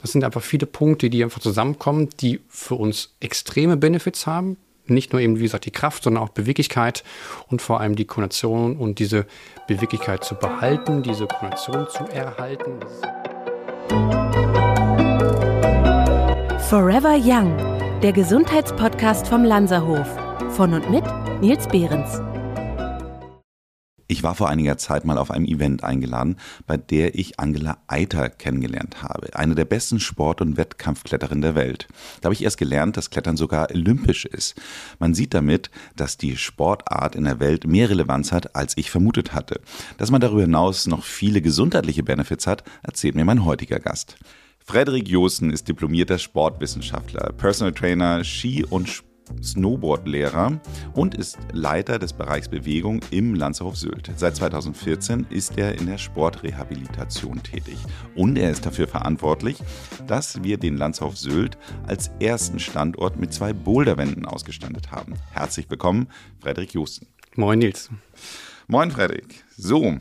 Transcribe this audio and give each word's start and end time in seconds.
Das 0.00 0.12
sind 0.12 0.24
einfach 0.24 0.42
viele 0.42 0.66
Punkte, 0.66 1.10
die 1.10 1.24
einfach 1.24 1.40
zusammenkommen, 1.40 2.08
die 2.20 2.40
für 2.48 2.76
uns 2.76 3.14
extreme 3.20 3.76
Benefits 3.76 4.26
haben. 4.26 4.56
Nicht 4.86 5.12
nur 5.12 5.20
eben, 5.20 5.38
wie 5.38 5.42
gesagt, 5.42 5.66
die 5.66 5.70
Kraft, 5.70 6.02
sondern 6.02 6.22
auch 6.22 6.30
Beweglichkeit 6.30 7.04
und 7.48 7.60
vor 7.60 7.80
allem 7.80 7.94
die 7.94 8.06
Konation 8.06 8.76
und 8.76 8.98
diese 8.98 9.26
Beweglichkeit 9.66 10.24
zu 10.24 10.34
behalten, 10.34 11.02
diese 11.02 11.26
Konation 11.26 11.86
zu 11.90 12.04
erhalten. 12.04 12.80
Forever 16.70 17.16
Young, 17.22 17.56
der 18.02 18.12
Gesundheitspodcast 18.12 19.26
vom 19.26 19.44
Lanzerhof. 19.44 20.06
Von 20.50 20.72
und 20.72 20.90
mit 20.90 21.04
Nils 21.40 21.68
Behrens. 21.68 22.20
Ich 24.10 24.22
war 24.22 24.34
vor 24.34 24.48
einiger 24.48 24.78
Zeit 24.78 25.04
mal 25.04 25.18
auf 25.18 25.30
einem 25.30 25.44
Event 25.44 25.84
eingeladen, 25.84 26.36
bei 26.66 26.78
der 26.78 27.14
ich 27.14 27.38
Angela 27.38 27.76
Eiter 27.88 28.30
kennengelernt 28.30 29.02
habe, 29.02 29.36
eine 29.36 29.54
der 29.54 29.66
besten 29.66 30.00
Sport- 30.00 30.40
und 30.40 30.56
Wettkampfkletterinnen 30.56 31.42
der 31.42 31.54
Welt. 31.54 31.88
Da 32.22 32.28
habe 32.28 32.34
ich 32.34 32.42
erst 32.42 32.56
gelernt, 32.56 32.96
dass 32.96 33.10
Klettern 33.10 33.36
sogar 33.36 33.70
olympisch 33.70 34.24
ist. 34.24 34.58
Man 34.98 35.12
sieht 35.12 35.34
damit, 35.34 35.70
dass 35.94 36.16
die 36.16 36.38
Sportart 36.38 37.16
in 37.16 37.24
der 37.24 37.38
Welt 37.38 37.66
mehr 37.66 37.90
Relevanz 37.90 38.32
hat, 38.32 38.56
als 38.56 38.78
ich 38.78 38.90
vermutet 38.90 39.34
hatte. 39.34 39.60
Dass 39.98 40.10
man 40.10 40.22
darüber 40.22 40.40
hinaus 40.40 40.86
noch 40.86 41.04
viele 41.04 41.42
gesundheitliche 41.42 42.02
Benefits 42.02 42.46
hat, 42.46 42.64
erzählt 42.82 43.14
mir 43.14 43.26
mein 43.26 43.44
heutiger 43.44 43.78
Gast. 43.78 44.16
Frederik 44.64 45.06
Josten 45.06 45.50
ist 45.50 45.68
diplomierter 45.68 46.18
Sportwissenschaftler, 46.18 47.34
Personal 47.34 47.74
Trainer, 47.74 48.24
Ski- 48.24 48.64
und 48.64 48.88
Snowboardlehrer 49.42 50.60
und 50.94 51.14
ist 51.14 51.38
Leiter 51.52 51.98
des 51.98 52.12
Bereichs 52.12 52.48
Bewegung 52.48 53.00
im 53.10 53.34
Lanzerhof 53.34 53.76
Sylt. 53.76 54.10
Seit 54.16 54.36
2014 54.36 55.26
ist 55.30 55.58
er 55.58 55.78
in 55.78 55.86
der 55.86 55.98
Sportrehabilitation 55.98 57.42
tätig 57.42 57.78
und 58.14 58.36
er 58.36 58.50
ist 58.50 58.66
dafür 58.66 58.88
verantwortlich, 58.88 59.58
dass 60.06 60.42
wir 60.42 60.58
den 60.58 60.76
Lanzerhof 60.76 61.16
Sylt 61.16 61.58
als 61.86 62.10
ersten 62.20 62.58
Standort 62.58 63.18
mit 63.18 63.32
zwei 63.32 63.52
Boulderwänden 63.52 64.26
ausgestattet 64.26 64.90
haben. 64.90 65.14
Herzlich 65.32 65.70
willkommen, 65.70 66.08
Frederik 66.40 66.74
Josten. 66.74 67.06
Moin 67.36 67.58
Nils. 67.58 67.90
Moin 68.66 68.90
Frederik. 68.90 69.44
So, 69.56 69.98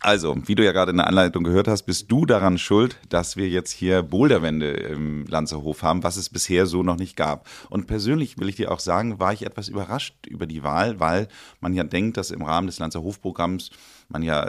also, 0.00 0.36
wie 0.46 0.54
du 0.54 0.64
ja 0.64 0.72
gerade 0.72 0.92
in 0.92 0.96
der 0.96 1.06
Anleitung 1.06 1.44
gehört 1.44 1.68
hast, 1.68 1.82
bist 1.82 2.10
du 2.10 2.24
daran 2.24 2.56
schuld, 2.56 2.98
dass 3.10 3.36
wir 3.36 3.48
jetzt 3.48 3.70
hier 3.70 4.02
Boulderwände 4.02 4.70
im 4.70 5.26
Lanzerhof 5.26 5.82
haben, 5.82 6.02
was 6.02 6.16
es 6.16 6.30
bisher 6.30 6.64
so 6.64 6.82
noch 6.82 6.96
nicht 6.96 7.16
gab. 7.16 7.46
Und 7.68 7.86
persönlich 7.86 8.38
will 8.38 8.48
ich 8.48 8.56
dir 8.56 8.72
auch 8.72 8.80
sagen, 8.80 9.20
war 9.20 9.34
ich 9.34 9.44
etwas 9.44 9.68
überrascht 9.68 10.26
über 10.26 10.46
die 10.46 10.62
Wahl, 10.62 11.00
weil 11.00 11.28
man 11.60 11.74
ja 11.74 11.84
denkt, 11.84 12.16
dass 12.16 12.30
im 12.30 12.42
Rahmen 12.42 12.66
des 12.66 12.78
Lanzerhofprogramms 12.78 13.70
man 14.08 14.22
ja 14.22 14.48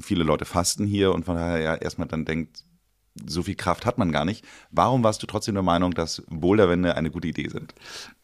viele 0.00 0.24
Leute 0.24 0.46
fasten 0.46 0.86
hier 0.86 1.12
und 1.12 1.26
von 1.26 1.36
daher 1.36 1.60
ja 1.60 1.74
erstmal 1.74 2.08
dann 2.08 2.24
denkt, 2.24 2.64
so 3.26 3.42
viel 3.42 3.54
Kraft 3.54 3.86
hat 3.86 3.96
man 3.98 4.10
gar 4.10 4.24
nicht. 4.24 4.44
Warum 4.70 5.04
warst 5.04 5.22
du 5.22 5.26
trotzdem 5.26 5.54
der 5.54 5.62
Meinung, 5.62 5.94
dass 5.94 6.22
Boulderwände 6.28 6.96
eine 6.96 7.10
gute 7.10 7.28
Idee 7.28 7.48
sind? 7.48 7.74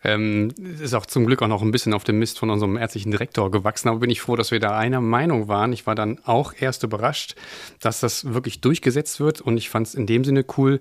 Ähm, 0.02 0.52
ist 0.80 0.94
auch 0.94 1.06
zum 1.06 1.26
Glück 1.26 1.42
auch 1.42 1.48
noch 1.48 1.62
ein 1.62 1.70
bisschen 1.70 1.94
auf 1.94 2.04
dem 2.04 2.18
Mist 2.18 2.38
von 2.38 2.50
unserem 2.50 2.76
ärztlichen 2.76 3.10
Direktor 3.12 3.50
gewachsen, 3.50 3.88
aber 3.88 4.00
bin 4.00 4.10
ich 4.10 4.20
froh, 4.20 4.36
dass 4.36 4.50
wir 4.50 4.60
da 4.60 4.76
einer 4.76 5.00
Meinung 5.00 5.48
waren. 5.48 5.72
Ich 5.72 5.86
war 5.86 5.94
dann 5.94 6.18
auch 6.24 6.54
erst 6.58 6.82
überrascht, 6.82 7.36
dass 7.80 8.00
das 8.00 8.32
wirklich 8.34 8.60
durchgesetzt 8.60 9.20
wird 9.20 9.40
und 9.40 9.56
ich 9.56 9.70
fand 9.70 9.86
es 9.86 9.94
in 9.94 10.06
dem 10.06 10.24
Sinne 10.24 10.44
cool, 10.56 10.80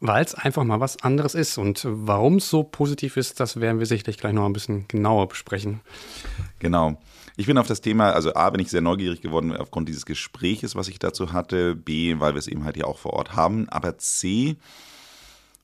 weil 0.00 0.24
es 0.24 0.34
einfach 0.34 0.64
mal 0.64 0.80
was 0.80 1.02
anderes 1.02 1.34
ist. 1.34 1.58
Und 1.58 1.82
warum 1.84 2.36
es 2.36 2.48
so 2.48 2.62
positiv 2.62 3.16
ist, 3.16 3.40
das 3.40 3.60
werden 3.60 3.78
wir 3.78 3.86
sicherlich 3.86 4.18
gleich 4.18 4.32
noch 4.32 4.46
ein 4.46 4.52
bisschen 4.52 4.86
genauer 4.88 5.28
besprechen. 5.28 5.80
Genau. 6.58 6.98
Ich 7.40 7.46
bin 7.46 7.56
auf 7.56 7.66
das 7.66 7.80
Thema, 7.80 8.10
also 8.10 8.34
A, 8.34 8.50
bin 8.50 8.60
ich 8.60 8.68
sehr 8.68 8.82
neugierig 8.82 9.22
geworden 9.22 9.56
aufgrund 9.56 9.88
dieses 9.88 10.04
Gespräches, 10.04 10.76
was 10.76 10.88
ich 10.88 10.98
dazu 10.98 11.32
hatte. 11.32 11.74
B, 11.74 12.16
weil 12.18 12.34
wir 12.34 12.38
es 12.38 12.46
eben 12.46 12.64
halt 12.64 12.76
ja 12.76 12.84
auch 12.84 12.98
vor 12.98 13.14
Ort 13.14 13.34
haben. 13.34 13.66
Aber 13.70 13.96
C, 13.96 14.58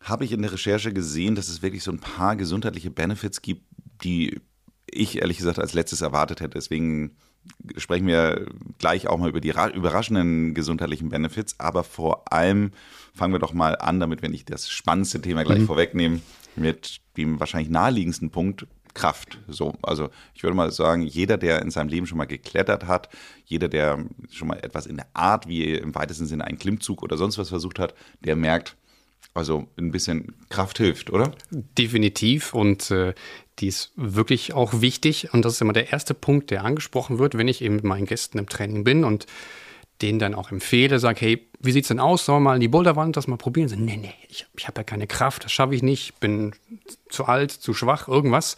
habe 0.01 0.25
ich 0.25 0.33
in 0.33 0.41
der 0.41 0.55
Recherche 0.55 0.95
gesehen, 0.95 1.35
dass 1.35 1.49
es 1.49 1.61
wirklich 1.61 1.83
so 1.83 1.91
ein 1.91 1.99
paar 1.99 2.35
gesundheitliche 2.35 2.91
Benefits 2.91 3.43
gibt, 3.43 3.61
die 4.03 4.41
ich 4.87 5.19
ehrlich 5.19 5.37
gesagt 5.37 5.59
als 5.59 5.75
letztes 5.75 6.01
erwartet 6.01 6.41
hätte. 6.41 6.55
Deswegen 6.55 7.15
sprechen 7.77 8.07
wir 8.07 8.47
gleich 8.79 9.07
auch 9.07 9.19
mal 9.19 9.29
über 9.29 9.43
die 9.43 9.53
überraschenden 9.75 10.55
gesundheitlichen 10.55 11.11
Benefits. 11.11 11.61
Aber 11.61 11.85
vor 11.85 12.33
allem 12.33 12.71
fangen 13.13 13.35
wir 13.35 13.39
doch 13.39 13.53
mal 13.53 13.77
an, 13.77 14.01
damit 14.01 14.23
wir 14.23 14.31
nicht 14.31 14.49
das 14.49 14.71
spannendste 14.71 15.21
Thema 15.21 15.45
gleich 15.45 15.59
mhm. 15.59 15.67
vorwegnehmen, 15.67 16.23
mit 16.57 17.03
dem 17.19 17.39
wahrscheinlich 17.39 17.69
naheliegendsten 17.69 18.31
Punkt, 18.31 18.67
Kraft. 18.97 19.39
So, 19.47 19.75
also 19.83 20.09
ich 20.35 20.43
würde 20.43 20.57
mal 20.57 20.73
sagen, 20.73 21.03
jeder, 21.03 21.37
der 21.37 21.63
in 21.63 21.71
seinem 21.71 21.89
Leben 21.89 22.07
schon 22.07 22.19
mal 22.19 22.25
geklettert 22.25 22.87
hat, 22.87 23.09
jeder, 23.45 23.69
der 23.69 24.05
schon 24.33 24.49
mal 24.49 24.59
etwas 24.59 24.87
in 24.87 24.97
der 24.97 25.07
Art 25.13 25.47
wie 25.47 25.75
im 25.75 25.95
weitesten 25.95 26.27
Sinne 26.27 26.45
einen 26.47 26.59
Klimmzug 26.59 27.03
oder 27.03 27.17
sonst 27.17 27.39
was 27.39 27.51
versucht 27.51 27.79
hat, 27.79 27.95
der 28.25 28.35
merkt, 28.37 28.75
also 29.35 29.69
ein 29.77 29.91
bisschen 29.91 30.35
Kraft 30.49 30.79
hilft, 30.79 31.11
oder? 31.11 31.33
Definitiv. 31.51 32.55
Und 32.55 32.91
äh, 32.91 33.13
die 33.59 33.69
ist 33.69 33.93
wirklich 33.97 34.55
auch 34.55 34.81
wichtig. 34.81 35.33
Und 35.35 35.45
das 35.45 35.55
ist 35.55 35.61
immer 35.61 35.75
der 35.75 35.93
erste 35.93 36.15
Punkt, 36.15 36.51
der 36.51 36.65
angesprochen 36.65 37.19
wird, 37.19 37.37
wenn 37.37 37.49
ich 37.49 37.61
eben 37.61 37.77
mit 37.77 37.85
meinen 37.85 38.07
Gästen 38.07 38.39
im 38.39 38.49
Training 38.49 38.83
bin 38.83 39.05
und 39.05 39.27
denen 40.01 40.19
dann 40.19 40.35
auch 40.35 40.51
empfehle, 40.51 40.99
sage, 40.99 41.21
hey, 41.21 41.49
wie 41.61 41.73
sieht's 41.73 41.89
denn 41.89 42.01
aus? 42.01 42.25
Sollen 42.25 42.43
wir 42.43 42.51
mal 42.51 42.55
in 42.55 42.61
die 42.61 42.69
Boulderwand 42.69 43.17
das 43.17 43.27
mal 43.27 43.37
probieren? 43.37 43.69
Sie, 43.69 43.77
nee, 43.77 43.97
nee, 43.97 44.15
ich, 44.29 44.47
ich 44.57 44.67
habe 44.67 44.81
ja 44.81 44.85
keine 44.85 45.07
Kraft, 45.07 45.45
das 45.45 45.53
schaffe 45.53 45.75
ich 45.75 45.83
nicht, 45.83 46.21
bin 46.21 46.53
zu 47.09 47.25
alt, 47.25 47.51
zu 47.51 47.73
schwach, 47.73 48.09
irgendwas. 48.09 48.57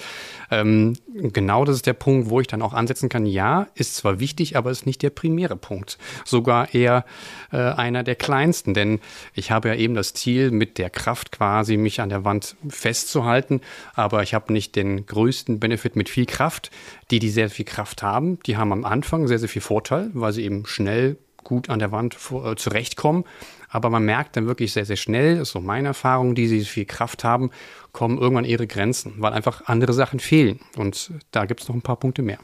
Ähm, 0.51 0.95
genau 1.15 1.65
das 1.65 1.77
ist 1.77 1.87
der 1.87 1.93
Punkt, 1.93 2.31
wo 2.31 2.41
ich 2.41 2.47
dann 2.47 2.63
auch 2.63 2.73
ansetzen 2.73 3.09
kann. 3.09 3.27
Ja, 3.27 3.69
ist 3.75 3.97
zwar 3.97 4.21
wichtig, 4.21 4.57
aber 4.57 4.71
ist 4.71 4.87
nicht 4.87 5.03
der 5.03 5.11
primäre 5.11 5.57
Punkt. 5.57 5.99
Sogar 6.25 6.75
eher 6.75 7.05
äh, 7.53 7.59
einer 7.59 8.03
der 8.03 8.17
kleinsten, 8.17 8.75
denn 8.75 9.01
ich 9.35 9.51
habe 9.51 9.69
ja 9.69 9.75
eben 9.75 9.95
das 9.95 10.15
Ziel, 10.15 10.51
mit 10.51 10.79
der 10.79 10.91
Kraft 10.91 11.33
quasi 11.33 11.77
mich 11.77 12.01
an 12.01 12.09
der 12.09 12.25
Wand 12.25 12.57
festzuhalten, 12.69 13.61
aber 13.95 14.23
ich 14.23 14.35
habe 14.35 14.53
nicht 14.53 14.77
den 14.77 15.07
größten 15.07 15.61
Benefit 15.61 15.97
mit 15.97 16.09
viel 16.09 16.27
Kraft. 16.27 16.71
Die, 17.11 17.19
die 17.19 17.31
sehr 17.31 17.49
viel 17.49 17.65
Kraft 17.65 18.03
haben, 18.03 18.39
die 18.45 18.57
haben 18.57 18.73
am 18.73 18.85
Anfang 18.85 19.29
sehr, 19.29 19.39
sehr 19.39 19.49
viel 19.49 19.63
Vorteil, 19.63 20.11
weil 20.13 20.33
sie 20.33 20.45
eben 20.45 20.67
schnell 20.67 21.17
gut 21.45 21.71
an 21.71 21.79
der 21.79 21.93
Wand 21.93 22.15
vor, 22.15 22.53
äh, 22.53 22.57
zurechtkommen. 22.57 23.25
Aber 23.69 23.91
man 23.91 24.05
merkt 24.05 24.37
dann 24.37 24.47
wirklich 24.47 24.73
sehr, 24.73 24.87
sehr 24.87 24.97
schnell, 24.97 25.39
das 25.39 25.49
ist 25.49 25.53
so 25.53 25.61
meine 25.61 25.89
Erfahrung, 25.89 26.35
die 26.35 26.49
sie 26.49 26.65
viel 26.65 26.87
Kraft 26.87 27.23
haben, 27.25 27.51
kommen 27.93 28.19
irgendwann 28.19 28.45
ihre 28.45 28.67
Grenzen, 28.67 29.15
weil 29.19 29.33
einfach 29.33 29.67
andere 29.67 29.93
Sachen 29.93 30.21
fehlen. 30.21 30.61
Und 30.77 31.13
da 31.33 31.45
gibt 31.45 31.61
es 31.61 31.69
noch 31.69 31.75
ein 31.75 31.83
paar 31.83 31.99
Punkte 31.99 32.23
mehr. 32.23 32.39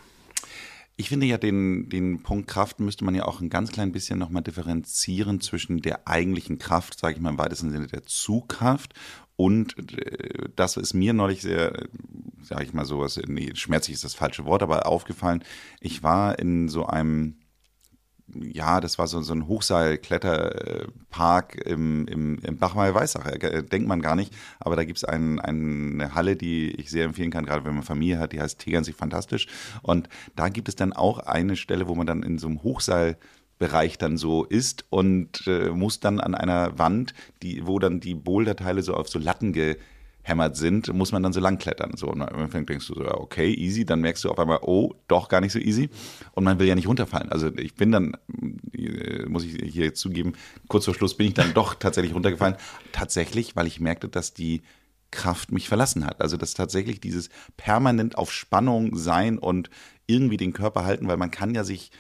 Ich 0.97 1.09
finde 1.09 1.27
ja, 1.27 1.39
den, 1.39 1.89
den 1.89 2.23
Punkt 2.23 2.47
Kraft 2.47 2.79
müsste 2.79 3.05
man 3.05 3.17
ja 3.17 3.25
auch 3.25 3.41
ein 3.41 3.51
ganz 3.51 3.73
klein 3.73 3.91
bisschen 3.91 4.19
nochmal 4.19 4.43
differenzieren 4.43 5.41
zwischen 5.41 5.81
der 5.81 6.07
eigentlichen 6.07 6.59
Kraft, 6.59 7.01
sage 7.01 7.15
ich 7.15 7.21
mal 7.21 7.31
im 7.31 7.39
weitesten 7.39 7.73
Sinne 7.73 7.89
der 7.89 8.05
Zugkraft 8.05 8.95
und 9.37 9.93
äh, 9.99 10.49
das 10.55 10.77
ist 10.77 10.95
mir 10.95 11.13
neulich 11.13 11.43
sehr, 11.43 11.73
sage 12.43 12.65
ich 12.65 12.73
mal 12.73 12.85
sowas, 12.85 13.21
nee, 13.27 13.51
schmerzlich 13.55 13.95
ist 13.95 14.05
das 14.05 14.15
falsche 14.15 14.45
Wort, 14.45 14.63
aber 14.63 14.87
aufgefallen. 14.87 15.43
Ich 15.81 16.03
war 16.03 16.39
in 16.39 16.69
so 16.69 16.87
einem 16.87 17.37
ja, 18.41 18.81
das 18.81 18.99
war 18.99 19.07
so, 19.07 19.23
so 19.23 19.33
ein 19.33 19.47
Hochseilkletterpark 19.47 21.55
im, 21.67 22.07
im, 22.07 22.39
im 22.41 22.59
Bachmeier-Weißach. 22.59 23.27
Äh, 23.27 23.63
denkt 23.63 23.89
man 23.89 24.03
gar 24.03 24.17
nicht. 24.17 24.35
Aber 24.61 24.77
da 24.77 24.85
gibt 24.85 24.99
es 24.99 25.05
ein, 25.05 25.41
eine 25.41 26.15
Halle, 26.15 26.37
die 26.37 26.71
ich 26.73 26.91
sehr 26.91 27.05
empfehlen 27.05 27.31
kann, 27.31 27.47
gerade 27.47 27.65
wenn 27.65 27.75
man 27.75 27.83
Familie 27.83 28.19
hat, 28.19 28.33
die 28.33 28.41
heißt 28.41 28.59
Tegernsee 28.59 28.93
Fantastisch. 28.93 29.47
Und 29.83 30.09
da 30.37 30.49
gibt 30.49 30.69
es 30.69 30.77
dann 30.77 30.93
auch 30.93 31.19
eine 31.19 31.57
Stelle, 31.57 31.89
wo 31.89 31.95
man 31.95 32.07
dann 32.07 32.23
in 32.23 32.39
so 32.39 32.47
einem 32.47 32.63
Hochseil 32.63 33.17
Bereich 33.59 33.99
dann 33.99 34.17
so 34.17 34.45
ist 34.45 34.85
und 34.91 35.47
äh, 35.47 35.71
muss 35.71 36.01
dann 36.01 36.19
an 36.19 36.35
einer 36.35 36.77
Wand, 36.79 37.15
die, 37.43 37.67
wo 37.67 37.79
dann 37.79 38.01
die 38.01 38.15
Boulderteile 38.15 38.83
so 38.83 38.95
auf 38.95 39.09
so 39.09 39.21
Latten 39.21 39.53
ge, 39.53 39.77
hämmert 40.25 40.57
sind, 40.57 40.93
muss 40.93 41.13
man 41.13 41.23
dann 41.23 41.35
so 41.35 41.41
lang 41.41 41.59
klettern. 41.59 41.93
So, 41.97 42.09
und 42.09 42.23
am 42.23 42.41
Anfang 42.41 42.65
denkst 42.65 42.89
du 42.89 42.95
so, 42.95 43.05
okay, 43.07 43.53
easy, 43.53 43.85
dann 43.85 44.01
merkst 44.01 44.25
du 44.25 44.31
auf 44.31 44.39
einmal, 44.39 44.59
oh, 44.63 44.95
doch 45.07 45.29
gar 45.29 45.43
nicht 45.43 45.53
so 45.53 45.59
easy. 45.59 45.91
Und 46.33 46.45
man 46.45 46.59
will 46.59 46.67
ja 46.67 46.75
nicht 46.75 46.89
runterfallen. 46.89 47.31
Also 47.31 47.55
ich 47.57 47.75
bin 47.75 47.93
dann, 47.93 48.17
äh, 48.73 49.27
muss 49.27 49.45
ich 49.45 49.73
hier 49.73 49.93
zugeben, 49.95 50.33
kurz 50.67 50.87
vor 50.87 50.95
Schluss 50.95 51.17
bin 51.17 51.29
ich 51.29 51.35
dann 51.35 51.53
doch 51.53 51.75
tatsächlich 51.75 52.15
runtergefallen. 52.15 52.57
Tatsächlich, 52.91 53.55
weil 53.55 53.67
ich 53.67 53.81
merkte, 53.81 54.09
dass 54.09 54.33
die 54.33 54.63
Kraft 55.11 55.53
mich 55.53 55.69
verlassen 55.69 56.07
hat. 56.07 56.23
Also 56.23 56.39
dass 56.39 56.55
tatsächlich 56.55 57.03
dieses 57.03 57.29
permanent 57.59 58.17
auf 58.17 58.33
Spannung 58.33 58.97
sein 58.97 59.39
und 59.39 59.69
irgendwie 60.07 60.39
den 60.39 60.55
Körper 60.55 60.87
halten, 60.87 61.07
weil 61.07 61.19
man 61.19 61.31
kann 61.31 61.55
ja 61.55 61.65
sich 61.65 61.91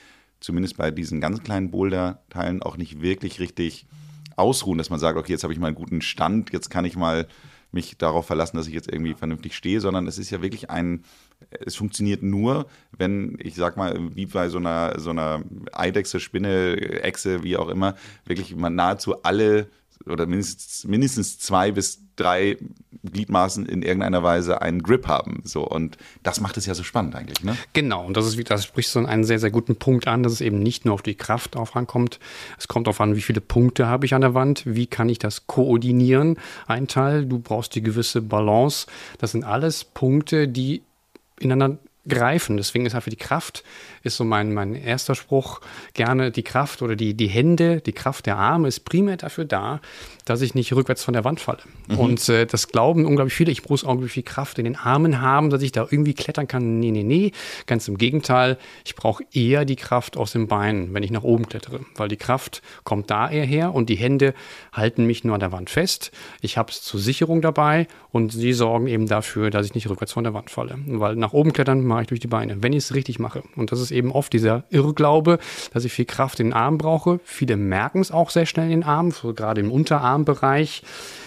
zumindest 0.41 0.79
bei 0.79 0.91
diesen 0.91 1.21
ganz 1.21 1.43
kleinen 1.43 1.71
Boulder-Teilen 1.71 2.63
auch 2.63 2.79
nicht 2.79 3.03
wirklich 3.03 3.39
richtig 3.39 3.87
ausruhen, 4.37 4.79
dass 4.79 4.91
man 4.91 4.99
sagt, 4.99 5.19
okay, 5.19 5.33
jetzt 5.33 5.43
habe 5.43 5.53
ich 5.53 5.59
mal 5.59 5.69
einen 5.69 5.77
guten 5.77 6.01
Stand, 6.01 6.53
jetzt 6.53 6.71
kann 6.71 6.85
ich 6.85 6.97
mal 6.97 7.29
mich 7.75 7.99
darauf 7.99 8.27
verlassen, 8.27 8.57
dass 8.57 8.67
ich 8.67 8.75
jetzt 8.75 8.91
irgendwie 8.91 9.15
vernünftig 9.15 9.55
stehe, 9.55 9.81
sondern 9.81 10.07
es 10.07 10.17
ist 10.19 10.31
ja 10.31 10.41
wirklich 10.41 10.71
ein, 10.71 11.05
es 11.51 11.77
funktioniert 11.77 12.23
nur, 12.23 12.67
wenn, 12.97 13.37
ich 13.41 13.55
sag 13.57 13.77
mal, 13.77 13.95
wie 14.15 14.27
bei 14.27 14.49
so 14.49 14.59
einer, 14.59 14.99
so 14.99 15.11
einer 15.11 15.43
Eidechse, 15.73 16.21
Spinne, 16.21 16.77
Echse, 17.03 17.43
wie 17.43 17.57
auch 17.57 17.69
immer, 17.69 17.97
wirklich 18.25 18.57
man 18.57 18.75
nahezu 18.75 19.23
alle 19.23 19.69
oder 20.07 20.27
mindestens, 20.27 20.85
mindestens 20.85 21.39
zwei 21.39 21.73
bis 21.73 22.01
drei 22.17 22.57
Gliedmaßen 23.05 23.67
in 23.67 23.83
irgendeiner 23.83 24.23
Weise 24.23 24.63
einen 24.63 24.83
Grip 24.83 25.09
haben. 25.09 25.43
So, 25.45 25.67
und 25.67 25.99
das 26.23 26.41
macht 26.41 26.57
es 26.57 26.67
ja 26.67 26.75
so 26.75 26.83
spannend 26.83 27.15
eigentlich, 27.15 27.43
ne? 27.43 27.57
Genau, 27.73 28.05
und 28.05 28.17
das 28.17 28.27
ist, 28.27 28.51
das 28.51 28.65
spricht 28.65 28.89
so 28.89 29.01
einen 29.01 29.25
sehr, 29.25 29.39
sehr 29.39 29.51
guten 29.51 29.77
Punkt 29.77 30.09
an, 30.09 30.23
dass 30.23 30.33
es 30.33 30.41
eben 30.41 30.61
nicht 30.61 30.85
nur 30.85 30.95
auf 30.95 31.03
die 31.03 31.15
Kraft 31.15 31.55
drauf 31.55 31.77
ankommt. 31.77 32.19
Es 32.59 32.69
kommt 32.69 32.87
darauf 32.87 33.01
an, 33.01 33.17
wie 33.17 33.23
viele 33.23 33.41
Punkte 33.41 33.87
habe 33.87 34.07
ich 34.07 34.15
an 34.15 34.21
der 34.23 34.35
Wand, 34.35 34.63
wie 34.67 34.87
kann 34.87 35.09
ich 35.09 35.19
das 35.19 35.47
koordinieren, 35.47 36.39
ein 36.67 36.89
Teil. 36.89 37.27
Du 37.27 37.39
brauchst 37.39 37.75
die 37.75 37.83
gewisse 37.83 38.23
Balance. 38.23 38.87
Das 39.19 39.33
sind 39.33 39.45
alles 39.45 39.85
Punkte, 39.85 40.49
die 40.49 40.83
ineinander 41.41 41.79
greifen. 42.09 42.57
Deswegen 42.57 42.87
ist 42.87 42.95
halt 42.95 43.05
für 43.05 43.11
die 43.11 43.17
Kraft, 43.17 43.65
ist 44.03 44.17
so 44.17 44.25
mein, 44.25 44.53
mein 44.53 44.75
erster 44.75 45.15
Spruch, 45.15 45.61
gerne 45.95 46.31
die 46.31 46.43
Kraft 46.43 46.83
oder 46.83 46.97
die, 46.97 47.15
die 47.15 47.29
Hände, 47.29 47.81
die 47.81 47.93
Kraft 47.93 48.27
der 48.27 48.37
Arme 48.37 48.69
ist 48.69 48.81
primär 48.81 49.17
dafür 49.17 49.45
da, 49.45 49.81
dass 50.25 50.41
ich 50.41 50.55
nicht 50.55 50.73
rückwärts 50.73 51.05
von 51.05 51.15
der 51.15 51.25
Wand 51.25 51.41
falle. 51.41 51.61
Mhm. 51.89 51.99
Und 51.99 52.29
äh, 52.29 52.47
das 52.47 52.69
glauben 52.69 53.07
unglaublich 53.07 53.35
viele, 53.35 53.53
ich 53.53 53.69
muss 53.69 53.83
unglaublich 53.83 54.13
viel 54.13 54.23
Kraft 54.23 54.59
in 54.59 54.65
den 54.65 54.77
Armen 54.77 55.21
haben, 55.21 55.51
dass 55.51 55.63
ich 55.63 55.73
da 55.73 55.87
irgendwie 55.91 56.15
klettern 56.15 56.49
kann. 56.49 56.79
Nee, 56.79 56.91
nee, 56.91 57.03
nee. 57.03 57.33
Ganz 57.67 57.89
im 57.89 57.99
Gegenteil, 57.99 58.59
ich 58.85 58.95
brauche 58.97 59.25
eher 59.33 59.65
die 59.65 59.77
Kraft 59.77 60.17
aus 60.17 60.33
den 60.33 60.47
Beinen, 60.49 60.93
wenn 60.95 61.03
ich 61.03 61.11
nach 61.11 61.23
oben 61.23 61.49
klettere, 61.49 61.81
weil 61.97 62.09
die 62.09 62.17
Kraft 62.17 62.63
kommt 62.85 63.11
da 63.11 63.31
eher 63.31 63.45
her 63.45 63.75
und 63.75 63.89
die 63.89 63.97
Hände 63.97 64.35
halten 64.73 65.07
mich 65.07 65.25
nur 65.25 65.35
an 65.35 65.41
der 65.41 65.53
Wand 65.53 65.71
fest. 65.71 66.11
Ich 66.41 66.57
habe 66.57 66.71
es 66.71 66.83
zur 66.83 67.01
Sicherung 67.01 67.43
dabei 67.43 67.87
und 68.11 68.33
sie 68.33 68.53
sorgen 68.53 68.87
eben 68.87 69.07
dafür, 69.07 69.51
dass 69.51 69.67
ich 69.67 69.75
nicht 69.75 69.89
rückwärts 69.89 70.13
von 70.13 70.25
der 70.25 70.35
Wand 70.35 70.51
falle. 70.51 70.79
Weil 70.87 71.17
nach 71.17 71.33
oben 71.33 71.53
klettern 71.53 71.85
mache 71.95 72.03
ich 72.03 72.09
durch 72.09 72.21
die 72.21 72.27
Beine, 72.27 72.63
wenn 72.63 72.73
ich 72.73 72.85
es 72.85 72.95
richtig 72.95 73.21
mache. 73.21 73.45
Und 73.55 73.71
das 73.71 73.81
ist 73.81 73.93
eben 73.93 74.11
oft 74.11 74.33
dieser 74.33 74.65
Irrglaube, 74.71 75.39
dass 75.73 75.85
ich 75.85 75.93
viel 75.93 76.05
Kraft 76.05 76.41
in 76.41 76.49
den 76.49 76.53
Armen 76.53 76.77
brauche. 76.77 77.21
Viele 77.25 77.57
merken 77.57 78.01
es 78.01 78.11
auch 78.11 78.31
sehr 78.31 78.47
schnell 78.47 78.67
in 78.67 78.81
den 78.81 78.83
Armen, 78.83 79.13
so 79.13 79.33
gerade 79.33 79.61
im 79.61 79.71
Unterarmbereich 79.71 80.83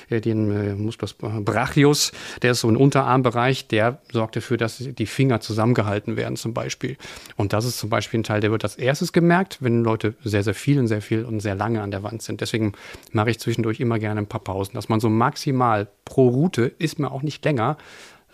äh, 0.10 0.22
den 0.22 0.52
äh, 0.52 0.76
Musculus 0.76 1.14
brachius, 1.14 2.12
der 2.42 2.52
ist 2.52 2.62
so 2.62 2.70
ein 2.70 2.78
Unterarmbereich, 2.78 3.68
der 3.68 4.00
sorgt 4.12 4.36
dafür, 4.36 4.58
dass 4.58 4.78
die 4.78 5.06
Finger 5.06 5.40
zusammengehalten 5.40 6.16
werden 6.16 6.36
zum 6.36 6.54
Beispiel. 6.54 6.98
Und 7.36 7.54
das 7.54 7.66
ist 7.66 7.78
zum 7.78 7.90
Beispiel 7.90 8.20
ein 8.20 8.24
Teil, 8.24 8.42
der 8.42 8.52
wird 8.52 8.64
als 8.64 8.76
erstes 8.76 9.14
gemerkt, 9.14 9.58
wenn 9.62 9.84
Leute 9.84 10.16
sehr, 10.24 10.44
sehr 10.44 10.54
viel 10.54 10.80
und 10.80 10.88
sehr 10.88 11.02
viel 11.02 11.24
und 11.24 11.40
sehr 11.40 11.56
lange 11.56 11.82
an 11.82 11.92
der 11.92 12.04
Wand 12.04 12.22
sind. 12.22 12.42
Deswegen 12.42 12.74
mache 13.12 13.32
ich 13.32 13.40
zwischendurch 13.40 13.80
immer 13.80 14.00
gerne 14.00 14.22
ein 14.22 14.28
paar 14.28 14.44
Pausen, 14.44 14.74
dass 14.76 14.90
man 14.90 15.00
so 15.00 15.10
maximal 15.10 15.88
pro 16.06 16.28
Route 16.30 16.72
ist 16.80 17.00
mir 17.00 17.12
auch 17.12 17.22
nicht 17.22 17.44
länger, 17.44 17.78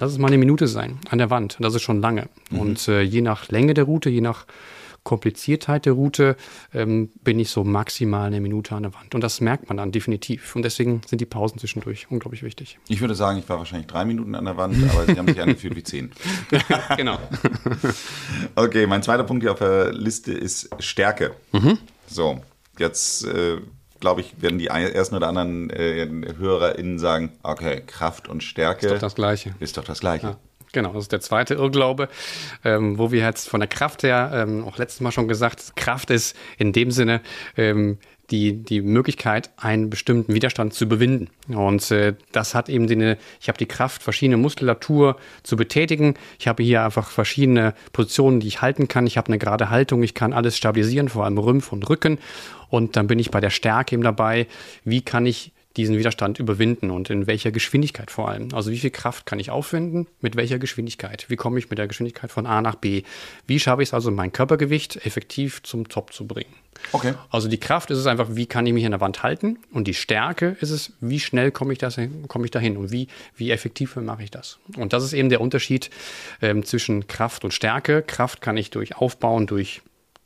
lass 0.03 0.11
es 0.11 0.17
mal 0.17 0.27
eine 0.27 0.37
Minute 0.37 0.67
sein 0.67 0.99
an 1.09 1.17
der 1.17 1.29
Wand. 1.29 1.55
Das 1.61 1.73
ist 1.73 1.81
schon 1.81 2.01
lange. 2.01 2.27
Mhm. 2.49 2.59
Und 2.59 2.87
äh, 2.89 3.01
je 3.01 3.21
nach 3.21 3.47
Länge 3.47 3.73
der 3.73 3.85
Route, 3.85 4.09
je 4.09 4.19
nach 4.19 4.45
Kompliziertheit 5.03 5.85
der 5.85 5.93
Route, 5.93 6.35
ähm, 6.73 7.09
bin 7.23 7.39
ich 7.39 7.49
so 7.49 7.63
maximal 7.63 8.27
eine 8.27 8.41
Minute 8.41 8.75
an 8.75 8.83
der 8.83 8.93
Wand. 8.93 9.15
Und 9.15 9.21
das 9.21 9.39
merkt 9.39 9.69
man 9.69 9.77
dann 9.77 9.93
definitiv. 9.93 10.57
Und 10.57 10.63
deswegen 10.63 11.01
sind 11.05 11.21
die 11.21 11.25
Pausen 11.25 11.57
zwischendurch 11.57 12.07
unglaublich 12.09 12.43
wichtig. 12.43 12.79
Ich 12.89 12.99
würde 12.99 13.15
sagen, 13.15 13.39
ich 13.39 13.47
war 13.47 13.57
wahrscheinlich 13.59 13.87
drei 13.87 14.03
Minuten 14.03 14.35
an 14.35 14.43
der 14.43 14.57
Wand, 14.57 14.75
aber 14.91 15.05
sie 15.05 15.17
haben 15.17 15.27
sich 15.27 15.41
angefühlt 15.41 15.75
wie 15.77 15.83
zehn. 15.83 16.11
genau. 16.97 17.17
okay, 18.55 18.85
mein 18.87 19.03
zweiter 19.03 19.23
Punkt 19.23 19.43
hier 19.43 19.53
auf 19.53 19.59
der 19.59 19.93
Liste 19.93 20.33
ist 20.33 20.69
Stärke. 20.79 21.31
Mhm. 21.53 21.77
So, 22.07 22.41
jetzt 22.77 23.25
äh, 23.25 23.61
glaube 24.03 24.19
ich, 24.19 24.41
werden 24.41 24.59
die 24.59 24.67
ersten 24.67 25.15
oder 25.15 25.29
anderen 25.29 25.69
äh, 25.69 26.05
HörerInnen 26.37 26.99
sagen, 26.99 27.31
okay, 27.41 27.81
Kraft 27.87 28.27
und 28.27 28.43
Stärke. 28.43 28.87
Ist 28.87 28.91
doch 28.95 28.99
das 28.99 29.15
Gleiche. 29.15 29.55
Ist 29.61 29.77
doch 29.77 29.85
das 29.85 30.01
Gleiche. 30.01 30.27
Ja. 30.27 30.37
Genau, 30.73 30.91
das 30.91 31.03
ist 31.03 31.13
der 31.13 31.21
zweite 31.21 31.53
Irrglaube, 31.53 32.09
ähm, 32.65 32.97
wo 32.97 33.13
wir 33.13 33.21
jetzt 33.21 33.47
von 33.47 33.61
der 33.61 33.69
Kraft 33.69 34.03
her, 34.03 34.29
ähm, 34.33 34.65
auch 34.65 34.77
letztes 34.77 34.99
Mal 34.99 35.11
schon 35.11 35.29
gesagt, 35.29 35.77
Kraft 35.77 36.09
ist 36.09 36.35
in 36.57 36.73
dem 36.73 36.91
Sinne 36.91 37.21
ähm, 37.55 37.97
die, 38.33 38.53
die 38.53 38.81
Möglichkeit, 38.81 39.51
einen 39.57 39.91
bestimmten 39.91 40.33
Widerstand 40.33 40.73
zu 40.73 40.85
überwinden. 40.85 41.29
Und 41.49 41.91
äh, 41.91 42.15
das 42.31 42.55
hat 42.55 42.67
eben 42.67 42.87
den, 42.87 43.15
ich 43.39 43.47
habe 43.47 43.59
die 43.59 43.67
Kraft, 43.67 44.01
verschiedene 44.01 44.37
Muskulatur 44.37 45.17
zu 45.43 45.55
betätigen. 45.55 46.15
Ich 46.39 46.47
habe 46.47 46.63
hier 46.63 46.83
einfach 46.83 47.11
verschiedene 47.11 47.75
Positionen, 47.91 48.39
die 48.39 48.47
ich 48.47 48.63
halten 48.63 48.87
kann. 48.87 49.05
Ich 49.05 49.17
habe 49.17 49.27
eine 49.27 49.37
gerade 49.37 49.69
Haltung, 49.69 50.01
ich 50.01 50.15
kann 50.15 50.33
alles 50.33 50.57
stabilisieren, 50.57 51.09
vor 51.09 51.25
allem 51.25 51.37
Rümpf 51.37 51.71
und 51.71 51.87
Rücken. 51.87 52.17
Und 52.69 52.95
dann 52.95 53.05
bin 53.05 53.19
ich 53.19 53.29
bei 53.29 53.39
der 53.39 53.51
Stärke 53.51 53.93
eben 53.93 54.03
dabei, 54.03 54.47
wie 54.83 55.01
kann 55.01 55.27
ich 55.27 55.52
diesen 55.77 55.97
Widerstand 55.97 56.39
überwinden 56.39 56.91
und 56.91 57.09
in 57.09 57.25
welcher 57.25 57.51
Geschwindigkeit 57.51 58.11
vor 58.11 58.29
allem. 58.29 58.49
Also 58.53 58.71
wie 58.71 58.77
viel 58.77 58.91
Kraft 58.91 59.25
kann 59.25 59.39
ich 59.39 59.49
aufwenden, 59.49 60.07
mit 60.21 60.35
welcher 60.35 60.59
Geschwindigkeit? 60.59 61.25
Wie 61.29 61.35
komme 61.35 61.57
ich 61.57 61.69
mit 61.69 61.79
der 61.79 61.87
Geschwindigkeit 61.87 62.31
von 62.31 62.45
A 62.45 62.61
nach 62.61 62.75
B? 62.75 63.03
Wie 63.47 63.59
schaffe 63.59 63.81
ich 63.81 63.89
es 63.89 63.93
also, 63.93 64.11
mein 64.11 64.31
Körpergewicht 64.31 65.05
effektiv 65.05 65.63
zum 65.63 65.89
Top 65.89 66.13
zu 66.13 66.27
bringen? 66.27 66.53
Okay. 66.91 67.13
Also 67.29 67.47
die 67.47 67.59
Kraft 67.59 67.89
ist 67.91 67.97
es 67.97 68.07
einfach, 68.07 68.35
wie 68.35 68.45
kann 68.45 68.65
ich 68.65 68.73
mich 68.73 68.85
an 68.85 68.91
der 68.91 69.01
Wand 69.01 69.23
halten? 69.23 69.59
Und 69.71 69.87
die 69.87 69.93
Stärke 69.93 70.57
ist 70.59 70.69
es, 70.69 70.93
wie 71.01 71.19
schnell 71.19 71.51
komme 71.51 71.73
ich, 71.73 71.79
das, 71.79 71.99
komme 72.27 72.45
ich 72.45 72.51
dahin 72.51 72.77
und 72.77 72.91
wie, 72.91 73.07
wie 73.35 73.51
effektiv 73.51 73.95
mache 73.95 74.23
ich 74.23 74.31
das? 74.31 74.59
Und 74.77 74.93
das 74.93 75.03
ist 75.03 75.13
eben 75.13 75.29
der 75.29 75.41
Unterschied 75.41 75.89
ähm, 76.41 76.63
zwischen 76.63 77.07
Kraft 77.07 77.43
und 77.43 77.53
Stärke. 77.53 78.03
Kraft 78.03 78.41
kann 78.41 78.57
ich 78.57 78.69
durch 78.69 78.95
Aufbauen, 78.97 79.47
durch 79.47 79.81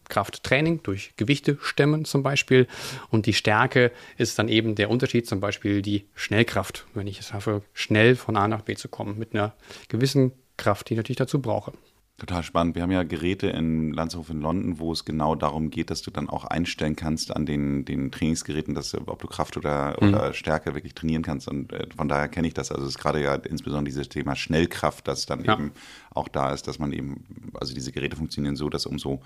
Krafttraining, 0.09 0.83
durch 0.83 1.13
Gewichte 1.17 1.57
stemmen 1.61 2.05
zum 2.05 2.23
Beispiel. 2.23 2.67
Und 3.09 3.25
die 3.25 3.33
Stärke 3.33 3.91
ist 4.17 4.37
dann 4.39 4.49
eben 4.49 4.75
der 4.75 4.89
Unterschied, 4.89 5.27
zum 5.27 5.39
Beispiel 5.39 5.81
die 5.81 6.05
Schnellkraft, 6.15 6.85
wenn 6.93 7.07
ich 7.07 7.19
es 7.19 7.27
schaffe, 7.27 7.63
schnell 7.73 8.15
von 8.15 8.37
A 8.37 8.47
nach 8.47 8.61
B 8.61 8.75
zu 8.75 8.87
kommen, 8.87 9.17
mit 9.17 9.33
einer 9.33 9.53
gewissen 9.89 10.31
Kraft, 10.57 10.89
die 10.89 10.93
ich 10.93 10.97
natürlich 10.97 11.17
dazu 11.17 11.39
brauche. 11.41 11.73
Total 12.19 12.41
spannend. 12.41 12.73
Wir 12.73 12.81
haben 12.81 12.91
ja 12.91 13.03
Geräte 13.03 13.45
in 13.45 13.93
Landshof 13.93 14.31
in 14.31 14.41
London, 14.41 14.79
wo 14.79 14.91
es 14.91 15.05
genau 15.05 15.35
darum 15.35 15.69
geht, 15.69 15.91
dass 15.91 16.01
du 16.01 16.09
dann 16.09 16.29
auch 16.29 16.45
einstellen 16.45 16.95
kannst 16.95 17.35
an 17.35 17.45
den, 17.45 17.85
den 17.85 18.11
Trainingsgeräten, 18.11 18.73
dass, 18.73 18.95
ob 18.95 19.21
du 19.21 19.27
Kraft 19.27 19.55
oder, 19.55 19.95
mhm. 20.01 20.07
oder 20.07 20.33
Stärke 20.33 20.73
wirklich 20.73 20.95
trainieren 20.95 21.21
kannst. 21.21 21.47
Und 21.47 21.71
äh, 21.73 21.85
von 21.95 22.07
daher 22.07 22.27
kenne 22.27 22.47
ich 22.47 22.55
das. 22.55 22.71
Also 22.71 22.85
es 22.85 22.95
ist 22.95 22.97
gerade 22.97 23.21
ja 23.21 23.35
insbesondere 23.35 23.83
dieses 23.83 24.09
Thema 24.09 24.35
Schnellkraft, 24.35 25.07
das 25.07 25.27
dann 25.27 25.43
ja. 25.43 25.53
eben 25.53 25.73
auch 26.09 26.27
da 26.27 26.53
ist, 26.53 26.67
dass 26.67 26.79
man 26.79 26.91
eben, 26.91 27.23
also 27.53 27.75
diese 27.75 27.91
Geräte 27.91 28.15
funktionieren 28.15 28.55
so, 28.55 28.67
dass 28.67 28.87
umso 28.87 29.21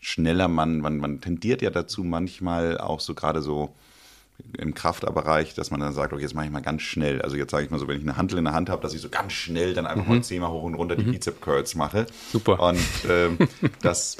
schneller 0.00 0.48
man, 0.48 0.78
man, 0.78 0.98
man 0.98 1.20
tendiert 1.20 1.62
ja 1.62 1.70
dazu 1.70 2.04
manchmal 2.04 2.78
auch 2.78 3.00
so 3.00 3.14
gerade 3.14 3.42
so 3.42 3.74
im 4.58 4.74
Krafterbereich, 4.74 5.54
dass 5.54 5.70
man 5.70 5.80
dann 5.80 5.92
sagt, 5.92 6.12
okay, 6.12 6.22
jetzt 6.22 6.34
mache 6.34 6.46
ich 6.46 6.52
mal 6.52 6.60
ganz 6.60 6.82
schnell. 6.82 7.22
Also 7.22 7.36
jetzt 7.36 7.50
sage 7.50 7.64
ich 7.64 7.70
mal 7.70 7.78
so, 7.78 7.88
wenn 7.88 7.96
ich 7.96 8.02
eine 8.02 8.16
Handel 8.16 8.38
in 8.38 8.44
der 8.44 8.54
Hand 8.54 8.68
habe, 8.68 8.82
dass 8.82 8.94
ich 8.94 9.00
so 9.00 9.08
ganz 9.08 9.32
schnell 9.32 9.74
dann 9.74 9.86
einfach 9.86 10.06
mhm. 10.06 10.16
mal 10.16 10.22
zehnmal 10.22 10.50
hoch 10.50 10.62
und 10.62 10.74
runter 10.74 10.96
die 10.96 11.04
mhm. 11.04 11.12
Bizep-Curls 11.12 11.74
mache. 11.74 12.06
Super. 12.32 12.60
Und 12.60 12.78
ähm, 13.08 13.38
das, 13.82 14.18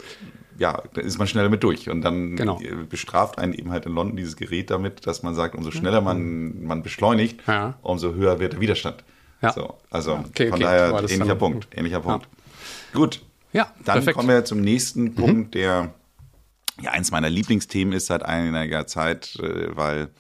ja, 0.58 0.82
da 0.94 1.00
ist 1.00 1.18
man 1.18 1.26
schneller 1.26 1.48
mit 1.48 1.62
durch. 1.62 1.90
Und 1.90 2.02
dann 2.02 2.36
genau. 2.36 2.60
bestraft 2.88 3.38
einen 3.38 3.52
eben 3.52 3.70
halt 3.70 3.86
in 3.86 3.92
London 3.92 4.16
dieses 4.16 4.36
Gerät 4.36 4.70
damit, 4.70 5.06
dass 5.06 5.22
man 5.22 5.34
sagt, 5.34 5.54
umso 5.54 5.70
schneller 5.70 6.00
man, 6.00 6.64
man 6.64 6.82
beschleunigt, 6.82 7.42
ja. 7.46 7.74
umso 7.82 8.14
höher 8.14 8.38
wird 8.38 8.54
der 8.54 8.60
Widerstand. 8.60 9.04
Ja. 9.42 9.52
So, 9.52 9.74
also 9.90 10.14
okay, 10.14 10.48
von 10.48 10.54
okay. 10.54 10.62
daher 10.62 11.10
ähnlicher 11.10 11.34
Punkt. 11.34 11.68
Ähnlicher 11.72 12.00
Punkt. 12.00 12.24
Ja. 12.24 12.98
Gut, 12.98 13.20
ja, 13.52 13.72
dann 13.84 13.96
perfekt. 13.96 14.16
kommen 14.16 14.28
wir 14.28 14.44
zum 14.44 14.60
nächsten 14.60 15.04
mhm. 15.04 15.14
Punkt, 15.14 15.54
der 15.54 15.94
ja 16.82 16.90
eins 16.90 17.10
meiner 17.10 17.30
Lieblingsthemen 17.30 17.94
ist 17.94 18.06
seit 18.06 18.24
einiger 18.24 18.86
Zeit, 18.86 19.36
äh, 19.36 19.74
weil 19.74 20.10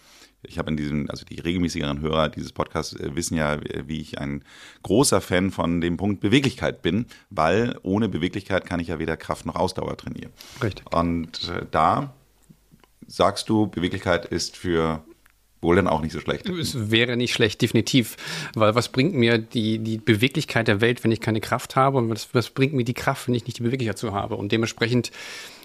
ich 0.42 0.58
habe 0.58 0.70
in 0.70 0.76
diesem, 0.76 1.10
also 1.10 1.24
die 1.24 1.40
regelmäßigeren 1.40 2.00
Hörer 2.00 2.28
dieses 2.28 2.52
Podcasts 2.52 2.94
äh, 2.94 3.14
wissen 3.14 3.36
ja, 3.36 3.58
wie 3.86 4.00
ich 4.00 4.18
ein 4.18 4.44
großer 4.82 5.20
Fan 5.20 5.50
von 5.50 5.80
dem 5.80 5.96
Punkt 5.96 6.20
Beweglichkeit 6.20 6.82
bin, 6.82 7.06
weil 7.30 7.78
ohne 7.82 8.08
Beweglichkeit 8.08 8.64
kann 8.66 8.80
ich 8.80 8.88
ja 8.88 8.98
weder 8.98 9.16
Kraft 9.16 9.46
noch 9.46 9.56
Ausdauer 9.56 9.96
trainieren. 9.96 10.32
Richtig. 10.62 10.92
Und 10.92 11.48
äh, 11.48 11.66
da 11.70 12.14
sagst 13.06 13.48
du, 13.48 13.66
Beweglichkeit 13.66 14.26
ist 14.26 14.56
für 14.56 15.04
wohl 15.66 15.76
dann 15.76 15.88
auch 15.88 16.00
nicht 16.00 16.12
so 16.12 16.20
schlecht. 16.20 16.48
Es 16.48 16.90
wäre 16.90 17.16
nicht 17.16 17.34
schlecht, 17.34 17.60
definitiv. 17.60 18.16
Weil 18.54 18.74
was 18.74 18.88
bringt 18.88 19.14
mir 19.14 19.38
die, 19.38 19.78
die 19.78 19.98
Beweglichkeit 19.98 20.68
der 20.68 20.80
Welt, 20.80 21.04
wenn 21.04 21.12
ich 21.12 21.20
keine 21.20 21.40
Kraft 21.40 21.76
habe? 21.76 21.98
Und 21.98 22.08
was, 22.08 22.28
was 22.32 22.50
bringt 22.50 22.72
mir 22.72 22.84
die 22.84 22.94
Kraft, 22.94 23.28
wenn 23.28 23.34
ich 23.34 23.44
nicht 23.44 23.58
die 23.58 23.62
Beweglichkeit 23.62 23.98
zu 23.98 24.12
habe? 24.12 24.36
Und 24.36 24.52
dementsprechend 24.52 25.10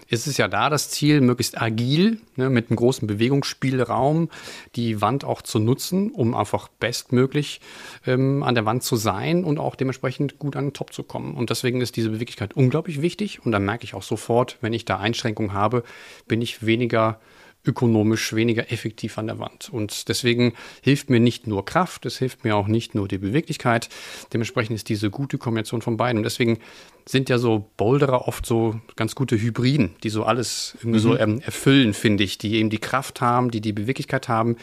ist 0.08 0.26
es 0.26 0.36
ja 0.36 0.46
da 0.46 0.68
das 0.68 0.90
Ziel, 0.90 1.22
möglichst 1.22 1.60
agil, 1.60 2.20
ne, 2.36 2.50
mit 2.50 2.68
einem 2.68 2.76
großen 2.76 3.08
Bewegungsspielraum, 3.08 4.28
die 4.76 5.00
Wand 5.00 5.24
auch 5.24 5.40
zu 5.40 5.58
nutzen, 5.58 6.10
um 6.10 6.34
einfach 6.34 6.68
bestmöglich 6.68 7.62
ähm, 8.06 8.42
an 8.42 8.54
der 8.54 8.66
Wand 8.66 8.82
zu 8.82 8.96
sein 8.96 9.42
und 9.42 9.58
auch 9.58 9.74
dementsprechend 9.74 10.38
gut 10.38 10.54
an 10.54 10.66
den 10.66 10.72
Top 10.74 10.92
zu 10.92 11.02
kommen. 11.02 11.34
Und 11.34 11.48
deswegen 11.48 11.80
ist 11.80 11.96
diese 11.96 12.10
Beweglichkeit 12.10 12.54
unglaublich 12.54 13.00
wichtig. 13.00 13.44
Und 13.46 13.52
dann 13.52 13.64
merke 13.64 13.84
ich 13.84 13.94
auch 13.94 14.02
sofort, 14.02 14.58
wenn 14.60 14.74
ich 14.74 14.84
da 14.84 14.98
Einschränkungen 14.98 15.54
habe, 15.54 15.82
bin 16.28 16.42
ich 16.42 16.66
weniger 16.66 17.18
ökonomisch 17.64 18.34
weniger 18.34 18.72
effektiv 18.72 19.18
an 19.18 19.28
der 19.28 19.38
Wand. 19.38 19.68
Und 19.70 20.08
deswegen 20.08 20.54
hilft 20.82 21.10
mir 21.10 21.20
nicht 21.20 21.46
nur 21.46 21.64
Kraft, 21.64 22.06
es 22.06 22.18
hilft 22.18 22.44
mir 22.44 22.56
auch 22.56 22.66
nicht 22.66 22.94
nur 22.94 23.08
die 23.08 23.18
Beweglichkeit. 23.18 23.88
Dementsprechend 24.32 24.74
ist 24.76 24.88
diese 24.88 25.10
gute 25.10 25.38
Kombination 25.38 25.82
von 25.82 25.96
beiden. 25.96 26.18
Und 26.18 26.24
deswegen 26.24 26.58
sind 27.04 27.28
ja 27.28 27.38
so 27.38 27.70
Boulderer 27.76 28.28
oft 28.28 28.46
so 28.46 28.80
ganz 28.96 29.14
gute 29.14 29.36
Hybriden, 29.36 29.90
die 30.02 30.08
so 30.08 30.24
alles 30.24 30.76
irgendwie 30.80 30.98
mhm. 30.98 31.02
so 31.02 31.18
ähm, 31.18 31.40
erfüllen, 31.40 31.94
finde 31.94 32.24
ich, 32.24 32.38
die 32.38 32.54
eben 32.54 32.70
die 32.70 32.78
Kraft 32.78 33.20
haben, 33.20 33.50
die 33.50 33.60
die 33.60 33.72
Beweglichkeit 33.72 34.28
haben. 34.28 34.56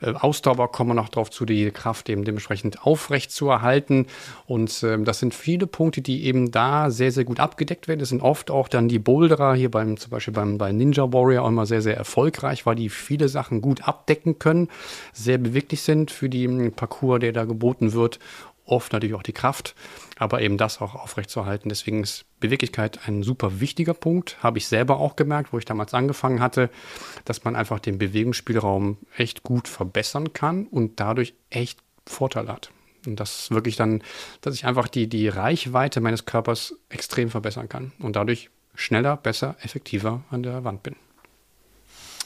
Äh, 0.00 0.12
Ausdauer 0.12 0.72
kommen 0.72 0.90
wir 0.90 0.94
noch 0.94 1.08
drauf 1.08 1.30
zu, 1.30 1.44
die 1.44 1.70
Kraft 1.70 2.08
eben 2.08 2.24
dementsprechend 2.24 2.86
aufrecht 2.86 3.30
zu 3.30 3.48
erhalten. 3.48 4.06
Und 4.46 4.82
ähm, 4.82 5.04
das 5.04 5.18
sind 5.18 5.34
viele 5.34 5.66
Punkte, 5.66 6.02
die 6.02 6.24
eben 6.24 6.50
da 6.50 6.90
sehr, 6.90 7.12
sehr 7.12 7.24
gut 7.24 7.40
abgedeckt 7.40 7.88
werden. 7.88 8.00
Das 8.00 8.08
sind 8.08 8.22
oft 8.22 8.50
auch 8.50 8.68
dann 8.68 8.88
die 8.88 8.98
Boulderer 8.98 9.54
hier 9.54 9.70
beim, 9.70 9.96
zum 9.96 10.10
Beispiel 10.10 10.34
beim, 10.34 10.58
bei 10.58 10.72
Ninja 10.72 11.12
Warrior 11.12 11.44
auch 11.44 11.48
immer 11.48 11.66
sehr, 11.66 11.82
sehr 11.82 11.96
erfolgreich 11.96 12.62
weil 12.66 12.76
die 12.76 12.88
viele 12.88 13.28
Sachen 13.28 13.60
gut 13.60 13.86
abdecken 13.86 14.38
können, 14.38 14.68
sehr 15.12 15.38
beweglich 15.38 15.82
sind 15.82 16.10
für 16.10 16.28
den 16.28 16.72
Parcours, 16.72 17.20
der 17.20 17.32
da 17.32 17.44
geboten 17.44 17.92
wird. 17.92 18.18
Oft 18.72 18.94
natürlich 18.94 19.14
auch 19.14 19.22
die 19.22 19.34
Kraft, 19.34 19.74
aber 20.18 20.40
eben 20.40 20.56
das 20.56 20.80
auch 20.80 20.94
aufrechtzuerhalten. 20.94 21.68
Deswegen 21.68 22.02
ist 22.02 22.24
Beweglichkeit 22.40 23.00
ein 23.06 23.22
super 23.22 23.60
wichtiger 23.60 23.92
Punkt. 23.92 24.42
Habe 24.42 24.56
ich 24.56 24.66
selber 24.66 24.98
auch 24.98 25.14
gemerkt, 25.14 25.52
wo 25.52 25.58
ich 25.58 25.66
damals 25.66 25.92
angefangen 25.92 26.40
hatte, 26.40 26.70
dass 27.26 27.44
man 27.44 27.54
einfach 27.54 27.80
den 27.80 27.98
Bewegungsspielraum 27.98 28.96
echt 29.14 29.42
gut 29.42 29.68
verbessern 29.68 30.32
kann 30.32 30.66
und 30.68 31.00
dadurch 31.00 31.34
echt 31.50 31.80
Vorteile 32.06 32.48
hat. 32.48 32.70
Und 33.06 33.20
das 33.20 33.50
wirklich 33.50 33.76
dann, 33.76 34.02
dass 34.40 34.54
ich 34.54 34.64
einfach 34.64 34.88
die, 34.88 35.06
die 35.06 35.28
Reichweite 35.28 36.00
meines 36.00 36.24
Körpers 36.24 36.74
extrem 36.88 37.28
verbessern 37.28 37.68
kann 37.68 37.92
und 37.98 38.16
dadurch 38.16 38.48
schneller, 38.74 39.18
besser, 39.18 39.54
effektiver 39.60 40.22
an 40.30 40.42
der 40.42 40.64
Wand 40.64 40.82
bin. 40.82 40.96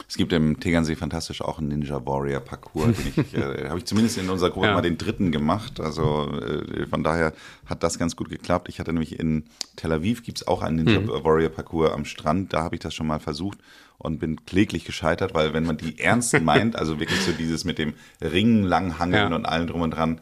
Es 0.08 0.16
gibt 0.16 0.32
im 0.32 0.60
Tegernsee 0.60 0.94
fantastisch 0.94 1.42
auch 1.42 1.58
einen 1.58 1.68
Ninja 1.68 2.04
Warrior 2.04 2.40
Parcours, 2.40 2.96
äh, 3.32 3.68
habe 3.68 3.78
ich 3.78 3.86
zumindest 3.86 4.18
in 4.18 4.30
unserer 4.30 4.50
Gruppe 4.50 4.66
ja. 4.68 4.74
mal 4.74 4.82
den 4.82 4.98
dritten 4.98 5.32
gemacht. 5.32 5.80
Also 5.80 6.30
äh, 6.40 6.86
von 6.86 7.02
daher 7.02 7.32
hat 7.66 7.82
das 7.82 7.98
ganz 7.98 8.14
gut 8.14 8.28
geklappt. 8.28 8.68
Ich 8.68 8.78
hatte 8.78 8.92
nämlich 8.92 9.18
in 9.18 9.44
Tel 9.74 9.92
Aviv 9.92 10.22
gibt 10.22 10.38
es 10.38 10.46
auch 10.46 10.62
einen 10.62 10.84
Ninja 10.84 11.00
mhm. 11.00 11.24
Warrior 11.24 11.50
Parcours 11.50 11.92
am 11.92 12.04
Strand. 12.04 12.52
Da 12.52 12.62
habe 12.62 12.76
ich 12.76 12.80
das 12.80 12.94
schon 12.94 13.06
mal 13.06 13.20
versucht 13.20 13.58
und 13.98 14.18
bin 14.18 14.44
kläglich 14.44 14.84
gescheitert, 14.84 15.34
weil 15.34 15.52
wenn 15.54 15.64
man 15.64 15.76
die 15.76 15.98
ernst 16.00 16.40
meint, 16.40 16.76
also 16.76 17.00
wirklich 17.00 17.20
so 17.22 17.32
dieses 17.32 17.64
mit 17.64 17.78
dem 17.78 17.94
Ringen 18.20 18.64
langhangeln 18.64 19.30
ja. 19.30 19.36
und 19.36 19.46
allem 19.46 19.66
drum 19.66 19.80
und 19.80 19.90
dran, 19.90 20.20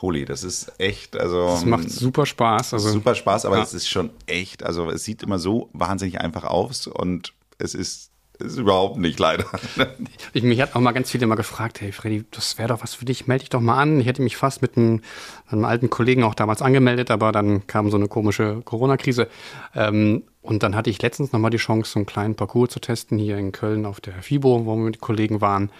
Holy, 0.00 0.24
das 0.24 0.44
ist 0.44 0.72
echt, 0.78 1.16
also. 1.16 1.54
Es 1.54 1.64
macht 1.64 1.90
super 1.90 2.24
Spaß. 2.24 2.74
Also, 2.74 2.90
super 2.90 3.16
Spaß, 3.16 3.46
aber 3.46 3.56
ja. 3.56 3.64
es 3.64 3.74
ist 3.74 3.88
schon 3.88 4.10
echt, 4.26 4.62
also 4.62 4.90
es 4.90 5.02
sieht 5.02 5.24
immer 5.24 5.40
so 5.40 5.70
wahnsinnig 5.72 6.20
einfach 6.20 6.44
aus 6.44 6.86
und 6.86 7.34
es 7.58 7.74
ist, 7.74 8.12
ist 8.38 8.56
überhaupt 8.56 8.98
nicht 8.98 9.18
leider. 9.18 9.44
Ich, 10.34 10.42
mich 10.42 10.60
hat 10.60 10.76
auch 10.76 10.80
mal 10.80 10.92
ganz 10.92 11.10
viele 11.10 11.26
mal 11.26 11.36
gefragt, 11.36 11.80
hey 11.80 11.90
Freddy, 11.90 12.24
das 12.30 12.58
wäre 12.58 12.68
doch 12.68 12.82
was 12.82 12.94
für 12.94 13.04
dich, 13.04 13.26
melde 13.26 13.40
dich 13.40 13.50
doch 13.50 13.60
mal 13.60 13.78
an. 13.78 13.98
Ich 13.98 14.06
hätte 14.06 14.22
mich 14.22 14.36
fast 14.36 14.60
mit 14.60 14.76
einem, 14.76 15.00
einem 15.46 15.64
alten 15.64 15.88
Kollegen 15.90 16.22
auch 16.22 16.34
damals 16.34 16.60
angemeldet, 16.60 17.10
aber 17.10 17.32
dann 17.32 17.66
kam 17.66 17.90
so 17.90 17.96
eine 17.96 18.08
komische 18.08 18.60
Corona-Krise. 18.64 19.28
Ähm, 19.74 20.24
und 20.42 20.62
dann 20.62 20.76
hatte 20.76 20.90
ich 20.90 21.00
letztens 21.00 21.32
nochmal 21.32 21.50
die 21.50 21.56
Chance, 21.56 21.90
so 21.90 21.98
einen 21.98 22.06
kleinen 22.06 22.34
Parcours 22.34 22.70
zu 22.70 22.80
testen 22.80 23.18
hier 23.18 23.38
in 23.38 23.52
Köln 23.52 23.86
auf 23.86 24.00
der 24.00 24.22
FIBO, 24.22 24.66
wo 24.66 24.76
wir 24.76 24.84
mit 24.84 25.00
Kollegen 25.00 25.40
waren. 25.40 25.70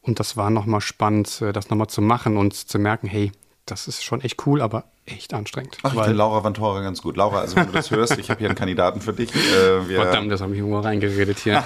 Und 0.00 0.20
das 0.20 0.36
war 0.36 0.50
nochmal 0.50 0.80
spannend, 0.80 1.42
äh, 1.42 1.52
das 1.52 1.68
nochmal 1.68 1.88
zu 1.88 2.00
machen 2.00 2.36
und 2.36 2.54
zu 2.54 2.78
merken, 2.78 3.08
hey, 3.08 3.32
das 3.66 3.88
ist 3.88 4.04
schon 4.04 4.20
echt 4.20 4.46
cool, 4.46 4.62
aber 4.62 4.84
echt 5.06 5.32
anstrengend. 5.34 5.78
Ach, 5.82 5.94
ich 5.94 6.00
kenne 6.00 6.14
Laura 6.14 6.44
Vantora 6.44 6.82
ganz 6.82 7.02
gut. 7.02 7.16
Laura, 7.16 7.40
also 7.40 7.56
wenn 7.56 7.66
du 7.66 7.72
das 7.72 7.90
hörst, 7.90 8.18
ich 8.18 8.30
habe 8.30 8.38
hier 8.38 8.48
einen 8.48 8.56
Kandidaten 8.56 9.00
für 9.00 9.12
dich. 9.12 9.34
Äh, 9.34 9.82
Verdammt, 9.82 10.30
das 10.30 10.40
habe 10.40 10.52
ich 10.52 10.58
irgendwo 10.58 10.80
reingeredet 10.80 11.38
hier. 11.38 11.62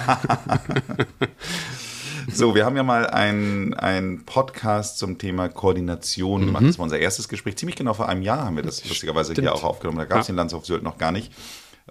so, 2.32 2.54
wir 2.54 2.64
haben 2.64 2.76
ja 2.76 2.82
mal 2.82 3.06
einen 3.06 4.24
Podcast 4.24 4.98
zum 4.98 5.18
Thema 5.18 5.48
Koordination 5.48 6.46
gemacht. 6.46 6.62
Mhm. 6.62 6.66
Das 6.68 6.78
war 6.78 6.84
unser 6.84 6.98
erstes 6.98 7.28
Gespräch. 7.28 7.56
Ziemlich 7.56 7.76
genau 7.76 7.94
vor 7.94 8.08
einem 8.08 8.22
Jahr 8.22 8.44
haben 8.44 8.56
wir 8.56 8.62
das 8.62 8.86
lustigerweise 8.88 9.32
Stimmt. 9.32 9.48
hier 9.48 9.54
auch 9.54 9.64
aufgenommen. 9.64 9.98
Da 9.98 10.04
gab 10.04 10.20
es 10.20 10.28
ja. 10.28 10.32
den 10.32 10.36
Landshof 10.36 10.66
Sylt 10.66 10.82
noch 10.82 10.98
gar 10.98 11.12
nicht. 11.12 11.32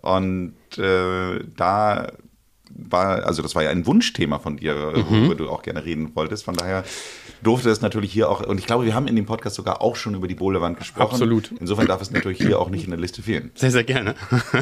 Und 0.01 0.53
äh, 0.77 1.43
da 1.57 2.11
war, 2.69 3.25
also 3.25 3.41
das 3.41 3.55
war 3.55 3.63
ja 3.63 3.69
ein 3.69 3.85
Wunschthema 3.85 4.39
von 4.39 4.57
dir, 4.57 4.75
mhm. 4.75 5.09
worüber 5.09 5.35
du 5.35 5.49
auch 5.49 5.61
gerne 5.61 5.83
reden 5.83 6.15
wolltest. 6.15 6.43
Von 6.45 6.55
daher 6.55 6.83
durfte 7.41 7.69
es 7.69 7.81
natürlich 7.81 8.11
hier 8.11 8.29
auch, 8.29 8.41
und 8.41 8.57
ich 8.57 8.65
glaube, 8.65 8.85
wir 8.85 8.93
haben 8.93 9.07
in 9.07 9.15
dem 9.15 9.25
Podcast 9.25 9.55
sogar 9.55 9.81
auch 9.81 9.95
schon 9.95 10.15
über 10.15 10.27
die 10.27 10.35
Boulderwand 10.35 10.77
gesprochen. 10.77 11.11
Absolut. 11.11 11.51
Insofern 11.59 11.87
darf 11.87 12.01
es 12.01 12.11
natürlich 12.11 12.39
hier 12.39 12.59
auch 12.59 12.69
nicht 12.69 12.83
in 12.83 12.91
der 12.91 12.99
Liste 12.99 13.21
fehlen. 13.21 13.51
Sehr, 13.55 13.71
sehr 13.71 13.83
gerne. 13.83 14.15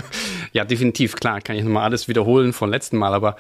ja, 0.54 0.66
definitiv, 0.66 1.16
klar, 1.16 1.42
kann 1.42 1.56
ich 1.56 1.64
nochmal 1.64 1.84
alles 1.84 2.08
wiederholen 2.08 2.54
vom 2.54 2.70
letzten 2.70 2.98
Mal, 2.98 3.14
aber 3.14 3.36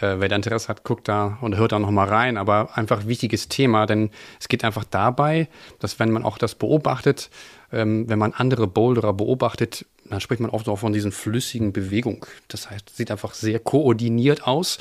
äh, 0.00 0.16
wer 0.18 0.28
da 0.28 0.36
Interesse 0.36 0.68
hat, 0.68 0.84
guckt 0.84 1.08
da 1.08 1.38
und 1.40 1.56
hört 1.56 1.72
da 1.72 1.78
nochmal 1.78 2.08
rein. 2.08 2.36
Aber 2.36 2.76
einfach 2.76 3.06
wichtiges 3.06 3.48
Thema, 3.48 3.86
denn 3.86 4.10
es 4.40 4.48
geht 4.48 4.64
einfach 4.64 4.84
dabei, 4.84 5.48
dass 5.78 5.98
wenn 5.98 6.10
man 6.10 6.24
auch 6.24 6.38
das 6.38 6.54
beobachtet, 6.54 7.30
ähm, 7.72 8.08
wenn 8.08 8.18
man 8.18 8.32
andere 8.32 8.66
Boulderer 8.66 9.12
beobachtet, 9.12 9.86
dann 10.04 10.20
spricht 10.20 10.40
man 10.40 10.50
oft 10.50 10.68
auch 10.68 10.80
von 10.80 10.92
diesen 10.92 11.12
flüssigen 11.12 11.72
Bewegung. 11.72 12.26
Das 12.48 12.70
heißt, 12.70 12.94
sieht 12.94 13.10
einfach 13.10 13.34
sehr 13.34 13.58
koordiniert 13.58 14.46
aus, 14.46 14.78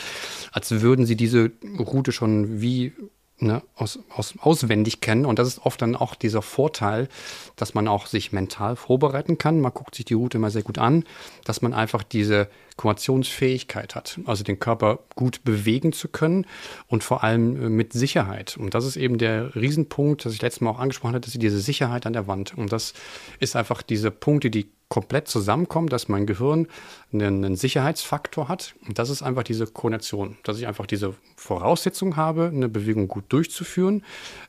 als 0.51 0.71
würden 0.81 1.05
sie 1.05 1.15
diese 1.15 1.51
Route 1.79 2.11
schon 2.11 2.61
wie 2.61 2.93
ne, 3.41 3.61
aus, 3.75 3.99
aus, 4.09 4.33
auswendig 4.39 5.01
kennen. 5.01 5.25
Und 5.25 5.39
das 5.39 5.47
ist 5.47 5.65
oft 5.65 5.81
dann 5.81 5.95
auch 5.95 6.15
dieser 6.15 6.41
Vorteil, 6.41 7.07
dass 7.55 7.73
man 7.73 7.87
auch 7.87 8.07
sich 8.07 8.31
mental 8.31 8.75
vorbereiten 8.75 9.37
kann. 9.37 9.61
Man 9.61 9.73
guckt 9.73 9.95
sich 9.95 10.05
die 10.05 10.13
Route 10.13 10.37
immer 10.37 10.51
sehr 10.51 10.63
gut 10.63 10.77
an, 10.77 11.05
dass 11.45 11.61
man 11.61 11.73
einfach 11.73 12.03
diese 12.03 12.49
Koordinationsfähigkeit 12.77 13.95
hat, 13.95 14.19
also 14.25 14.43
den 14.43 14.59
Körper 14.59 14.99
gut 15.15 15.43
bewegen 15.43 15.93
zu 15.93 16.07
können 16.07 16.45
und 16.87 17.03
vor 17.03 17.23
allem 17.23 17.61
äh, 17.61 17.69
mit 17.69 17.93
Sicherheit. 17.93 18.57
Und 18.57 18.73
das 18.73 18.85
ist 18.85 18.97
eben 18.97 19.17
der 19.17 19.55
Riesenpunkt, 19.55 20.25
das 20.25 20.33
ich 20.33 20.41
letztes 20.41 20.61
Mal 20.61 20.71
auch 20.71 20.79
angesprochen 20.79 21.15
hatte, 21.15 21.29
dass 21.29 21.39
diese 21.39 21.59
Sicherheit 21.59 22.05
an 22.05 22.13
der 22.13 22.27
Wand. 22.27 22.57
Und 22.57 22.71
das 22.71 22.93
ist 23.39 23.55
einfach 23.55 23.81
diese 23.81 24.11
Punkte, 24.11 24.49
die 24.49 24.67
komplett 24.91 25.29
zusammenkommen, 25.29 25.87
dass 25.87 26.09
mein 26.09 26.25
Gehirn 26.25 26.67
einen, 27.13 27.55
Sicherheitsfaktor 27.55 28.49
hat. 28.49 28.75
Und 28.85 28.99
das 28.99 29.09
ist 29.09 29.21
einfach 29.21 29.43
diese 29.43 29.65
Koordination, 29.65 30.35
dass 30.43 30.59
ich 30.59 30.67
einfach 30.67 30.85
diese 30.85 31.15
Voraussetzung 31.37 32.17
habe, 32.17 32.51
eine 32.53 32.67
Bewegung 32.67 33.07
gut 33.07 33.23
durchzuführen, 33.29 34.03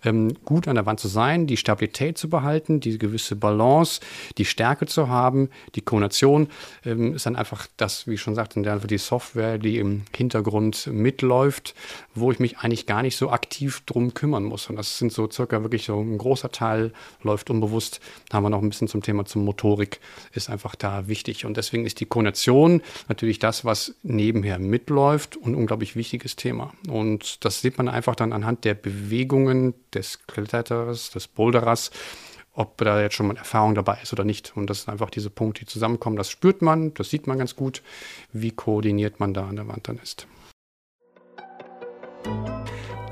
ähm, 0.05 0.35
gut 0.45 0.67
an 0.67 0.75
der 0.75 0.85
Wand 0.85 0.99
zu 0.99 1.07
sein, 1.07 1.47
die 1.47 1.57
Stabilität 1.57 2.19
zu 2.19 2.29
behalten, 2.29 2.81
die 2.81 2.99
gewisse 2.99 3.37
Balance, 3.37 4.01
die 4.37 4.45
Stärke 4.45 4.87
zu 4.87 5.09
haben, 5.09 5.49
die 5.77 5.81
Koordination 5.81 6.49
ähm, 6.85 7.15
ist 7.15 7.25
dann 7.25 7.37
einfach 7.37 7.69
das, 7.77 8.09
wie 8.13 8.17
ich 8.17 8.21
schon 8.21 8.35
sagte, 8.35 8.61
einfach 8.71 8.87
die 8.87 8.99
Software, 8.99 9.59
die 9.59 9.79
im 9.79 10.03
Hintergrund 10.15 10.87
mitläuft, 10.87 11.75
wo 12.15 12.31
ich 12.31 12.39
mich 12.39 12.59
eigentlich 12.59 12.87
gar 12.87 13.03
nicht 13.03 13.17
so 13.17 13.31
aktiv 13.31 13.83
drum 13.87 14.13
kümmern 14.13 14.45
muss. 14.45 14.69
Und 14.69 14.77
das 14.77 14.99
sind 14.99 15.13
so 15.13 15.31
circa 15.31 15.63
wirklich 15.63 15.87
so 15.87 15.99
ein 15.99 16.19
großer 16.19 16.53
Teil 16.53 16.93
läuft 17.23 17.49
unbewusst. 17.49 18.01
Da 18.29 18.37
haben 18.37 18.45
wir 18.45 18.51
noch 18.51 18.63
ein 18.63 18.69
bisschen 18.69 18.89
zum 18.89 19.03
Thema 19.03 19.25
zum 19.25 19.45
Motorik 19.45 19.99
ist 20.33 20.51
einfach 20.51 20.75
da 20.75 21.09
wichtig. 21.09 21.47
Und 21.47 21.57
deswegen 21.57 21.87
ist 21.87 22.01
die 22.01 22.07
Koordination 22.07 22.83
natürlich 23.09 23.39
das, 23.39 23.65
was 23.65 23.95
nebenher 24.03 24.59
mitläuft 24.59 25.37
und 25.37 25.53
ein 25.53 25.55
unglaublich 25.55 25.97
wichtiges 25.97 26.37
Thema. 26.37 26.75
Und 26.89 27.45
das 27.45 27.63
sieht 27.63 27.79
man 27.79 27.89
einfach 27.89 28.15
dann 28.15 28.33
anhand 28.33 28.65
der 28.65 28.75
Bewegungen 28.75 29.75
des 29.95 30.27
Kletterers, 30.27 31.11
des 31.11 31.29
Boulderers, 31.29 31.91
ob 32.53 32.77
da 32.79 33.01
jetzt 33.01 33.15
schon 33.15 33.29
mal 33.29 33.37
Erfahrung 33.37 33.75
dabei 33.75 33.99
ist 34.03 34.13
oder 34.13 34.25
nicht. 34.25 34.57
Und 34.57 34.69
das 34.69 34.83
sind 34.83 34.93
einfach 34.93 35.11
diese 35.11 35.31
Punkte, 35.31 35.61
die 35.61 35.67
zusammenkommen. 35.67 36.17
Das 36.17 36.31
spürt 36.31 36.63
man, 36.63 36.93
das 36.95 37.11
sieht 37.11 37.27
man 37.27 37.39
ganz 37.39 37.57
gut, 37.57 37.83
wie 38.33 38.51
koordiniert 38.51 39.21
man 39.21 39.35
da 39.35 39.47
an 39.47 39.57
der 39.57 39.69
Wand 39.69 39.89
dann 39.89 39.99
ist. 39.99 40.27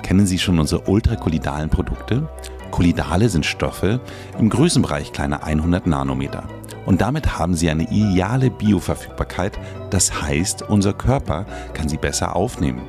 Kennen 0.03 0.27
Sie 0.27 0.39
schon 0.39 0.59
unsere 0.59 0.89
ultrakolidalen 0.89 1.71
Produkte? 1.71 2.29
Kolidale 2.71 3.29
sind 3.29 3.47
Stoffe 3.47 4.01
im 4.39 4.49
Größenbereich 4.49 5.13
kleiner 5.13 5.45
100 5.45 5.87
Nanometer. 5.87 6.49
Und 6.87 7.01
damit 7.01 7.39
haben 7.39 7.55
sie 7.55 7.71
eine 7.71 7.85
ideale 7.91 8.51
Bioverfügbarkeit. 8.51 9.59
Das 9.91 10.23
heißt, 10.23 10.63
unser 10.63 10.95
Körper 10.95 11.47
kann 11.75 11.89
sie 11.89 11.99
besser 11.99 12.35
aufnehmen. 12.35 12.83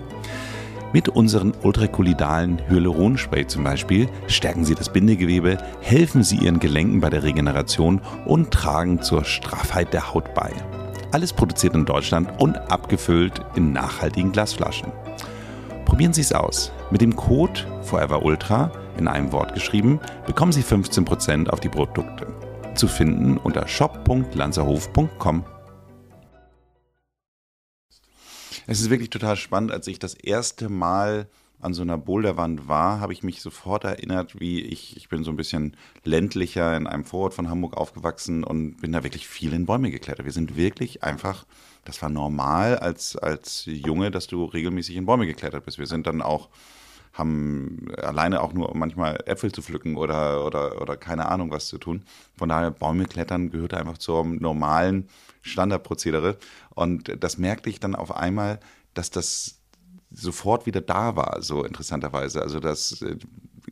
Mit 0.94 1.08
unseren 1.08 1.54
ultrakolidalen 1.64 2.62
Hyaluronspray 2.68 3.48
zum 3.48 3.64
Beispiel 3.64 4.10
stärken 4.28 4.66
sie 4.66 4.76
das 4.76 4.92
Bindegewebe, 4.92 5.58
helfen 5.80 6.24
sie 6.24 6.38
ihren 6.38 6.60
Gelenken 6.60 7.00
bei 7.00 7.10
der 7.10 7.24
Regeneration 7.24 8.02
und 8.26 8.52
tragen 8.52 9.02
zur 9.02 9.24
Straffheit 9.24 9.94
der 9.94 10.14
Haut 10.14 10.34
bei. 10.34 10.52
Alles 11.12 11.32
produziert 11.32 11.76
in 11.76 11.86
Deutschland 11.86 12.30
und 12.40 12.58
abgefüllt 12.72 13.42
in 13.56 13.72
nachhaltigen 13.72 14.32
Glasflaschen. 14.32 14.92
Probieren 15.86 16.14
Sie 16.14 16.22
es 16.22 16.34
aus. 16.34 16.72
Mit 16.90 17.02
dem 17.02 17.16
Code 17.16 17.62
Forever 17.84 18.24
Ultra 18.24 18.72
in 18.98 19.08
einem 19.08 19.32
Wort 19.32 19.54
geschrieben 19.54 20.00
bekommen 20.28 20.52
Sie 20.52 20.64
15% 20.64 21.50
auf 21.50 21.60
die 21.60 21.70
Produkte 21.70 22.28
zu 22.76 22.88
finden 22.88 23.38
unter 23.38 23.68
shop.lanzerhof.com. 23.68 25.44
Es 28.68 28.82
ist 28.82 28.90
wirklich 28.90 29.10
total 29.10 29.36
spannend, 29.36 29.72
als 29.72 29.88
ich 29.88 30.00
das 30.00 30.14
erste 30.14 30.70
Mal 30.70 31.28
an 31.62 31.74
so 31.74 31.84
einer 31.84 31.98
Boulderwand 31.98 32.68
war, 32.68 33.00
habe 33.00 33.14
ich 33.14 33.24
mich 33.24 33.42
sofort 33.42 33.84
erinnert, 33.84 34.40
wie 34.40 34.62
ich, 34.62 34.98
ich 34.98 35.10
bin 35.10 35.24
so 35.24 35.30
ein 35.30 35.38
bisschen 35.38 35.78
ländlicher 36.04 36.76
in 36.76 36.88
einem 36.88 37.06
Vorort 37.06 37.34
von 37.34 37.50
Hamburg 37.50 37.78
aufgewachsen 37.78 38.44
und 38.44 38.78
bin 38.82 38.92
da 38.92 39.04
wirklich 39.04 39.28
viel 39.28 39.54
in 39.54 39.68
Bäume 39.68 39.92
geklettert. 39.92 40.26
Wir 40.26 40.34
sind 40.34 40.58
wirklich 40.58 41.04
einfach, 41.04 41.46
das 41.86 42.02
war 42.02 42.10
normal 42.10 42.80
als, 42.80 43.16
als 43.16 43.66
Junge, 43.66 44.10
dass 44.10 44.28
du 44.28 44.46
regelmäßig 44.46 44.96
in 44.96 45.06
Bäume 45.06 45.28
geklettert 45.28 45.66
bist. 45.66 45.78
Wir 45.78 45.88
sind 45.88 46.08
dann 46.08 46.22
auch 46.22 46.50
haben 47.14 47.92
alleine 47.98 48.42
auch 48.42 48.54
nur 48.54 48.72
manchmal 48.76 49.22
Äpfel 49.26 49.52
zu 49.52 49.62
pflücken 49.62 49.98
oder, 49.98 50.46
oder, 50.46 50.82
oder 50.82 50.96
keine 50.96 51.28
Ahnung 51.28 51.52
was 51.52 51.68
zu 51.68 51.78
tun. 51.78 52.04
Von 52.38 52.50
daher, 52.50 52.72
Bäume 52.72 53.06
klettern 53.06 53.52
gehört 53.52 53.74
einfach 53.74 53.98
zum 53.98 54.38
normalen 54.38 55.10
Standardprozedere. 55.42 56.38
Und 56.74 57.24
das 57.24 57.38
merkte 57.38 57.70
ich 57.70 57.80
dann 57.80 57.96
auf 57.96 58.16
einmal, 58.16 58.60
dass 58.94 59.10
das 59.10 59.62
sofort 60.10 60.66
wieder 60.66 60.82
da 60.82 61.16
war, 61.16 61.42
so 61.42 61.64
interessanterweise. 61.64 62.42
Also 62.42 62.60
das 62.60 63.02
äh, 63.02 63.18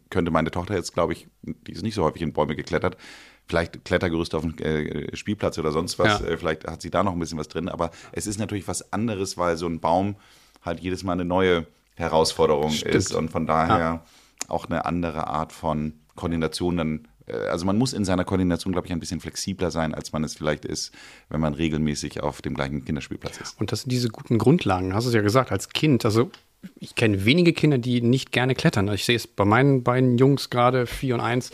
könnte 0.10 0.32
meine 0.32 0.52
Tochter 0.52 0.76
jetzt, 0.76 0.94
glaube 0.94 1.14
ich, 1.14 1.28
die 1.42 1.72
ist 1.72 1.84
nicht 1.84 1.96
so 1.96 2.04
häufig 2.04 2.22
in 2.22 2.34
Bäume 2.34 2.56
geklettert, 2.56 2.98
vielleicht 3.46 3.84
Klettergerüste 3.84 4.38
auf 4.38 4.44
dem 4.44 4.58
äh, 4.60 5.16
Spielplatz 5.16 5.58
oder 5.58 5.72
sonst 5.72 6.00
was, 6.00 6.22
ja. 6.22 6.28
Äh, 6.28 6.38
vielleicht 6.38 6.66
hat 6.66 6.82
sie 6.82 6.92
da 6.92 7.04
noch 7.04 7.14
ein 7.14 7.20
bisschen 7.20 7.40
was 7.40 7.48
drin, 7.48 7.68
aber 7.68 7.92
es 8.12 8.28
ist 8.28 8.40
natürlich 8.40 8.68
was 8.68 8.94
anderes, 8.94 9.38
weil 9.38 9.58
so 9.58 9.68
ein 9.68 9.80
Baum 9.80 10.16
halt 10.62 10.80
jedes 10.80 11.04
Mal 11.04 11.14
eine 11.14 11.26
neue 11.26 11.66
Herausforderung 11.96 12.72
Stimmt. 12.72 12.96
ist 12.96 13.14
und 13.14 13.30
von 13.30 13.46
daher 13.46 13.80
ja. 13.80 14.06
auch 14.48 14.66
eine 14.66 14.86
andere 14.86 15.28
Art 15.28 15.52
von 15.52 15.94
Koordination 16.16 16.78
dann 16.78 17.08
also 17.50 17.66
man 17.66 17.78
muss 17.78 17.94
in 17.94 18.06
seiner 18.06 18.26
Koordination, 18.26 18.72
glaube 18.74 18.88
ich, 18.88 18.94
ein 18.94 19.00
bisschen 19.00 19.20
flexibler 19.20 19.72
sein, 19.72 19.94
als 19.94 20.12
man 20.12 20.24
es 20.24 20.36
vielleicht 20.36 20.66
ist, 20.66 20.94
wenn 21.30 21.42
man 21.42 21.54
regelmäßig 21.54 22.22
auf 22.22 22.42
dem 22.42 22.54
gleichen 22.54 22.86
Kinderspielplatz 22.86 23.40
ist. 23.40 23.60
Und 23.60 23.72
das 23.72 23.82
sind 23.82 23.92
diese 23.92 24.10
guten 24.10 24.38
Grundlagen, 24.38 24.94
hast 24.94 25.06
du 25.06 25.10
es 25.10 25.16
ja 25.16 25.22
gesagt, 25.22 25.52
als 25.52 25.70
Kind. 25.70 26.06
Also 26.06 26.32
ich 26.80 26.96
kenne 26.96 27.26
wenige 27.26 27.54
Kinder, 27.54 27.78
die 27.78 28.02
nicht 28.02 28.32
gerne 28.32 28.56
klettern. 28.56 28.88
Ich 28.90 29.06
sehe 29.06 29.16
es 29.16 29.28
bei 29.28 29.46
meinen 29.46 29.84
beiden 29.84 30.18
Jungs 30.18 30.50
gerade, 30.50 30.86
vier 30.86 31.16
und 31.16 31.22
eins, 31.22 31.52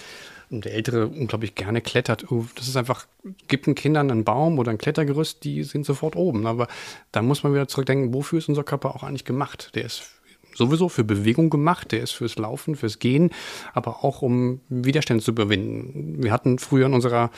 und 0.50 0.65
der 0.65 0.74
Ältere 0.74 1.08
unglaublich 1.08 1.55
gerne 1.55 1.82
klettert. 1.82 2.32
Oh, 2.32 2.46
das 2.55 2.67
ist 2.67 2.77
einfach, 2.77 3.08
gibt 3.48 3.65
den 3.65 3.75
Kindern 3.75 4.12
einen 4.12 4.24
Baum 4.24 4.60
oder 4.60 4.72
ein 4.72 4.77
Klettergerüst, 4.77 5.44
die 5.44 5.63
sind 5.63 5.86
sofort 5.86 6.15
oben. 6.15 6.46
Aber 6.46 6.67
da 7.12 7.22
muss 7.22 7.44
man 7.44 7.53
wieder 7.53 7.67
zurückdenken, 7.67 8.13
wofür 8.13 8.39
ist 8.39 8.50
unser 8.50 8.63
Körper 8.63 8.96
auch 8.96 9.03
eigentlich 9.03 9.25
gemacht? 9.25 9.72
Der 9.75 9.86
ist 9.86 10.12
sowieso 10.56 10.90
für 10.90 11.04
Bewegung 11.04 11.50
gemacht, 11.50 11.92
der 11.92 12.02
ist 12.02 12.12
fürs 12.12 12.38
Laufen, 12.38 12.76
fürs 12.76 13.00
Gehen, 13.00 13.32
aber 13.74 14.04
auch 14.04 14.22
um 14.22 14.62
Widerstände 14.70 15.24
zu 15.24 15.32
überwinden. 15.32 16.24
Wir 16.24 16.32
hatten 16.32 16.60
früher 16.60 16.88
in 16.88 16.94
unserer 16.94 17.32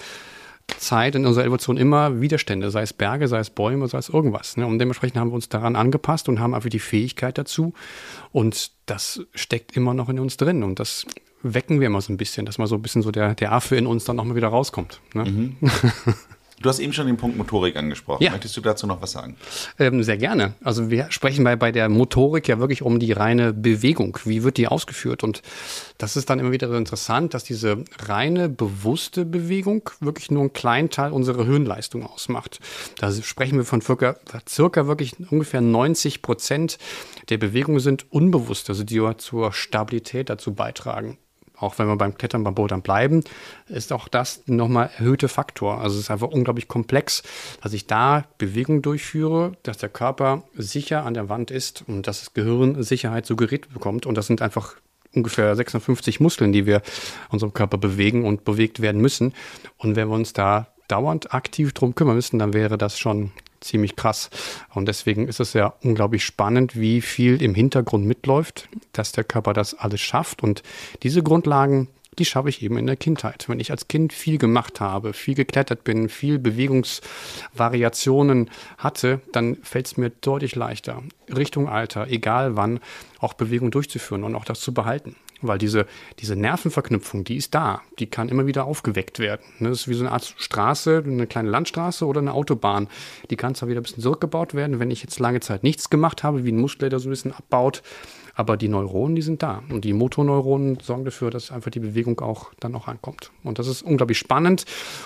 Zeit 0.77 1.15
in 1.15 1.25
unserer 1.25 1.45
Evolution 1.45 1.77
immer 1.77 2.19
Widerstände, 2.19 2.69
sei 2.71 2.81
es 2.81 2.93
Berge, 2.93 3.27
sei 3.27 3.39
es 3.39 3.49
Bäume, 3.49 3.87
sei 3.87 3.97
es 3.97 4.09
irgendwas. 4.09 4.57
Ne? 4.57 4.67
Und 4.67 4.79
dementsprechend 4.79 5.17
haben 5.17 5.29
wir 5.29 5.35
uns 5.35 5.49
daran 5.49 5.75
angepasst 5.75 6.27
und 6.29 6.39
haben 6.39 6.53
einfach 6.53 6.69
die 6.69 6.79
Fähigkeit 6.79 7.37
dazu. 7.37 7.73
Und 8.31 8.71
das 8.85 9.21
steckt 9.33 9.75
immer 9.75 9.93
noch 9.93 10.09
in 10.09 10.19
uns 10.19 10.37
drin. 10.37 10.63
Und 10.63 10.79
das 10.79 11.05
wecken 11.41 11.79
wir 11.79 11.87
immer 11.87 12.01
so 12.01 12.11
ein 12.11 12.17
bisschen, 12.17 12.45
dass 12.45 12.57
mal 12.57 12.67
so 12.67 12.75
ein 12.75 12.81
bisschen 12.81 13.01
so 13.01 13.11
der, 13.11 13.33
der 13.33 13.53
Affe 13.53 13.75
in 13.75 13.87
uns 13.87 14.05
dann 14.05 14.17
nochmal 14.17 14.35
wieder 14.35 14.49
rauskommt. 14.49 14.99
Ne? 15.13 15.25
Mhm. 15.25 15.57
Du 16.59 16.69
hast 16.69 16.79
eben 16.79 16.91
schon 16.91 17.05
den 17.05 17.17
Punkt 17.17 17.37
Motorik 17.37 17.75
angesprochen. 17.75 18.23
Ja. 18.23 18.31
Möchtest 18.31 18.57
du 18.57 18.61
dazu 18.61 18.87
noch 18.87 18.99
was 18.99 19.11
sagen? 19.11 19.37
Ähm, 19.77 20.01
sehr 20.01 20.17
gerne. 20.17 20.55
Also 20.63 20.89
wir 20.89 21.11
sprechen 21.11 21.43
bei, 21.43 21.55
bei 21.55 21.71
der 21.71 21.87
Motorik 21.87 22.47
ja 22.47 22.57
wirklich 22.57 22.81
um 22.81 22.97
die 22.97 23.11
reine 23.11 23.53
Bewegung. 23.53 24.17
Wie 24.25 24.43
wird 24.43 24.57
die 24.57 24.67
ausgeführt? 24.67 25.23
Und 25.23 25.43
das 25.99 26.17
ist 26.17 26.31
dann 26.31 26.39
immer 26.39 26.51
wieder 26.51 26.67
so 26.67 26.75
interessant, 26.75 27.35
dass 27.35 27.43
diese 27.43 27.83
reine 27.99 28.49
bewusste 28.49 29.23
Bewegung 29.23 29.87
wirklich 29.99 30.31
nur 30.31 30.41
einen 30.41 30.53
kleinen 30.53 30.89
Teil 30.89 31.11
unserer 31.11 31.45
Hirnleistung 31.45 32.03
ausmacht. 32.03 32.59
Da 32.97 33.11
sprechen 33.11 33.57
wir 33.57 33.65
von 33.65 33.81
circa, 33.81 34.15
circa 34.49 34.87
wirklich 34.87 35.13
ungefähr 35.29 35.61
90 35.61 36.23
Prozent 36.23 36.79
der 37.29 37.37
Bewegungen 37.37 37.79
sind 37.79 38.11
unbewusst, 38.11 38.69
also 38.69 38.83
die 38.83 38.97
zur 39.17 39.53
Stabilität 39.53 40.29
dazu 40.29 40.55
beitragen 40.55 41.19
auch 41.59 41.79
wenn 41.79 41.87
wir 41.87 41.95
beim 41.95 42.17
Klettern, 42.17 42.43
beim 42.43 42.55
Bouldern 42.55 42.81
bleiben, 42.81 43.23
ist 43.67 43.91
auch 43.91 44.07
das 44.07 44.43
nochmal 44.45 44.89
erhöhte 44.97 45.27
Faktor. 45.27 45.81
Also 45.81 45.95
es 45.95 46.03
ist 46.03 46.11
einfach 46.11 46.29
unglaublich 46.29 46.67
komplex, 46.67 47.23
dass 47.61 47.73
ich 47.73 47.87
da 47.87 48.25
Bewegung 48.37 48.81
durchführe, 48.81 49.53
dass 49.63 49.77
der 49.77 49.89
Körper 49.89 50.43
sicher 50.55 51.05
an 51.05 51.13
der 51.13 51.29
Wand 51.29 51.51
ist 51.51 51.83
und 51.87 52.07
dass 52.07 52.19
das 52.19 52.33
Gehirn 52.33 52.81
Sicherheit 52.83 53.25
suggeriert 53.25 53.73
bekommt. 53.73 54.05
Und 54.05 54.15
das 54.15 54.27
sind 54.27 54.41
einfach 54.41 54.75
ungefähr 55.13 55.55
56 55.55 56.19
Muskeln, 56.19 56.51
die 56.51 56.65
wir 56.65 56.81
unserem 57.29 57.53
Körper 57.53 57.77
bewegen 57.77 58.25
und 58.25 58.45
bewegt 58.45 58.81
werden 58.81 59.01
müssen. 59.01 59.33
Und 59.77 59.95
wenn 59.95 60.09
wir 60.09 60.15
uns 60.15 60.33
da 60.33 60.67
dauernd 60.87 61.33
aktiv 61.33 61.73
drum 61.73 61.95
kümmern 61.95 62.15
müssen, 62.15 62.39
dann 62.39 62.53
wäre 62.53 62.77
das 62.77 62.99
schon 62.99 63.31
ziemlich 63.61 63.95
krass. 63.95 64.29
Und 64.73 64.87
deswegen 64.87 65.27
ist 65.27 65.39
es 65.39 65.53
ja 65.53 65.73
unglaublich 65.81 66.25
spannend, 66.25 66.79
wie 66.79 67.01
viel 67.01 67.41
im 67.41 67.55
Hintergrund 67.55 68.05
mitläuft, 68.05 68.69
dass 68.93 69.11
der 69.11 69.23
Körper 69.23 69.53
das 69.53 69.73
alles 69.73 70.01
schafft. 70.01 70.43
Und 70.43 70.61
diese 71.03 71.23
Grundlagen, 71.23 71.87
die 72.19 72.25
schaffe 72.25 72.49
ich 72.49 72.61
eben 72.63 72.77
in 72.77 72.87
der 72.87 72.97
Kindheit. 72.97 73.45
Wenn 73.47 73.59
ich 73.59 73.71
als 73.71 73.87
Kind 73.87 74.13
viel 74.13 74.37
gemacht 74.37 74.79
habe, 74.79 75.13
viel 75.13 75.33
geklettert 75.35 75.83
bin, 75.83 76.09
viel 76.09 76.37
Bewegungsvariationen 76.39 78.49
hatte, 78.77 79.21
dann 79.31 79.57
fällt 79.61 79.87
es 79.87 79.97
mir 79.97 80.09
deutlich 80.09 80.55
leichter, 80.55 81.03
Richtung 81.35 81.67
Alter, 81.69 82.07
egal 82.07 82.55
wann, 82.55 82.79
auch 83.19 83.33
Bewegung 83.33 83.71
durchzuführen 83.71 84.23
und 84.23 84.35
auch 84.35 84.45
das 84.45 84.61
zu 84.61 84.73
behalten. 84.73 85.15
Weil 85.41 85.57
diese, 85.57 85.85
diese 86.19 86.35
Nervenverknüpfung, 86.35 87.23
die 87.23 87.37
ist 87.37 87.53
da. 87.53 87.81
Die 87.99 88.07
kann 88.07 88.29
immer 88.29 88.47
wieder 88.47 88.65
aufgeweckt 88.65 89.19
werden. 89.19 89.41
Das 89.59 89.81
ist 89.81 89.87
wie 89.87 89.93
so 89.93 90.03
eine 90.03 90.11
Art 90.11 90.33
Straße, 90.37 91.03
eine 91.05 91.27
kleine 91.27 91.49
Landstraße 91.49 92.05
oder 92.05 92.21
eine 92.21 92.33
Autobahn. 92.33 92.87
Die 93.29 93.35
kann 93.35 93.55
zwar 93.55 93.69
wieder 93.69 93.79
ein 93.79 93.83
bisschen 93.83 94.03
zurückgebaut 94.03 94.53
werden, 94.53 94.79
wenn 94.79 94.91
ich 94.91 95.03
jetzt 95.03 95.19
lange 95.19 95.39
Zeit 95.39 95.63
nichts 95.63 95.89
gemacht 95.89 96.23
habe, 96.23 96.43
wie 96.45 96.51
ein 96.51 96.59
Muskel, 96.59 96.89
der 96.89 96.99
so 96.99 97.07
ein 97.07 97.11
bisschen 97.11 97.33
abbaut. 97.33 97.83
Aber 98.33 98.55
die 98.55 98.67
Neuronen, 98.67 99.15
die 99.15 99.23
sind 99.23 99.41
da. 99.41 99.63
Und 99.69 99.83
die 99.83 99.93
Motorneuronen 99.93 100.79
sorgen 100.79 101.05
dafür, 101.05 101.31
dass 101.31 101.51
einfach 101.51 101.71
die 101.71 101.79
Bewegung 101.79 102.19
auch 102.21 102.51
dann 102.59 102.75
auch 102.75 102.87
ankommt. 102.87 103.31
Und 103.43 103.57
das 103.57 103.67
ist 103.67 103.81
unglaublich 103.81 104.19
spannend. 104.19 104.65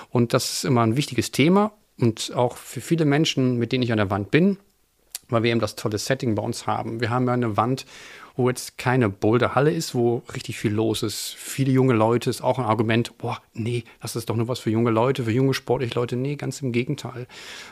Und 0.10 0.34
das 0.34 0.52
ist 0.52 0.66
immer 0.66 0.82
ein 0.82 0.98
wichtiges 0.98 1.32
Thema. 1.32 1.72
Und 1.98 2.34
auch 2.36 2.58
für 2.58 2.82
viele 2.82 3.06
Menschen, 3.06 3.58
mit 3.58 3.72
denen 3.72 3.84
ich 3.84 3.92
an 3.92 3.98
der 3.98 4.10
Wand 4.10 4.32
bin, 4.32 4.58
weil 5.32 5.44
wir 5.44 5.52
eben 5.52 5.60
das 5.60 5.76
tolle 5.76 5.98
Setting 5.98 6.36
bei 6.36 6.44
uns 6.44 6.68
haben. 6.68 7.00
Wir 7.00 7.10
haben 7.10 7.28
ja 7.28 7.34
eine 7.34 7.58
Wand, 7.58 7.86
wo 8.36 8.50
jetzt 8.50 8.78
keine 8.78 9.10
Boulderhalle 9.10 9.72
ist, 9.72 9.94
wo 9.94 10.24
richtig 10.34 10.58
viel 10.58 10.72
los 10.72 11.04
ist. 11.04 11.36
Viele 11.38 11.72
junge 11.72 11.94
Leute 11.94 12.30
ist 12.30 12.42
auch 12.42 12.60
ein 12.60 12.66
Argument, 12.66 13.18
boah, 13.18 13.42
nee, 13.54 13.84
das 14.02 14.16
ist 14.16 14.30
doch 14.30 14.36
nur 14.36 14.48
was 14.48 14.60
für 14.60 14.70
junge 14.70 14.92
Leute, 14.92 15.26
für 15.26 15.32
junge 15.32 15.54
sportliche 15.54 15.96
Leute. 15.96 16.16
Nee, 16.16 16.36
ganz 16.36 16.62
im 16.62 16.72
Gegenteil. 16.72 17.28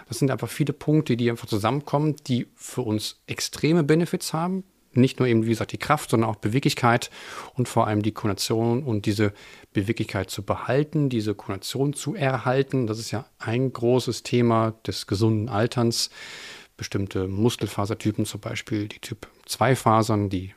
Das 0.07 0.19
sind 0.19 0.31
einfach 0.31 0.49
viele 0.49 0.73
Punkte, 0.73 1.17
die 1.17 1.29
einfach 1.29 1.47
zusammenkommen, 1.47 2.15
die 2.27 2.47
für 2.55 2.81
uns 2.81 3.21
extreme 3.27 3.83
Benefits 3.83 4.33
haben. 4.33 4.63
Nicht 4.93 5.19
nur 5.19 5.27
eben, 5.27 5.45
wie 5.45 5.49
gesagt, 5.49 5.71
die 5.71 5.77
Kraft, 5.77 6.09
sondern 6.09 6.31
auch 6.31 6.37
Beweglichkeit 6.37 7.11
und 7.53 7.69
vor 7.69 7.85
allem 7.85 8.01
die 8.01 8.11
Konation 8.11 8.81
und 8.81 9.05
diese 9.05 9.33
Beweglichkeit 9.71 10.31
zu 10.31 10.41
behalten, 10.41 11.09
diese 11.09 11.35
Konation 11.35 11.93
zu 11.93 12.15
erhalten. 12.15 12.87
Das 12.87 12.97
ist 12.97 13.11
ja 13.11 13.25
ein 13.37 13.71
großes 13.71 14.23
Thema 14.23 14.73
des 14.87 15.05
gesunden 15.05 15.47
Alterns 15.47 16.09
bestimmte 16.79 17.27
Muskelfasertypen, 17.27 18.25
zum 18.25 18.39
Beispiel 18.39 18.87
die 18.87 18.99
Typ 18.99 19.27
2 19.45 19.75
Fasern, 19.75 20.29
die 20.29 20.55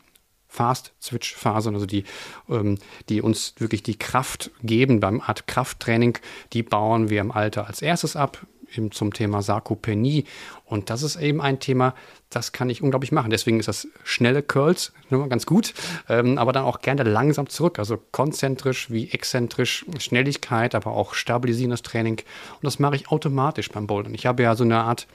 Fast-Switch-Fasern, 0.49 1.75
also 1.75 1.87
die, 1.87 2.05
ähm, 2.49 2.79
die 3.09 3.21
uns 3.21 3.55
wirklich 3.59 3.83
die 3.83 3.99
Kraft 3.99 4.51
geben 4.63 5.01
beim 5.01 5.21
Art 5.21 5.47
Krafttraining, 5.47 6.19
die 6.53 6.63
bauen 6.63 7.11
wir 7.11 7.21
im 7.21 7.33
Alter 7.33 7.67
als 7.67 7.83
erstes 7.83 8.17
ab, 8.17 8.47
eben 8.77 8.93
zum 8.93 9.13
Thema 9.13 9.43
Sarkopenie. 9.43 10.25
Und 10.65 10.91
das 10.91 11.03
ist 11.03 11.17
eben 11.17 11.41
ein 11.41 11.59
Thema, 11.59 11.95
das 12.31 12.53
kann 12.53 12.71
ich 12.71 12.83
unglaublich 12.83 13.13
machen. 13.13 13.31
Deswegen 13.31 13.59
ist 13.61 13.69
das 13.69 13.89
schnelle 14.05 14.43
Curls 14.43 14.93
nur 15.11 15.29
ganz 15.29 15.47
gut, 15.47 15.75
ähm, 16.09 16.39
aber 16.39 16.53
dann 16.53 16.65
auch 16.65 16.81
gerne 16.81 17.03
langsam 17.03 17.49
zurück, 17.49 17.79
also 17.79 17.99
konzentrisch 18.13 18.91
wie 18.91 19.11
exzentrisch, 19.11 19.87
Schnelligkeit, 19.99 20.75
aber 20.75 20.93
auch 20.93 21.15
stabilisierendes 21.15 21.83
Training. 21.83 22.19
Und 22.19 22.65
das 22.65 22.79
mache 22.79 22.97
ich 22.97 23.09
automatisch 23.09 23.71
beim 23.71 23.87
Bouldern. 23.87 24.15
Ich 24.15 24.27
habe 24.27 24.43
ja 24.43 24.55
so 24.55 24.65
eine 24.65 24.79
Art 24.79 25.07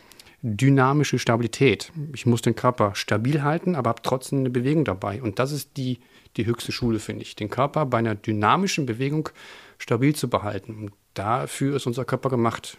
dynamische 0.41 1.19
Stabilität. 1.19 1.91
Ich 2.13 2.25
muss 2.25 2.41
den 2.41 2.55
Körper 2.55 2.93
stabil 2.95 3.41
halten, 3.41 3.75
aber 3.75 3.89
habe 3.89 4.01
trotzdem 4.01 4.39
eine 4.39 4.49
Bewegung 4.49 4.85
dabei. 4.85 5.21
Und 5.21 5.39
das 5.39 5.51
ist 5.51 5.77
die, 5.77 5.99
die 6.35 6.45
höchste 6.45 6.71
Schule, 6.71 6.99
finde 6.99 7.23
ich. 7.23 7.35
Den 7.35 7.49
Körper 7.49 7.85
bei 7.85 7.97
einer 7.97 8.15
dynamischen 8.15 8.85
Bewegung 8.85 9.29
stabil 9.77 10.15
zu 10.15 10.29
behalten. 10.29 10.75
Und 10.75 10.91
dafür 11.13 11.75
ist 11.75 11.87
unser 11.87 12.05
Körper 12.05 12.29
gemacht. 12.29 12.77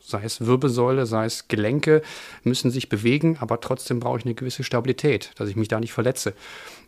Sei 0.00 0.22
es 0.22 0.46
Wirbelsäule, 0.46 1.06
sei 1.06 1.24
es 1.24 1.48
Gelenke, 1.48 2.02
müssen 2.44 2.70
sich 2.70 2.88
bewegen, 2.88 3.38
aber 3.40 3.60
trotzdem 3.60 3.98
brauche 3.98 4.18
ich 4.18 4.24
eine 4.24 4.34
gewisse 4.34 4.62
Stabilität, 4.62 5.32
dass 5.36 5.48
ich 5.48 5.56
mich 5.56 5.68
da 5.68 5.80
nicht 5.80 5.92
verletze. 5.92 6.34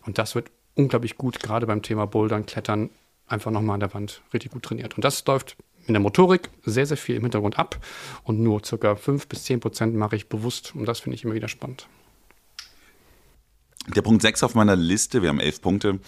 Und 0.07 0.19
das 0.19 0.35
wird 0.35 0.51
unglaublich 0.75 1.17
gut, 1.17 1.41
gerade 1.41 1.67
beim 1.67 1.83
Thema 1.83 2.07
Bouldern, 2.07 2.47
Klettern, 2.47 2.91
einfach 3.27 3.51
nochmal 3.51 3.75
an 3.75 3.81
der 3.81 3.95
Wand 3.95 4.23
richtig 4.33 4.53
gut 4.53 4.63
trainiert. 4.63 4.95
Und 4.97 5.05
das 5.05 5.25
läuft 5.27 5.57
in 5.89 5.95
der 5.95 6.01
Motorik 6.01 6.51
sehr, 6.65 6.87
sehr 6.87 6.97
viel 6.97 7.17
im 7.17 7.23
Hintergrund 7.23 7.59
ab 7.59 7.85
und 8.23 8.41
nur 8.41 8.61
ca. 8.61 8.95
5 8.95 9.27
bis 9.27 9.45
10 9.45 9.61
Prozent 9.61 9.95
mache 9.95 10.17
ich 10.17 10.29
bewusst 10.29 10.75
und 10.75 10.87
das 10.87 11.01
finde 11.01 11.17
ich 11.17 11.25
immer 11.25 11.35
wieder 11.35 11.49
spannend. 11.49 11.89
Der 13.95 14.03
Punkt 14.03 14.21
6 14.21 14.43
auf 14.43 14.55
meiner 14.55 14.77
Liste, 14.77 15.23
wir 15.23 15.31
haben 15.31 15.41
elf 15.41 15.63
Punkte, 15.63 15.99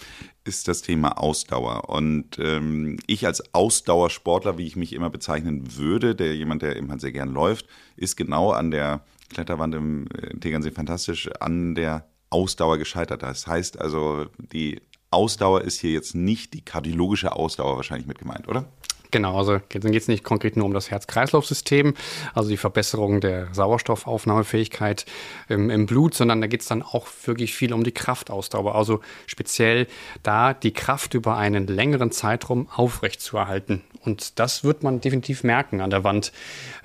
ist 0.43 0.67
das 0.67 0.83
Thema 0.83 1.17
Ausdauer. 1.17 1.89
Und 1.89 2.37
ähm, 2.37 2.99
ich 3.07 3.25
als 3.25 3.55
Ausdauersportler, 3.55 4.59
wie 4.59 4.67
ich 4.67 4.75
mich 4.75 4.93
immer 4.93 5.09
bezeichnen 5.09 5.75
würde, 5.77 6.13
der 6.13 6.35
jemand, 6.35 6.61
der 6.61 6.75
eben 6.75 6.91
halt 6.91 7.01
sehr 7.01 7.11
gern 7.11 7.33
läuft, 7.33 7.65
ist 7.95 8.17
genau 8.17 8.51
an 8.51 8.69
der 8.69 9.03
Kletterwand 9.29 9.73
im 9.73 10.05
äh, 10.11 10.37
Tegernsee 10.37 10.69
fantastisch 10.69 11.27
an 11.39 11.73
der 11.73 12.05
Ausdauer 12.29 12.77
gescheitert. 12.77 13.23
Das 13.23 13.47
heißt 13.47 13.81
also, 13.81 14.27
die 14.37 14.79
Ausdauer 15.09 15.61
ist 15.61 15.79
hier 15.79 15.91
jetzt 15.91 16.13
nicht 16.13 16.53
die 16.53 16.61
kardiologische 16.61 17.35
Ausdauer 17.35 17.77
wahrscheinlich 17.77 18.07
mit 18.07 18.19
gemeint, 18.19 18.47
oder? 18.47 18.67
Genau, 19.11 19.37
also 19.37 19.59
dann 19.69 19.91
geht 19.91 20.01
es 20.01 20.07
nicht 20.07 20.23
konkret 20.23 20.55
nur 20.55 20.65
um 20.65 20.73
das 20.73 20.89
Herz-Kreislauf-System, 20.89 21.93
also 22.33 22.49
die 22.49 22.57
Verbesserung 22.57 23.19
der 23.19 23.53
Sauerstoffaufnahmefähigkeit 23.53 25.05
im, 25.49 25.69
im 25.69 25.85
Blut, 25.85 26.13
sondern 26.13 26.39
da 26.39 26.47
geht 26.47 26.61
es 26.61 26.67
dann 26.67 26.81
auch 26.81 27.07
wirklich 27.25 27.53
viel 27.53 27.73
um 27.73 27.83
die 27.83 27.91
Kraftausdauer. 27.91 28.73
Also 28.73 29.01
speziell 29.27 29.87
da 30.23 30.53
die 30.53 30.71
Kraft 30.71 31.13
über 31.13 31.35
einen 31.35 31.67
längeren 31.67 32.11
Zeitraum 32.11 32.69
aufrechtzuerhalten. 32.73 33.81
Und 34.05 34.39
das 34.39 34.63
wird 34.63 34.81
man 34.81 35.01
definitiv 35.01 35.43
merken 35.43 35.81
an 35.81 35.89
der 35.89 36.05
Wand. 36.05 36.31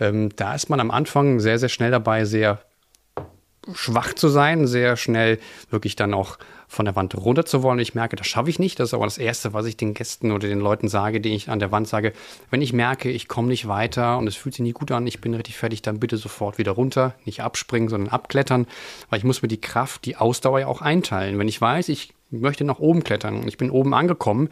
Ähm, 0.00 0.30
da 0.34 0.54
ist 0.54 0.68
man 0.68 0.80
am 0.80 0.90
Anfang 0.90 1.38
sehr, 1.38 1.60
sehr 1.60 1.68
schnell 1.68 1.92
dabei, 1.92 2.24
sehr 2.24 2.60
schwach 3.72 4.14
zu 4.14 4.28
sein, 4.28 4.66
sehr 4.66 4.96
schnell 4.96 5.38
wirklich 5.70 5.96
dann 5.96 6.12
auch 6.12 6.38
von 6.68 6.85
der 6.85 6.96
Wand 6.96 7.14
runter 7.16 7.44
zu 7.44 7.62
wollen. 7.62 7.79
Ich 7.79 7.94
merke, 7.94 8.16
das 8.16 8.26
schaffe 8.26 8.50
ich 8.50 8.59
nicht. 8.59 8.79
Das 8.81 8.90
ist 8.90 8.94
aber 8.94 9.05
das 9.05 9.18
Erste, 9.18 9.52
was 9.52 9.66
ich 9.66 9.76
den 9.76 9.94
Gästen 9.94 10.33
oder 10.33 10.48
den 10.48 10.61
Leuten 10.61 10.88
sage, 10.88 11.20
die 11.20 11.35
ich 11.35 11.48
an 11.48 11.59
der 11.59 11.72
Wand 11.72 11.88
sage. 11.88 12.12
Wenn 12.50 12.62
ich 12.62 12.72
merke, 12.72 13.11
ich 13.11 13.29
komme 13.29 13.48
nicht 13.48 13.68
weiter 13.68 14.18
und 14.18 14.26
es 14.26 14.37
fühlt 14.37 14.55
sich 14.55 14.62
nie 14.62 14.72
gut 14.72 14.90
an, 14.90 15.07
ich 15.07 15.20
bin 15.20 15.35
richtig 15.35 15.57
fertig, 15.57 15.83
dann 15.83 16.00
bitte 16.00 16.16
sofort 16.16 16.59
wieder 16.59 16.72
runter. 16.72 17.14
Nicht 17.24 17.42
abspringen, 17.42 17.88
sondern 17.88 18.12
abklettern, 18.12 18.66
weil 19.11 19.18
ich 19.18 19.24
muss 19.24 19.42
mir 19.42 19.48
die 19.48 19.61
Kraft, 19.61 20.05
die 20.05 20.16
Ausdauer 20.16 20.61
ja 20.61 20.66
auch 20.66 20.83
einteilen. 20.83 21.38
Wenn 21.38 21.48
ich 21.48 21.61
weiß, 21.61 21.88
ich 21.88 22.12
möchte 22.30 22.64
nach 22.64 22.78
oben 22.78 23.04
klettern. 23.04 23.46
Ich 23.46 23.56
bin 23.56 23.70
oben 23.70 23.94
angekommen. 23.94 24.48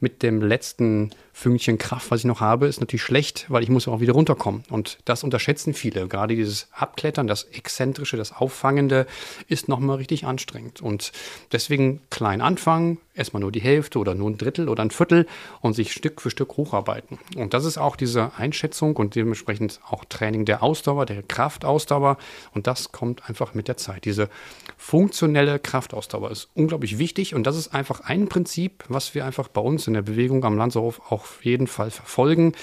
Mit 0.00 0.22
dem 0.22 0.40
letzten 0.40 1.10
Fünkchen 1.32 1.78
Kraft, 1.78 2.10
was 2.10 2.20
ich 2.20 2.24
noch 2.24 2.40
habe, 2.40 2.66
ist 2.66 2.80
natürlich 2.80 3.04
schlecht, 3.04 3.46
weil 3.48 3.62
ich 3.62 3.68
muss 3.68 3.86
auch 3.86 4.00
wieder 4.00 4.12
runterkommen. 4.12 4.64
Und 4.70 4.98
das 5.04 5.22
unterschätzen 5.22 5.72
viele. 5.72 6.08
Gerade 6.08 6.34
dieses 6.34 6.66
Abklettern, 6.72 7.28
das 7.28 7.44
Exzentrische, 7.44 8.16
das 8.16 8.32
Auffangende 8.32 9.06
ist 9.46 9.68
nochmal 9.68 9.98
richtig 9.98 10.26
anstrengend. 10.26 10.80
Und 10.80 11.12
deswegen 11.52 12.00
klein 12.10 12.40
anfangen, 12.40 12.98
erstmal 13.14 13.40
nur 13.40 13.52
die 13.52 13.60
Hälfte 13.60 14.00
oder 14.00 14.16
nur 14.16 14.30
ein 14.30 14.36
Drittel 14.38 14.68
oder 14.68 14.82
ein 14.82 14.90
Viertel 14.90 15.26
und 15.60 15.74
sich 15.74 15.92
Stück 15.92 16.20
für 16.20 16.30
Stück 16.30 16.56
hocharbeiten. 16.56 17.18
Und 17.36 17.54
das 17.54 17.64
ist 17.64 17.78
auch 17.78 17.94
diese 17.94 18.32
Einschätzung 18.36 18.96
und 18.96 19.14
dementsprechend 19.14 19.80
auch 19.88 20.04
Training 20.04 20.44
der 20.44 20.62
Ausdauer, 20.62 21.06
der 21.06 21.22
Kraftausdauer. 21.22 22.18
Und 22.52 22.66
das 22.66 22.90
kommt 22.90 23.28
einfach 23.28 23.54
mit 23.54 23.68
der 23.68 23.76
Zeit. 23.76 24.04
Diese 24.06 24.28
funktionelle 24.76 25.60
Kraftausdauer 25.60 26.32
ist 26.32 26.48
unglaublich 26.54 26.98
wichtig 26.98 27.27
und 27.34 27.46
das 27.46 27.56
ist 27.56 27.74
einfach 27.74 28.00
ein 28.00 28.28
Prinzip, 28.28 28.84
was 28.88 29.14
wir 29.14 29.24
einfach 29.24 29.48
bei 29.48 29.60
uns 29.60 29.86
in 29.86 29.94
der 29.94 30.02
Bewegung 30.02 30.44
am 30.44 30.56
Lanzerhof 30.56 31.00
auf 31.10 31.44
jeden 31.44 31.66
Fall 31.66 31.90
verfolgen 31.90 32.54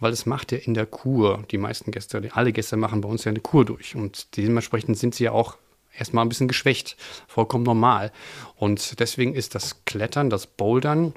weil 0.00 0.12
es 0.12 0.26
macht 0.26 0.50
ja 0.50 0.58
in 0.58 0.74
der 0.74 0.86
Kur, 0.86 1.44
die 1.50 1.58
meisten 1.58 1.92
Gäste, 1.92 2.22
alle 2.32 2.52
Gäste 2.52 2.76
machen 2.76 3.02
bei 3.02 3.08
uns 3.08 3.24
ja 3.24 3.30
eine 3.30 3.40
Kur 3.40 3.64
durch 3.64 3.94
und 3.94 4.36
dementsprechend 4.36 4.98
sind 4.98 5.14
sie 5.14 5.24
ja 5.24 5.32
auch 5.32 5.58
erstmal 5.96 6.24
ein 6.24 6.28
bisschen 6.28 6.48
geschwächt. 6.48 6.96
Vollkommen 7.28 7.64
normal. 7.64 8.12
Und 8.56 8.98
deswegen 9.00 9.34
ist 9.34 9.54
das 9.54 9.84
Klettern, 9.84 10.30
das 10.30 10.46
Bouldern 10.46 11.12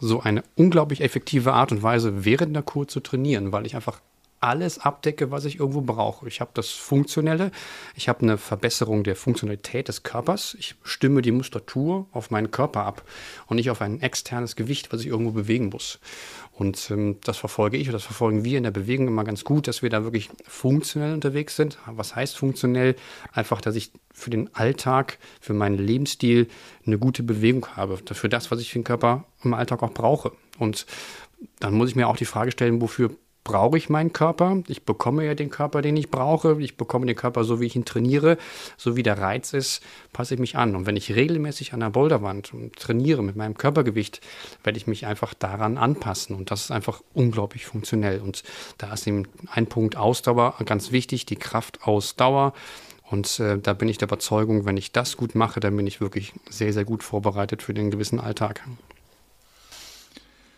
so 0.00 0.20
eine 0.20 0.42
unglaublich 0.56 1.00
effektive 1.00 1.52
Art 1.52 1.70
und 1.70 1.82
Weise, 1.82 2.24
während 2.24 2.56
der 2.56 2.64
Kur 2.64 2.88
zu 2.88 3.00
trainieren, 3.00 3.52
weil 3.52 3.66
ich 3.66 3.76
einfach 3.76 4.00
alles 4.42 4.78
abdecke, 4.78 5.30
was 5.30 5.44
ich 5.44 5.58
irgendwo 5.58 5.80
brauche. 5.80 6.26
Ich 6.28 6.40
habe 6.40 6.50
das 6.54 6.70
Funktionelle, 6.70 7.50
ich 7.94 8.08
habe 8.08 8.22
eine 8.22 8.38
Verbesserung 8.38 9.04
der 9.04 9.16
Funktionalität 9.16 9.88
des 9.88 10.02
Körpers, 10.02 10.56
ich 10.58 10.74
stimme 10.82 11.22
die 11.22 11.32
Muskulatur 11.32 12.06
auf 12.12 12.30
meinen 12.30 12.50
Körper 12.50 12.84
ab 12.84 13.02
und 13.46 13.56
nicht 13.56 13.70
auf 13.70 13.80
ein 13.80 14.00
externes 14.00 14.56
Gewicht, 14.56 14.92
was 14.92 15.00
ich 15.00 15.06
irgendwo 15.06 15.32
bewegen 15.32 15.68
muss. 15.68 16.00
Und 16.52 16.90
ähm, 16.90 17.16
das 17.24 17.38
verfolge 17.38 17.76
ich 17.76 17.88
und 17.88 17.92
das 17.94 18.02
verfolgen 18.02 18.44
wir 18.44 18.58
in 18.58 18.64
der 18.64 18.70
Bewegung 18.70 19.08
immer 19.08 19.24
ganz 19.24 19.42
gut, 19.44 19.66
dass 19.68 19.82
wir 19.82 19.90
da 19.90 20.04
wirklich 20.04 20.28
funktionell 20.46 21.14
unterwegs 21.14 21.56
sind. 21.56 21.78
Was 21.86 22.14
heißt 22.14 22.36
funktionell? 22.36 22.94
Einfach, 23.32 23.60
dass 23.60 23.74
ich 23.74 23.90
für 24.12 24.30
den 24.30 24.54
Alltag, 24.54 25.18
für 25.40 25.54
meinen 25.54 25.78
Lebensstil 25.78 26.48
eine 26.86 26.98
gute 26.98 27.22
Bewegung 27.22 27.66
habe. 27.74 27.98
Für 28.12 28.28
das, 28.28 28.50
was 28.50 28.60
ich 28.60 28.70
für 28.70 28.78
den 28.78 28.84
Körper 28.84 29.24
im 29.42 29.54
Alltag 29.54 29.82
auch 29.82 29.92
brauche. 29.92 30.32
Und 30.58 30.86
dann 31.58 31.74
muss 31.74 31.88
ich 31.88 31.96
mir 31.96 32.08
auch 32.08 32.16
die 32.16 32.26
Frage 32.26 32.52
stellen, 32.52 32.80
wofür 32.80 33.10
brauche 33.44 33.76
ich 33.76 33.88
meinen 33.88 34.12
Körper. 34.12 34.62
Ich 34.68 34.84
bekomme 34.84 35.24
ja 35.24 35.34
den 35.34 35.50
Körper, 35.50 35.82
den 35.82 35.96
ich 35.96 36.10
brauche. 36.10 36.60
Ich 36.60 36.76
bekomme 36.76 37.06
den 37.06 37.16
Körper 37.16 37.44
so, 37.44 37.60
wie 37.60 37.66
ich 37.66 37.76
ihn 37.76 37.84
trainiere. 37.84 38.38
So 38.76 38.96
wie 38.96 39.02
der 39.02 39.18
Reiz 39.18 39.52
ist, 39.52 39.82
passe 40.12 40.34
ich 40.34 40.40
mich 40.40 40.56
an. 40.56 40.76
Und 40.76 40.86
wenn 40.86 40.96
ich 40.96 41.14
regelmäßig 41.14 41.72
an 41.72 41.80
der 41.80 41.90
Boulderwand 41.90 42.52
trainiere 42.76 43.22
mit 43.22 43.36
meinem 43.36 43.56
Körpergewicht, 43.56 44.20
werde 44.62 44.78
ich 44.78 44.86
mich 44.86 45.06
einfach 45.06 45.34
daran 45.34 45.78
anpassen. 45.78 46.36
Und 46.36 46.50
das 46.50 46.62
ist 46.62 46.70
einfach 46.70 47.02
unglaublich 47.14 47.66
funktionell. 47.66 48.20
Und 48.20 48.42
da 48.78 48.92
ist 48.92 49.06
eben 49.06 49.26
ein 49.50 49.66
Punkt 49.66 49.96
Ausdauer 49.96 50.54
ganz 50.64 50.92
wichtig, 50.92 51.26
die 51.26 51.36
Kraftausdauer. 51.36 52.52
Und 53.10 53.40
äh, 53.40 53.58
da 53.58 53.74
bin 53.74 53.88
ich 53.88 53.98
der 53.98 54.08
Überzeugung, 54.08 54.64
wenn 54.64 54.78
ich 54.78 54.92
das 54.92 55.18
gut 55.18 55.34
mache, 55.34 55.60
dann 55.60 55.76
bin 55.76 55.86
ich 55.86 56.00
wirklich 56.00 56.32
sehr, 56.48 56.72
sehr 56.72 56.84
gut 56.84 57.02
vorbereitet 57.02 57.62
für 57.62 57.74
den 57.74 57.90
gewissen 57.90 58.18
Alltag. 58.18 58.62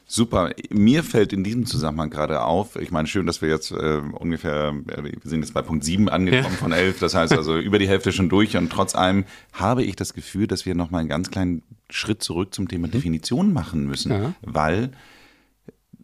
Super. 0.07 0.51
Mir 0.71 1.03
fällt 1.03 1.33
in 1.33 1.45
diesem 1.45 1.67
Zusammenhang 1.67 2.11
gerade 2.11 2.43
auf, 2.43 2.77
ich 2.77 2.91
meine, 2.91 3.09
schön, 3.09 3.27
dass 3.27 3.41
wir 3.41 3.49
jetzt 3.49 3.71
äh, 3.71 4.03
ungefähr, 4.13 4.75
wir 4.85 5.13
sind 5.23 5.41
jetzt 5.41 5.55
bei 5.55 5.63
Punkt 5.63 5.85
7 5.85 6.09
angekommen 6.09 6.53
ja. 6.53 6.59
von 6.59 6.73
11, 6.73 6.99
das 6.99 7.15
heißt 7.15 7.33
also 7.33 7.59
über 7.59 7.79
die 7.79 7.89
Hälfte 7.89 8.13
schon 8.13 8.29
durch 8.29 8.57
und 8.57 8.71
trotz 8.71 8.95
allem 8.95 9.25
habe 9.53 9.83
ich 9.83 9.97
das 9.97 10.13
Gefühl, 10.13 10.47
dass 10.47 10.67
wir 10.67 10.75
nochmal 10.75 11.01
einen 11.01 11.09
ganz 11.09 11.31
kleinen 11.31 11.63
Schritt 11.89 12.23
zurück 12.23 12.55
zum 12.55 12.69
Thema 12.69 12.87
mhm. 12.87 12.93
Definition 12.93 13.53
machen 13.53 13.87
müssen, 13.87 14.13
ja. 14.13 14.35
weil 14.43 14.91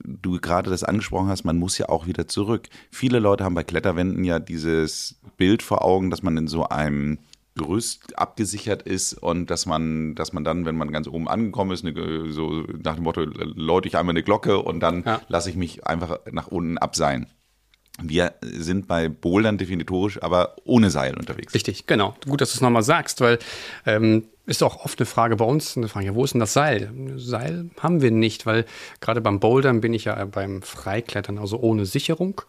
du 0.02 0.40
gerade 0.40 0.70
das 0.70 0.82
angesprochen 0.82 1.28
hast, 1.28 1.44
man 1.44 1.58
muss 1.58 1.76
ja 1.78 1.88
auch 1.88 2.06
wieder 2.06 2.26
zurück. 2.26 2.68
Viele 2.90 3.18
Leute 3.18 3.44
haben 3.44 3.54
bei 3.54 3.64
Kletterwänden 3.64 4.24
ja 4.24 4.38
dieses 4.38 5.20
Bild 5.36 5.62
vor 5.62 5.84
Augen, 5.84 6.10
dass 6.10 6.22
man 6.22 6.36
in 6.36 6.48
so 6.48 6.64
einem 6.64 7.18
Gerüst 7.56 8.18
abgesichert 8.18 8.82
ist 8.82 9.14
und 9.14 9.50
dass 9.50 9.66
man, 9.66 10.14
dass 10.14 10.32
man 10.32 10.44
dann, 10.44 10.66
wenn 10.66 10.76
man 10.76 10.92
ganz 10.92 11.08
oben 11.08 11.28
angekommen 11.28 11.72
ist, 11.72 11.84
eine, 11.84 12.30
so 12.30 12.64
nach 12.82 12.94
dem 12.94 13.04
Motto, 13.04 13.22
läute 13.22 13.88
ich 13.88 13.96
einmal 13.96 14.12
eine 14.12 14.22
Glocke 14.22 14.58
und 14.60 14.80
dann 14.80 15.02
ja. 15.04 15.20
lasse 15.28 15.50
ich 15.50 15.56
mich 15.56 15.86
einfach 15.86 16.20
nach 16.30 16.46
unten 16.48 16.78
abseilen. 16.78 17.26
Wir 18.02 18.34
sind 18.42 18.86
bei 18.86 19.08
Bouldern 19.08 19.58
definitorisch, 19.58 20.22
aber 20.22 20.56
ohne 20.64 20.90
Seil 20.90 21.16
unterwegs. 21.16 21.54
Richtig, 21.54 21.86
genau. 21.86 22.14
Gut, 22.26 22.40
dass 22.40 22.52
du 22.52 22.56
es 22.56 22.60
nochmal 22.60 22.82
sagst, 22.82 23.20
weil 23.20 23.38
ähm, 23.86 24.24
ist 24.50 24.64
auch 24.64 24.84
oft 24.84 24.98
eine 24.98 25.06
Frage 25.06 25.36
bei 25.36 25.44
uns, 25.44 25.76
eine 25.76 25.86
Frage, 25.86 26.06
ja, 26.06 26.14
wo 26.14 26.24
ist 26.24 26.34
denn 26.34 26.40
das 26.40 26.52
Seil? 26.52 26.90
Seil 27.16 27.70
haben 27.78 28.02
wir 28.02 28.10
nicht, 28.10 28.46
weil 28.46 28.64
gerade 29.00 29.20
beim 29.20 29.38
Bouldern 29.38 29.80
bin 29.80 29.94
ich 29.94 30.06
ja 30.06 30.24
beim 30.24 30.62
Freiklettern, 30.62 31.38
also 31.38 31.60
ohne 31.60 31.86
Sicherung, 31.86 32.42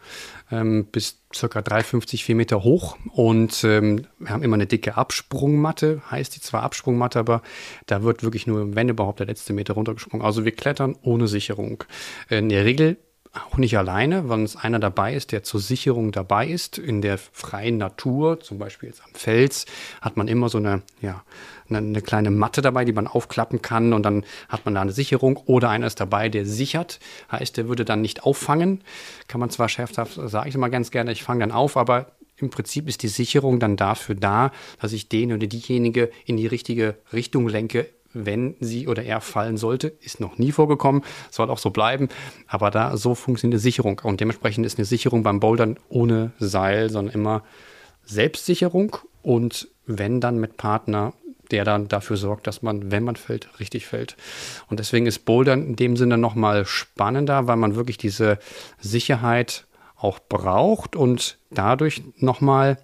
ähm, 0.52 0.86
bis 0.86 1.20
circa 1.34 1.60
3,50, 1.60 2.24
4 2.24 2.36
Meter 2.36 2.64
hoch 2.64 2.98
und 3.14 3.64
ähm, 3.64 4.08
wir 4.18 4.32
haben 4.32 4.42
immer 4.42 4.56
eine 4.56 4.66
dicke 4.66 4.98
Absprungmatte, 4.98 6.02
heißt 6.10 6.36
die 6.36 6.42
zwar 6.42 6.64
Absprungmatte, 6.64 7.20
aber 7.20 7.44
da 7.86 8.02
wird 8.02 8.24
wirklich 8.24 8.48
nur, 8.48 8.74
wenn 8.76 8.90
überhaupt, 8.90 9.20
der 9.20 9.28
letzte 9.28 9.54
Meter 9.54 9.76
runtergesprungen. 9.76 10.26
Also 10.26 10.44
wir 10.44 10.54
klettern 10.54 10.96
ohne 11.04 11.28
Sicherung. 11.28 11.84
In 12.30 12.50
der 12.50 12.66
Regel 12.66 12.98
auch 13.34 13.58
nicht 13.58 13.78
alleine, 13.78 14.28
weil 14.28 14.40
uns 14.40 14.58
einer 14.58 14.80
dabei 14.80 15.14
ist, 15.14 15.32
der 15.32 15.44
zur 15.44 15.62
Sicherung 15.62 16.12
dabei 16.12 16.48
ist. 16.48 16.78
In 16.78 17.02
der 17.02 17.18
freien 17.18 17.78
Natur, 17.78 18.42
zum 18.42 18.58
Beispiel 18.58 18.90
jetzt 18.90 19.02
am 19.04 19.14
Fels, 19.14 19.66
hat 20.02 20.18
man 20.18 20.28
immer 20.28 20.50
so 20.50 20.58
eine, 20.58 20.82
ja, 21.02 21.24
eine, 21.70 21.78
eine, 21.78 22.02
kleine 22.02 22.30
Matte 22.30 22.62
dabei, 22.62 22.84
die 22.84 22.92
man 22.92 23.08
aufklappen 23.08 23.62
kann 23.62 23.94
und 23.94 24.04
dann 24.04 24.26
hat 24.50 24.66
man 24.66 24.76
da 24.76 24.82
eine 24.82 24.92
Sicherung. 24.92 25.38
Oder 25.38 25.70
einer 25.70 25.88
ist 25.88 26.02
dabei, 26.02 26.28
der 26.28 26.46
sichert, 26.46 27.00
heißt, 27.32 27.56
der 27.56 27.70
würde 27.70 27.86
dann 27.86 28.02
nicht 28.02 28.24
auffangen. 28.24 28.84
Kann 29.30 29.40
man 29.40 29.50
zwar 29.50 29.70
scherzhaft, 29.70 30.20
sage 30.26 30.50
ich 30.50 30.56
immer 30.56 30.70
ganz 30.70 30.92
gerne, 30.92 31.14
ich 31.14 31.24
fange 31.24 31.40
dann 31.40 31.54
auf, 31.54 31.78
aber 31.78 32.12
im 32.36 32.50
Prinzip 32.50 32.90
ist 32.90 33.04
die 33.04 33.08
Sicherung 33.08 33.60
dann 33.60 33.78
dafür 33.78 34.16
da, 34.16 34.52
dass 34.82 34.92
ich 34.92 35.08
den 35.08 35.32
oder 35.32 35.48
diejenige 35.48 36.12
in 36.26 36.36
die 36.36 36.48
richtige 36.48 36.98
Richtung 37.14 37.48
lenke, 37.48 37.88
wenn 38.14 38.56
sie 38.60 38.88
oder 38.88 39.04
er 39.04 39.22
fallen 39.22 39.58
sollte. 39.58 39.94
Ist 40.02 40.20
noch 40.20 40.38
nie 40.38 40.52
vorgekommen, 40.52 41.04
soll 41.30 41.50
auch 41.50 41.58
so 41.58 41.70
bleiben. 41.70 42.10
Aber 42.48 42.72
da 42.72 42.98
so 42.98 43.16
funktioniert 43.16 43.56
eine 43.56 43.62
Sicherung. 43.62 44.02
Und 44.04 44.20
dementsprechend 44.20 44.66
ist 44.66 44.78
eine 44.78 44.86
Sicherung 44.86 45.24
beim 45.24 45.40
Bouldern 45.40 45.78
ohne 45.90 46.32
Seil, 46.40 46.90
sondern 46.90 47.14
immer 47.14 47.44
Selbstsicherung 48.06 48.98
und 49.22 49.70
wenn 49.86 50.22
dann 50.22 50.40
mit 50.40 50.58
Partner, 50.58 51.14
der 51.52 51.66
dann 51.66 51.88
dafür 51.88 52.18
sorgt, 52.18 52.48
dass 52.48 52.62
man, 52.62 52.92
wenn 52.92 53.04
man 53.04 53.16
fällt, 53.16 53.60
richtig 53.60 53.86
fällt. 53.86 54.16
Und 54.70 54.80
deswegen 54.80 55.06
ist 55.06 55.26
Bouldern 55.26 55.66
in 55.66 55.76
dem 55.76 55.98
Sinne 55.98 56.18
nochmal 56.18 56.66
spannender, 56.66 57.48
weil 57.48 57.58
man 57.58 57.76
wirklich 57.76 57.98
diese 57.98 58.40
Sicherheit 58.80 59.66
auch 59.98 60.20
braucht 60.20 60.96
und 60.96 61.38
dadurch 61.52 62.04
nochmal 62.18 62.78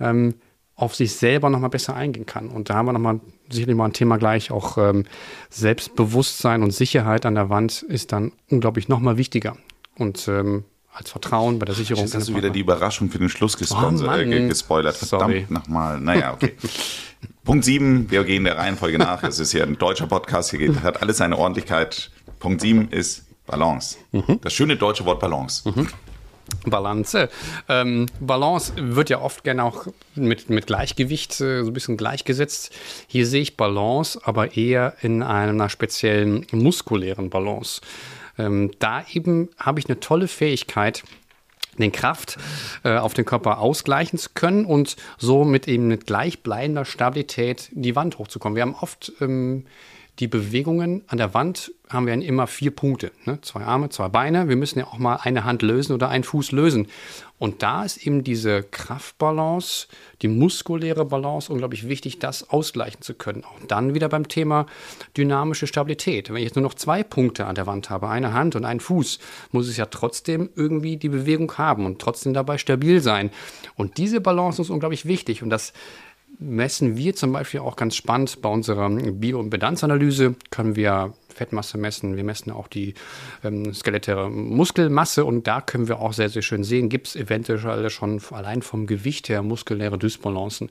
ähm, 0.00 0.34
auf 0.74 0.94
sich 0.94 1.14
selber 1.14 1.50
nochmal 1.50 1.70
besser 1.70 1.94
eingehen 1.94 2.26
kann. 2.26 2.48
Und 2.48 2.70
da 2.70 2.74
haben 2.74 2.86
wir 2.86 2.92
nochmal 2.92 3.20
sicherlich 3.50 3.76
mal 3.76 3.86
ein 3.86 3.92
Thema 3.92 4.16
gleich, 4.16 4.50
auch 4.50 4.78
ähm, 4.78 5.04
Selbstbewusstsein 5.50 6.62
und 6.62 6.72
Sicherheit 6.72 7.26
an 7.26 7.34
der 7.34 7.50
Wand 7.50 7.82
ist 7.82 8.12
dann 8.12 8.32
unglaublich 8.48 8.88
nochmal 8.88 9.16
wichtiger. 9.16 9.56
Und 9.96 10.28
ähm, 10.28 10.64
als 10.92 11.10
Vertrauen 11.10 11.58
bei 11.58 11.66
der 11.66 11.74
Sicherung. 11.74 12.04
Jetzt 12.04 12.14
hast 12.14 12.28
du 12.28 12.36
wieder 12.36 12.50
die 12.50 12.60
Überraschung 12.60 13.10
für 13.10 13.18
den 13.18 13.28
Schluss 13.28 13.56
gesponsert, 13.56 14.10
oh, 14.10 14.20
äh, 14.20 14.48
gespoilert. 14.48 14.96
Verdammt 14.96 15.50
nochmal. 15.50 16.00
Naja, 16.00 16.34
okay. 16.34 16.54
Punkt 17.44 17.64
7, 17.64 18.10
wir 18.10 18.24
gehen 18.24 18.44
der 18.44 18.56
Reihenfolge 18.56 18.98
nach. 18.98 19.22
Es 19.22 19.38
ist 19.38 19.52
hier 19.52 19.62
ein 19.62 19.78
deutscher 19.78 20.06
Podcast, 20.06 20.50
hier 20.50 20.58
geht, 20.58 20.82
hat 20.82 21.02
alles 21.02 21.18
seine 21.18 21.38
Ordentlichkeit. 21.38 22.10
Punkt 22.38 22.60
7 22.60 22.88
ist 22.90 23.24
Balance. 23.46 23.98
Mhm. 24.12 24.40
Das 24.42 24.52
schöne 24.52 24.76
deutsche 24.76 25.04
Wort 25.04 25.20
Balance. 25.20 25.68
Mhm. 25.68 25.88
Balance. 26.66 27.28
Ähm, 27.68 28.06
Balance 28.20 28.72
wird 28.76 29.10
ja 29.10 29.20
oft 29.20 29.44
gerne 29.44 29.64
auch 29.64 29.86
mit, 30.14 30.50
mit 30.50 30.66
Gleichgewicht 30.66 31.40
äh, 31.40 31.62
so 31.62 31.70
ein 31.70 31.72
bisschen 31.72 31.96
gleichgesetzt. 31.96 32.72
Hier 33.06 33.26
sehe 33.26 33.42
ich 33.42 33.56
Balance, 33.56 34.20
aber 34.24 34.56
eher 34.56 34.94
in 35.02 35.22
einer 35.22 35.68
speziellen 35.68 36.46
muskulären 36.52 37.30
Balance. 37.30 37.80
Ähm, 38.38 38.70
da 38.78 39.04
eben 39.12 39.48
habe 39.58 39.80
ich 39.80 39.86
eine 39.86 40.00
tolle 40.00 40.28
Fähigkeit, 40.28 41.02
den 41.78 41.92
Kraft 41.92 42.36
äh, 42.84 42.96
auf 42.96 43.14
den 43.14 43.24
Körper 43.24 43.58
ausgleichen 43.58 44.18
zu 44.18 44.30
können 44.34 44.64
und 44.64 44.96
so 45.18 45.44
mit 45.44 45.66
eben 45.68 45.88
mit 45.88 46.06
gleichbleibender 46.06 46.84
Stabilität 46.84 47.70
die 47.72 47.96
Wand 47.96 48.18
hochzukommen. 48.18 48.56
Wir 48.56 48.62
haben 48.62 48.76
oft 48.80 49.12
ähm, 49.20 49.66
die 50.20 50.28
Bewegungen 50.28 51.02
an 51.06 51.16
der 51.16 51.32
Wand 51.32 51.72
haben 51.88 52.06
wir 52.06 52.14
immer 52.14 52.46
vier 52.46 52.70
Punkte. 52.70 53.10
Ne? 53.24 53.40
Zwei 53.40 53.62
Arme, 53.62 53.88
zwei 53.88 54.08
Beine. 54.08 54.48
Wir 54.48 54.56
müssen 54.56 54.78
ja 54.78 54.86
auch 54.86 54.98
mal 54.98 55.16
eine 55.16 55.44
Hand 55.44 55.62
lösen 55.62 55.94
oder 55.94 56.10
einen 56.10 56.24
Fuß 56.24 56.52
lösen. 56.52 56.88
Und 57.38 57.62
da 57.62 57.84
ist 57.84 58.06
eben 58.06 58.22
diese 58.22 58.62
Kraftbalance, 58.62 59.88
die 60.20 60.28
muskuläre 60.28 61.06
Balance 61.06 61.50
unglaublich 61.50 61.88
wichtig, 61.88 62.18
das 62.18 62.50
ausgleichen 62.50 63.00
zu 63.00 63.14
können. 63.14 63.44
Auch 63.44 63.58
dann 63.66 63.94
wieder 63.94 64.10
beim 64.10 64.28
Thema 64.28 64.66
dynamische 65.16 65.66
Stabilität. 65.66 66.28
Wenn 66.28 66.36
ich 66.36 66.44
jetzt 66.44 66.56
nur 66.56 66.64
noch 66.64 66.74
zwei 66.74 67.02
Punkte 67.02 67.46
an 67.46 67.54
der 67.54 67.66
Wand 67.66 67.88
habe, 67.88 68.10
eine 68.10 68.34
Hand 68.34 68.56
und 68.56 68.66
einen 68.66 68.80
Fuß, 68.80 69.18
muss 69.52 69.68
es 69.68 69.78
ja 69.78 69.86
trotzdem 69.86 70.50
irgendwie 70.54 70.98
die 70.98 71.08
Bewegung 71.08 71.56
haben 71.56 71.86
und 71.86 71.98
trotzdem 71.98 72.34
dabei 72.34 72.58
stabil 72.58 73.00
sein. 73.00 73.30
Und 73.74 73.96
diese 73.96 74.20
Balance 74.20 74.60
ist 74.60 74.70
unglaublich 74.70 75.06
wichtig. 75.06 75.42
Und 75.42 75.48
das 75.48 75.72
messen 76.40 76.96
wir 76.96 77.14
zum 77.14 77.32
Beispiel 77.32 77.60
auch 77.60 77.76
ganz 77.76 77.94
spannend 77.94 78.40
bei 78.42 78.48
unserer 78.48 78.88
Bioimpedanzanalyse, 78.88 80.34
können 80.50 80.74
wir 80.74 81.12
Fettmasse 81.28 81.78
messen, 81.78 82.16
wir 82.16 82.24
messen 82.24 82.50
auch 82.50 82.68
die 82.68 82.94
ähm, 83.44 83.72
skelettäre 83.72 84.30
Muskelmasse. 84.30 85.24
Und 85.24 85.46
da 85.46 85.60
können 85.60 85.88
wir 85.88 86.00
auch 86.00 86.12
sehr, 86.12 86.28
sehr 86.28 86.42
schön 86.42 86.64
sehen, 86.64 86.88
gibt 86.88 87.08
es 87.08 87.16
eventuell 87.16 87.90
schon 87.90 88.20
allein 88.30 88.62
vom 88.62 88.86
Gewicht 88.86 89.28
her 89.28 89.42
muskuläre 89.42 89.98
Dysbalancen. 89.98 90.70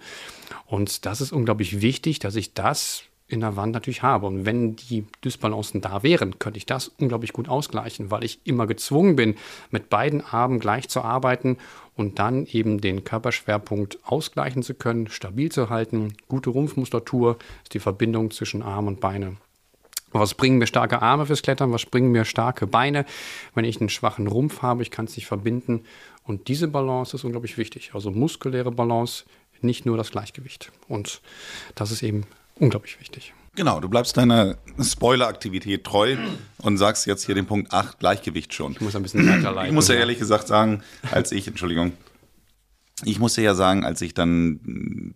Und 0.66 1.06
das 1.06 1.22
ist 1.22 1.32
unglaublich 1.32 1.82
wichtig, 1.82 2.20
dass 2.20 2.36
ich 2.36 2.54
das 2.54 3.04
in 3.30 3.40
der 3.40 3.56
Wand 3.56 3.74
natürlich 3.74 4.02
habe. 4.02 4.26
Und 4.26 4.46
wenn 4.46 4.76
die 4.76 5.06
Dysbalancen 5.24 5.82
da 5.82 6.04
wären, 6.04 6.40
könnte 6.40 6.58
ich 6.58 6.66
das 6.66 6.90
unglaublich 7.00 7.32
gut 7.32 7.48
ausgleichen, 7.48 8.12
weil 8.12 8.24
ich 8.24 8.42
immer 8.44 8.68
gezwungen 8.68 9.16
bin, 9.16 9.36
mit 9.70 9.90
beiden 9.90 10.22
Armen 10.26 10.60
gleich 10.60 10.90
zu 10.90 11.02
arbeiten 11.02 11.58
und 11.96 12.20
dann 12.20 12.46
eben 12.48 12.82
den 12.82 13.04
Körperschwerpunkt 13.04 14.00
ausgleichen 14.04 14.64
zu 14.64 14.74
können, 14.74 15.08
stabil 15.08 15.52
zu 15.52 15.70
halten. 15.70 16.16
Gute 16.28 16.50
Rumpfmuskulatur 16.50 17.38
ist 17.64 17.74
die 17.74 17.80
Verbindung 17.80 18.32
zwischen 18.32 18.64
Arm 18.64 18.88
und 18.88 19.00
Beine. 19.00 19.38
Was 20.12 20.34
bringen 20.34 20.58
mir 20.58 20.66
starke 20.66 21.04
Arme 21.04 21.28
fürs 21.28 21.44
Klettern? 21.44 21.72
Was 21.72 21.86
bringen 21.86 22.12
mir 22.12 22.26
starke 22.26 22.66
Beine? 22.66 23.06
Wenn 23.54 23.66
ich 23.66 23.80
einen 23.80 23.90
schwachen 23.90 24.26
Rumpf 24.26 24.64
habe, 24.64 24.82
ich 24.82 24.90
kann 24.90 25.06
es 25.06 25.16
nicht 25.16 25.28
verbinden. 25.28 25.84
Und 26.24 26.48
diese 26.48 26.68
Balance 26.68 27.16
ist 27.16 27.24
unglaublich 27.24 27.60
wichtig. 27.60 27.92
Also 27.94 28.10
muskuläre 28.10 28.72
Balance, 28.72 29.26
nicht 29.62 29.86
nur 29.86 29.98
das 29.98 30.10
Gleichgewicht. 30.10 30.72
Und 30.88 31.22
das 31.76 31.92
ist 31.92 32.02
eben 32.02 32.26
unglaublich 32.60 33.00
wichtig. 33.00 33.34
Genau, 33.56 33.80
du 33.80 33.90
bleibst 33.90 34.16
deiner 34.16 34.58
Spoiler-Aktivität 34.82 35.84
treu 35.84 36.16
und 36.60 36.78
sagst 36.78 37.06
jetzt 37.08 37.26
hier 37.26 37.36
den 37.36 37.46
Punkt 37.46 37.74
8, 37.74 38.00
Gleichgewicht 38.00 38.54
schon. 38.54 38.74
Ich 38.74 38.82
muss 38.82 38.96
ein 38.96 39.04
bisschen 39.04 39.28
weiterleiten. 39.28 39.70
Ich 39.70 39.74
muss 39.74 39.88
ja 39.88 39.96
ehrlich 39.96 40.20
gesagt 40.20 40.48
sagen, 40.48 40.84
als 41.12 41.32
ich, 41.32 41.48
Entschuldigung, 41.48 41.94
ich 43.04 43.20
musste 43.20 43.42
ja 43.42 43.56
sagen, 43.56 43.84
als 43.86 44.02
ich 44.02 44.14
dann 44.14 44.60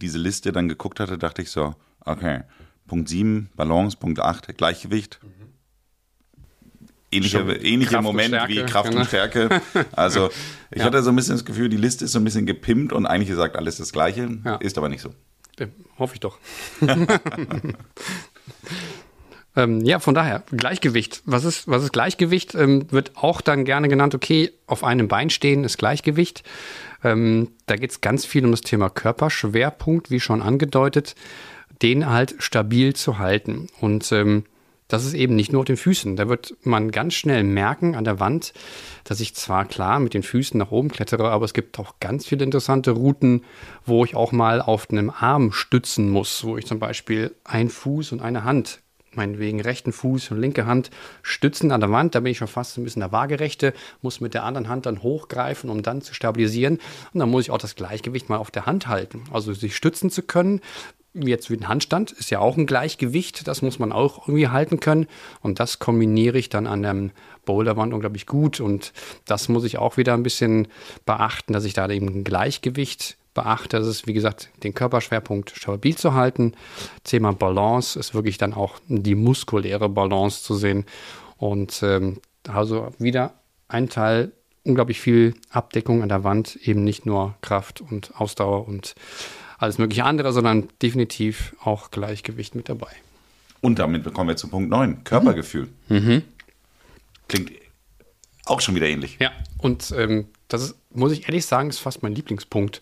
diese 0.02 0.18
Liste 0.18 0.52
dann 0.52 0.68
geguckt 0.68 1.00
hatte, 1.00 1.18
dachte 1.18 1.42
ich 1.42 1.52
so, 1.52 1.76
okay, 2.02 2.42
Punkt 2.88 3.08
7, 3.08 3.50
Balance, 3.56 3.98
Punkt 3.98 4.20
8, 4.20 4.58
Gleichgewicht. 4.58 5.20
Ähnlicher, 7.12 7.64
ähnlicher 7.64 8.02
Moment 8.02 8.36
wie 8.48 8.64
Kraft 8.64 8.90
genau. 8.90 9.02
und 9.02 9.08
Stärke. 9.08 9.62
Also 9.92 10.32
ich 10.72 10.80
ja. 10.80 10.86
hatte 10.86 11.04
so 11.04 11.12
ein 11.12 11.16
bisschen 11.16 11.36
das 11.36 11.46
Gefühl, 11.46 11.70
die 11.70 11.78
Liste 11.78 12.06
ist 12.06 12.14
so 12.14 12.20
ein 12.20 12.24
bisschen 12.24 12.46
gepimpt 12.46 12.92
und 12.92 13.06
eigentlich 13.06 13.30
gesagt 13.30 13.56
alles 13.56 13.78
das 13.78 13.92
Gleiche, 13.92 14.40
ja. 14.44 14.56
ist 14.56 14.78
aber 14.78 14.90
nicht 14.90 15.02
so. 15.02 15.14
Äh, 15.60 15.68
hoffe 16.00 16.16
ich 16.16 16.20
doch. 16.20 16.38
ähm, 19.56 19.82
ja, 19.82 20.00
von 20.00 20.16
daher, 20.16 20.44
Gleichgewicht. 20.52 21.22
Was 21.26 21.44
ist, 21.46 21.68
was 21.68 21.84
ist 21.84 21.94
Gleichgewicht? 21.94 22.56
Ähm, 22.56 22.92
wird 22.92 23.12
auch 23.16 23.42
dann 23.42 23.66
gerne 23.66 23.88
genannt, 23.88 24.16
okay, 24.16 24.52
auf 24.68 24.84
einem 24.84 25.08
Bein 25.08 25.30
stehen 25.30 25.64
ist 25.64 25.78
Gleichgewicht. 25.78 26.44
Ähm, 27.04 27.52
da 27.66 27.76
geht 27.76 27.92
es 27.92 28.02
ganz 28.02 28.26
viel 28.26 28.46
um 28.46 28.52
das 28.52 28.62
Thema 28.62 28.90
Körperschwerpunkt, 28.90 30.10
wie 30.10 30.20
schon 30.20 30.42
angedeutet, 30.42 31.16
den 31.82 32.10
halt 32.10 32.36
stabil 32.40 32.96
zu 32.96 33.20
halten. 33.20 33.68
Und 33.80 34.12
ähm, 34.12 34.46
das 34.88 35.06
ist 35.06 35.14
eben 35.14 35.36
nicht 35.36 35.52
nur 35.52 35.62
auf 35.62 35.66
den 35.66 35.78
Füßen. 35.78 36.16
Da 36.16 36.30
wird 36.30 36.56
man 36.64 36.92
ganz 36.92 37.14
schnell 37.14 37.44
merken 37.44 37.96
an 37.96 38.04
der 38.04 38.20
Wand, 38.20 38.54
dass 39.04 39.20
ich 39.20 39.36
zwar 39.36 39.66
klar 39.66 40.00
mit 40.00 40.14
den 40.14 40.24
Füßen 40.24 40.58
nach 40.58 40.72
oben 40.72 40.90
klettere, 40.90 41.32
aber 41.32 41.46
es 41.46 41.54
gibt 41.54 41.80
auch 41.80 41.96
ganz 42.00 42.28
viele 42.28 42.44
interessante 42.44 42.92
Routen, 42.92 43.44
wo 43.86 44.06
ich 44.06 44.16
auch 44.16 44.32
mal 44.32 44.62
auf 44.62 44.90
einem 44.90 45.10
Arm 45.10 45.52
stützen 45.52 46.10
muss, 46.10 46.44
wo 46.44 46.58
ich 46.58 46.66
zum 46.66 46.80
Beispiel 46.80 47.34
ein 47.44 47.70
Fuß 47.70 48.12
und 48.12 48.22
eine 48.22 48.44
Hand 48.44 48.83
meinetwegen 49.16 49.62
rechten 49.62 49.92
Fuß 49.92 50.32
und 50.32 50.40
linke 50.40 50.66
Hand 50.66 50.90
stützen 51.22 51.72
an 51.72 51.82
der 51.82 51.92
Wand. 51.92 52.16
Da 52.16 52.20
bin 52.20 52.32
ich 52.32 52.38
schon 52.38 52.48
fast 52.48 52.78
ein 52.78 52.84
bisschen 52.84 53.02
der 53.02 53.12
Waagerechte, 53.12 53.74
muss 54.02 54.22
mit 54.22 54.34
der 54.34 54.44
anderen 54.44 54.70
Hand 54.70 54.86
dann 54.86 55.04
hochgreifen, 55.04 55.70
um 55.70 55.84
dann 55.84 56.02
zu 56.02 56.14
stabilisieren. 56.14 56.80
Und 57.14 57.20
dann 57.20 57.30
muss 57.30 57.44
ich 57.44 57.52
auch 57.52 57.58
das 57.58 57.76
Gleichgewicht 57.76 58.30
mal 58.30 58.38
auf 58.38 58.52
der 58.52 58.66
Hand 58.66 58.88
halten. 58.88 59.24
Also 59.32 59.54
sich 59.54 59.76
stützen 59.76 60.10
zu 60.10 60.24
können, 60.24 60.62
jetzt 61.14 61.50
wie 61.50 61.56
ein 61.56 61.68
Handstand, 61.68 62.12
ist 62.12 62.32
ja 62.32 62.40
auch 62.40 62.58
ein 62.58 62.66
Gleichgewicht, 62.66 63.48
das 63.48 63.62
muss 63.62 63.80
man 63.80 63.92
auch 63.92 64.28
irgendwie 64.28 64.48
halten 64.48 64.80
können. 64.80 65.08
Und 65.42 65.60
das 65.60 65.80
kombiniere 65.80 66.38
ich 66.38 66.50
dann 66.50 66.68
an 66.68 66.82
der 66.82 67.10
Boulderwand 67.46 67.94
unglaublich 67.94 68.26
gut. 68.26 68.60
Und 68.60 68.94
das 69.26 69.50
muss 69.50 69.64
ich 69.64 69.78
auch 69.78 69.98
wieder 69.98 70.14
ein 70.14 70.24
bisschen 70.24 70.68
beachten, 71.06 71.54
dass 71.54 71.66
ich 71.66 71.74
da 71.74 71.90
eben 71.90 72.08
ein 72.08 72.24
Gleichgewicht 72.24 73.18
beachte. 73.34 73.78
Ist, 73.78 74.08
wie 74.08 74.14
gesagt, 74.14 74.50
den 74.64 74.74
Körperschwerpunkt 74.74 75.52
stabil 75.56 75.96
zu 75.96 76.14
halten. 76.14 76.54
Thema 77.04 77.34
Balance 77.34 78.00
ist 78.00 78.14
wirklich 78.14 78.38
dann 78.38 78.54
auch 78.54 78.80
die 78.88 79.16
muskuläre 79.16 79.90
Balance 79.90 80.44
zu 80.44 80.56
sehen. 80.56 80.86
Und 81.38 81.82
ähm, 81.84 82.20
also 82.48 82.90
wieder 83.00 83.34
ein 83.68 83.90
Teil 83.90 84.32
unglaublich 84.64 85.00
viel 85.00 85.36
Abdeckung 85.50 86.04
an 86.04 86.10
der 86.10 86.24
Wand, 86.24 86.56
eben 86.56 86.84
nicht 86.84 87.06
nur 87.06 87.36
Kraft 87.42 87.82
und 87.82 88.16
Ausdauer 88.16 88.68
und 88.68 88.96
alles 89.58 89.78
mögliche 89.78 90.06
andere, 90.06 90.34
sondern 90.34 90.70
definitiv 90.82 91.56
auch 91.64 91.92
Gleichgewicht 91.92 92.56
mit 92.56 92.70
dabei. 92.70 92.92
Und 93.62 93.80
damit 93.80 94.12
kommen 94.14 94.30
wir 94.30 94.36
zu 94.36 94.50
Punkt 94.50 94.70
9, 94.70 95.04
Körpergefühl. 95.04 95.70
Mhm. 95.90 96.24
Klingt 97.28 97.52
auch 98.46 98.60
schon 98.60 98.76
wieder 98.76 98.88
ähnlich. 98.88 99.18
Ja, 99.20 99.32
und 99.58 99.94
ähm, 99.98 100.28
das 100.50 100.64
ist, 100.64 100.76
muss 100.94 101.12
ich 101.12 101.26
ehrlich 101.26 101.46
sagen, 101.46 101.70
ist 101.70 101.80
fast 101.80 102.04
mein 102.04 102.16
Lieblingspunkt, 102.16 102.82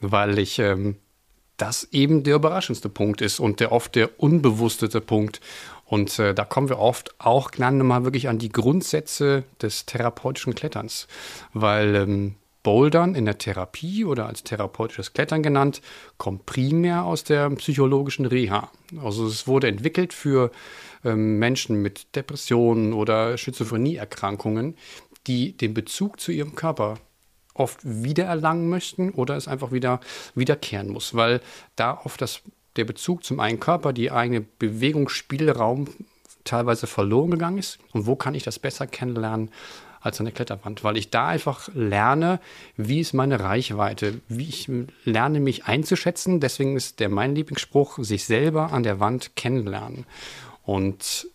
weil 0.00 0.38
ich 0.38 0.58
ähm, 0.58 0.96
das 1.56 1.88
eben 1.92 2.22
der 2.24 2.36
überraschendste 2.36 2.88
Punkt 2.88 3.20
ist 3.20 3.40
und 3.40 3.60
der 3.60 3.72
oft 3.72 3.94
der 3.94 4.20
unbewusstete 4.20 5.00
Punkt. 5.00 5.40
Und 5.84 6.18
äh, 6.18 6.34
da 6.34 6.44
kommen 6.44 6.68
wir 6.68 6.78
oft 6.78 7.14
auch 7.18 7.50
gerne 7.50 7.84
mal 7.84 8.04
wirklich 8.04 8.28
an 8.28 8.38
die 8.38 8.48
Grundsätze 8.50 9.44
des 9.60 9.86
therapeutischen 9.86 10.54
Kletterns, 10.54 11.06
weil 11.52 11.94
ähm, 11.94 12.34
Bouldern 12.64 13.14
in 13.14 13.26
der 13.26 13.38
Therapie 13.38 14.04
oder 14.04 14.26
als 14.26 14.42
therapeutisches 14.42 15.12
Klettern 15.12 15.42
genannt, 15.42 15.82
kommt 16.16 16.46
primär 16.46 17.04
aus 17.04 17.22
der 17.22 17.50
psychologischen 17.50 18.24
Reha. 18.24 18.70
Also 19.02 19.26
es 19.26 19.46
wurde 19.46 19.68
entwickelt 19.68 20.14
für 20.14 20.50
ähm, 21.04 21.38
Menschen 21.38 21.82
mit 21.82 22.16
Depressionen 22.16 22.94
oder 22.94 23.36
Schizophrenieerkrankungen, 23.36 24.76
die 25.26 25.56
den 25.56 25.74
Bezug 25.74 26.18
zu 26.18 26.32
ihrem 26.32 26.54
Körper 26.54 26.94
oft 27.54 27.78
wiedererlangen 27.82 28.68
möchten 28.68 29.10
oder 29.10 29.36
es 29.36 29.48
einfach 29.48 29.72
wieder 29.72 30.00
wiederkehren 30.34 30.88
muss, 30.88 31.14
weil 31.14 31.40
da 31.76 32.00
oft 32.04 32.20
das, 32.20 32.40
der 32.76 32.84
Bezug 32.84 33.24
zum 33.24 33.40
eigenen 33.40 33.60
Körper, 33.60 33.92
die 33.92 34.10
eigene 34.10 34.40
Bewegungsspielraum 34.40 35.88
teilweise 36.44 36.86
verloren 36.86 37.30
gegangen 37.30 37.58
ist. 37.58 37.78
Und 37.92 38.06
wo 38.06 38.16
kann 38.16 38.34
ich 38.34 38.42
das 38.42 38.58
besser 38.58 38.86
kennenlernen 38.86 39.50
als 40.00 40.20
an 40.20 40.26
der 40.26 40.34
Kletterwand, 40.34 40.84
weil 40.84 40.98
ich 40.98 41.08
da 41.08 41.28
einfach 41.28 41.70
lerne, 41.72 42.38
wie 42.76 43.00
ist 43.00 43.14
meine 43.14 43.40
Reichweite, 43.40 44.20
wie 44.28 44.48
ich 44.48 44.70
lerne 45.04 45.40
mich 45.40 45.64
einzuschätzen. 45.64 46.40
Deswegen 46.40 46.76
ist 46.76 47.00
der 47.00 47.08
mein 47.08 47.34
Lieblingsspruch, 47.34 47.98
sich 48.02 48.26
selber 48.26 48.72
an 48.72 48.82
der 48.82 49.00
Wand 49.00 49.34
kennenlernen. 49.34 50.04
Und 50.62 51.26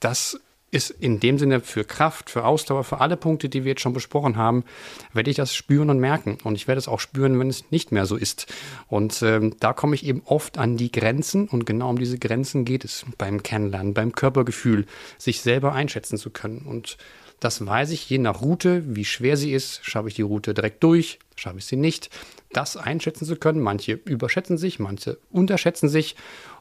das 0.00 0.40
ist 0.70 0.90
in 0.90 1.20
dem 1.20 1.38
Sinne 1.38 1.60
für 1.60 1.84
Kraft, 1.84 2.28
für 2.28 2.44
Ausdauer, 2.44 2.84
für 2.84 3.00
alle 3.00 3.16
Punkte, 3.16 3.48
die 3.48 3.64
wir 3.64 3.70
jetzt 3.72 3.82
schon 3.82 3.92
besprochen 3.92 4.36
haben, 4.36 4.64
werde 5.12 5.30
ich 5.30 5.36
das 5.36 5.54
spüren 5.54 5.90
und 5.90 6.00
merken. 6.00 6.38
Und 6.42 6.56
ich 6.56 6.66
werde 6.66 6.78
es 6.78 6.88
auch 6.88 7.00
spüren, 7.00 7.38
wenn 7.38 7.48
es 7.48 7.70
nicht 7.70 7.92
mehr 7.92 8.06
so 8.06 8.16
ist. 8.16 8.52
Und 8.88 9.22
ähm, 9.22 9.54
da 9.60 9.72
komme 9.72 9.94
ich 9.94 10.04
eben 10.04 10.22
oft 10.24 10.58
an 10.58 10.76
die 10.76 10.90
Grenzen. 10.90 11.48
Und 11.48 11.66
genau 11.66 11.90
um 11.90 11.98
diese 11.98 12.18
Grenzen 12.18 12.64
geht 12.64 12.84
es 12.84 13.06
beim 13.16 13.42
Kennenlernen, 13.42 13.94
beim 13.94 14.12
Körpergefühl, 14.12 14.86
sich 15.18 15.40
selber 15.40 15.72
einschätzen 15.72 16.18
zu 16.18 16.30
können. 16.30 16.66
Und 16.66 16.98
das 17.40 17.64
weiß 17.64 17.90
ich 17.90 18.08
je 18.08 18.18
nach 18.18 18.40
Route, 18.40 18.82
wie 18.86 19.04
schwer 19.04 19.36
sie 19.36 19.52
ist. 19.52 19.84
Schaffe 19.84 20.08
ich 20.08 20.14
die 20.14 20.22
Route 20.22 20.54
direkt 20.54 20.82
durch, 20.82 21.18
schaffe 21.36 21.58
ich 21.58 21.66
sie 21.66 21.76
nicht. 21.76 22.10
Das 22.52 22.76
einschätzen 22.76 23.26
zu 23.26 23.36
können. 23.36 23.60
Manche 23.60 24.00
überschätzen 24.04 24.58
sich, 24.58 24.78
manche 24.78 25.18
unterschätzen 25.30 25.88
sich. 25.88 26.16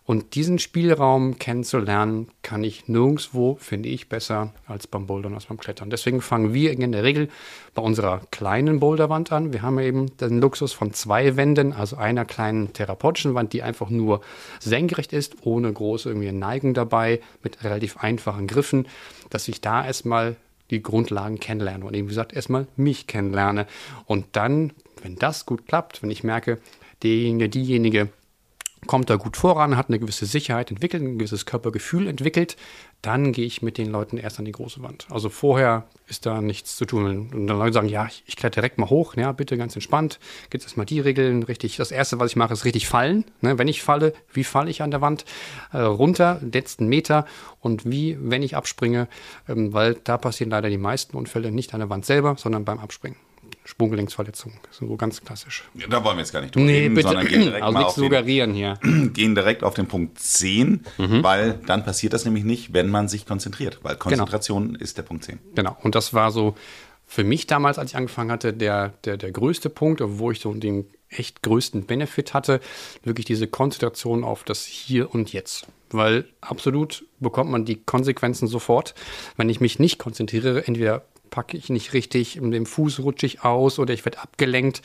Und 0.08 0.36
diesen 0.36 0.60
Spielraum 0.60 1.39
kennenzulernen, 1.39 2.28
kann 2.44 2.63
ich 2.63 2.88
nirgendwo, 2.88 3.58
finde 3.60 3.89
ich, 3.89 4.08
besser 4.08 4.54
als 4.68 4.86
beim 4.86 5.08
Bouldern, 5.08 5.34
als 5.34 5.46
beim 5.46 5.58
Klettern. 5.58 5.89
Deswegen 5.89 6.22
fangen 6.22 6.54
wir 6.54 6.72
in 6.72 6.91
der 6.91 7.04
Regel 7.04 7.28
bei 7.74 7.82
unserer 7.82 8.22
kleinen 8.30 8.80
Boulderwand 8.80 9.32
an. 9.32 9.52
Wir 9.52 9.63
haben 9.63 9.80
eben 9.80 10.15
den 10.18 10.39
Luxus 10.39 10.74
von 10.74 10.94
zwei 10.94 11.36
Wänden, 11.38 11.74
also 11.74 11.98
einer 11.98 12.24
kleinen 12.24 12.72
therapeutischen 12.72 13.34
Wand, 13.34 13.52
die 13.54 13.63
einfach 13.63 13.89
nur 13.89 14.22
senkrecht 14.60 15.12
ist, 15.12 15.38
ohne 15.41 15.74
große 15.74 16.10
irgendwie 16.10 16.32
Neigung 16.32 16.76
dabei, 16.76 17.20
mit 17.41 17.63
relativ 17.63 17.98
einfachen 17.98 18.46
Griffen, 18.46 18.88
dass 19.32 19.48
ich 19.48 19.60
da 19.60 19.84
erstmal 19.84 20.36
die 20.70 20.84
Grundlagen 20.84 21.39
kennenlerne 21.39 21.84
und 21.84 21.96
eben 21.96 22.08
gesagt 22.08 22.34
erstmal 22.34 22.68
mich 22.76 23.08
kennenlerne. 23.08 23.65
Und 24.06 24.28
dann, 24.34 24.72
wenn 25.02 25.15
das 25.15 25.48
gut 25.48 25.65
klappt, 25.68 26.04
wenn 26.04 26.12
ich 26.12 26.24
merke, 26.24 26.60
derjenige, 27.02 27.50
diejenige 27.50 28.10
kommt 28.88 29.10
da 29.10 29.15
gut 29.15 29.38
voran, 29.38 29.78
hat 29.78 29.89
eine 29.89 30.00
gewisse 30.00 30.26
Sicherheit 30.26 30.71
entwickelt, 30.71 31.04
ein 31.04 31.17
gewisses 31.17 31.45
Körpergefühl 31.45 32.08
entwickelt, 32.08 32.56
dann 33.02 33.34
gehe 33.34 33.45
ich 33.45 33.62
mit 33.62 33.78
den 33.78 33.91
Leuten 33.91 34.17
erst 34.17 34.39
an 34.39 34.45
die 34.45 34.52
große 34.52 34.82
Wand. 34.82 35.06
Also 35.12 35.30
vorher 35.30 35.86
ist 36.08 36.26
da 36.26 36.41
nichts 36.41 36.76
zu 36.76 36.86
tun. 36.86 37.30
Und 37.32 37.48
dann 37.48 37.60
Leute 37.60 37.74
sagen, 37.74 37.89
ja, 37.89 38.08
ich, 38.08 38.24
ich 38.26 38.36
kletter 38.36 38.62
direkt 38.62 38.78
mal 38.78 38.89
hoch, 38.89 39.15
ja, 39.15 39.32
bitte 39.32 39.58
ganz 39.58 39.76
entspannt. 39.76 40.19
Gibt 40.50 40.63
es 40.63 40.67
erstmal 40.67 40.86
die 40.86 41.00
Regeln, 41.00 41.43
richtig. 41.43 41.78
Das 41.78 41.91
erste, 41.91 42.19
was 42.19 42.32
ich 42.32 42.36
mache, 42.36 42.54
ist 42.54 42.65
richtig 42.65 42.88
fallen. 42.88 43.26
Ne? 43.41 43.58
Wenn 43.60 43.67
ich 43.67 43.84
falle, 43.84 44.13
wie 44.34 44.43
falle 44.43 44.71
ich 44.71 44.82
an 44.82 44.91
der 44.91 45.02
Wand? 45.02 45.26
Äh, 45.71 45.80
runter, 45.80 46.39
letzten 46.41 46.88
Meter 46.88 47.26
und 47.60 47.89
wie, 47.89 48.17
wenn 48.19 48.41
ich 48.41 48.56
abspringe, 48.56 49.08
ähm, 49.48 49.74
weil 49.74 49.95
da 50.04 50.17
passieren 50.17 50.50
leider 50.50 50.69
die 50.69 50.78
meisten 50.78 51.15
Unfälle 51.15 51.52
nicht 51.52 51.74
an 51.74 51.82
der 51.82 51.89
Wand 51.89 52.06
selber, 52.06 52.36
sondern 52.38 52.65
beim 52.65 52.80
Abspringen. 52.80 53.17
Sprunggelenksverletzung. 53.64 54.54
So 54.72 54.96
ganz 54.96 55.22
klassisch. 55.22 55.64
Ja, 55.74 55.88
da 55.88 56.04
wollen 56.04 56.18
wir 56.18 56.22
jetzt 56.22 56.32
gar 56.34 56.42
nicht 56.42 56.56
drüber 56.56 56.66
Nee, 56.66 56.80
reden, 56.80 56.96
bitte. 56.96 57.08
sondern 57.08 57.28
gehen 57.28 57.42
direkt, 57.42 57.64
Also 57.64 57.74
mal 57.74 57.80
nichts 57.80 57.90
auf 57.94 57.96
den, 57.96 58.04
suggerieren 58.04 58.54
hier. 58.54 58.74
gehen 59.14 59.36
direkt 59.36 59.64
auf 59.64 59.74
den 59.74 59.88
Punkt 59.88 60.20
10, 60.20 60.84
Mhm. 60.98 61.24
weil 61.24 61.60
dann 61.66 61.84
passiert 61.84 62.14
das 62.14 62.26
nämlich 62.26 62.44
nicht, 62.44 62.74
wenn 62.74 62.90
man 62.90 63.08
sich 63.08 63.26
konzentriert, 63.26 63.80
weil 63.84 63.96
Konzentration 63.96 64.76
ist 64.76 64.98
der 64.98 65.04
Punkt 65.04 65.24
10. 65.24 65.40
Genau. 65.56 65.76
Und 65.84 65.96
das 65.96 66.14
war 66.14 66.32
so 66.32 66.56
für 67.08 67.24
mich 67.24 67.46
damals, 67.48 67.78
als 67.78 67.92
ich 67.92 67.98
angefangen 67.98 68.32
hatte, 68.32 68.54
der, 68.54 68.94
der, 69.06 69.18
der 69.18 69.32
größte 69.32 69.70
Punkt, 69.70 70.02
wo 70.04 70.32
ich 70.32 70.40
so 70.40 70.54
den 70.54 70.86
echt 71.10 71.44
größten 71.44 71.86
Benefit 71.86 72.34
hatte, 72.34 72.60
wirklich 73.04 73.26
diese 73.26 73.48
Konzentration 73.48 74.24
auf 74.24 74.44
das 74.44 74.66
Hier 74.66 75.14
und 75.14 75.32
Jetzt. 75.32 75.68
Weil 75.92 76.26
absolut 76.42 77.06
bekommt 77.20 77.52
man 77.52 77.64
die 77.64 77.76
Konsequenzen 77.76 78.48
sofort. 78.48 78.96
Wenn 79.38 79.48
ich 79.50 79.62
mich 79.62 79.78
nicht 79.80 80.00
konzentriere, 80.00 80.68
entweder 80.68 81.06
packe 81.30 81.58
ich 81.58 81.70
nicht 81.70 81.94
richtig, 81.94 82.40
mit 82.42 82.54
dem 82.54 82.66
Fuß 82.66 83.00
rutsche 83.00 83.26
ich 83.26 83.44
aus 83.44 83.80
oder 83.80 83.94
ich 83.94 84.06
werde 84.06 84.20
abgelenkt. 84.20 84.82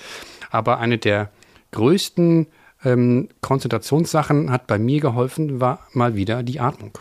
Aber 0.50 0.78
eine 0.78 0.98
der 0.98 1.30
größten 1.72 2.46
ähm, 2.84 3.28
Konzentrationssachen 3.40 4.50
hat 4.50 4.66
bei 4.66 4.78
mir 4.78 5.00
geholfen, 5.00 5.60
war 5.60 5.86
mal 5.92 6.14
wieder 6.14 6.42
die 6.42 6.60
Atmung. 6.60 6.98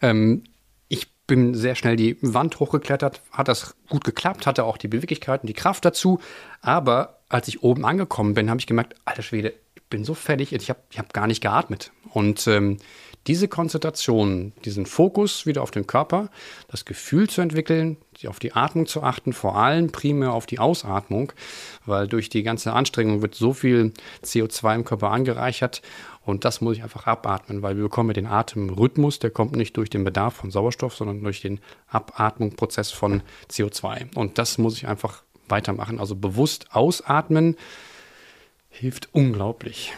Ähm, 0.00 0.44
ich 0.88 1.12
bin 1.26 1.54
sehr 1.54 1.74
schnell 1.74 1.96
die 1.96 2.16
Wand 2.20 2.60
hochgeklettert, 2.60 3.22
hat 3.32 3.48
das 3.48 3.74
gut 3.88 4.04
geklappt, 4.04 4.46
hatte 4.46 4.64
auch 4.64 4.76
die 4.76 4.88
Beweglichkeit 4.88 5.42
und 5.42 5.48
die 5.48 5.54
Kraft 5.54 5.84
dazu. 5.84 6.20
Aber 6.60 7.20
als 7.28 7.48
ich 7.48 7.62
oben 7.62 7.84
angekommen 7.84 8.34
bin, 8.34 8.50
habe 8.50 8.60
ich 8.60 8.66
gemerkt, 8.66 8.94
alter 9.04 9.22
Schwede, 9.22 9.54
ich 9.74 9.82
bin 9.84 10.04
so 10.04 10.14
fertig, 10.14 10.52
ich 10.52 10.70
habe 10.70 10.80
ich 10.90 10.98
hab 10.98 11.12
gar 11.12 11.26
nicht 11.26 11.40
geatmet. 11.40 11.92
Und 12.10 12.46
ähm, 12.46 12.76
diese 13.26 13.46
Konzentration, 13.48 14.52
diesen 14.64 14.86
Fokus 14.86 15.46
wieder 15.46 15.62
auf 15.62 15.70
den 15.70 15.86
Körper, 15.86 16.28
das 16.68 16.84
Gefühl 16.84 17.28
zu 17.28 17.40
entwickeln, 17.40 17.96
auf 18.26 18.38
die 18.38 18.52
Atmung 18.52 18.86
zu 18.86 19.02
achten, 19.02 19.32
vor 19.32 19.56
allem 19.56 19.90
primär 19.90 20.32
auf 20.32 20.46
die 20.46 20.58
Ausatmung, 20.58 21.32
weil 21.86 22.08
durch 22.08 22.28
die 22.28 22.42
ganze 22.42 22.72
Anstrengung 22.72 23.22
wird 23.22 23.34
so 23.34 23.52
viel 23.52 23.92
CO2 24.24 24.76
im 24.76 24.84
Körper 24.84 25.10
angereichert 25.10 25.82
und 26.24 26.44
das 26.44 26.60
muss 26.60 26.76
ich 26.76 26.82
einfach 26.82 27.06
abatmen, 27.06 27.62
weil 27.62 27.76
wir 27.76 27.84
bekommen 27.84 28.14
den 28.14 28.26
Atemrhythmus, 28.26 29.18
der 29.18 29.30
kommt 29.30 29.56
nicht 29.56 29.76
durch 29.76 29.90
den 29.90 30.04
Bedarf 30.04 30.34
von 30.34 30.50
Sauerstoff, 30.50 30.94
sondern 30.94 31.22
durch 31.22 31.40
den 31.40 31.60
Abatmungsprozess 31.88 32.92
von 32.92 33.22
CO2. 33.50 34.14
Und 34.14 34.38
das 34.38 34.58
muss 34.58 34.76
ich 34.76 34.86
einfach 34.86 35.24
weitermachen. 35.48 35.98
Also 35.98 36.14
bewusst 36.14 36.74
ausatmen 36.74 37.56
hilft 38.70 39.08
unglaublich. 39.12 39.92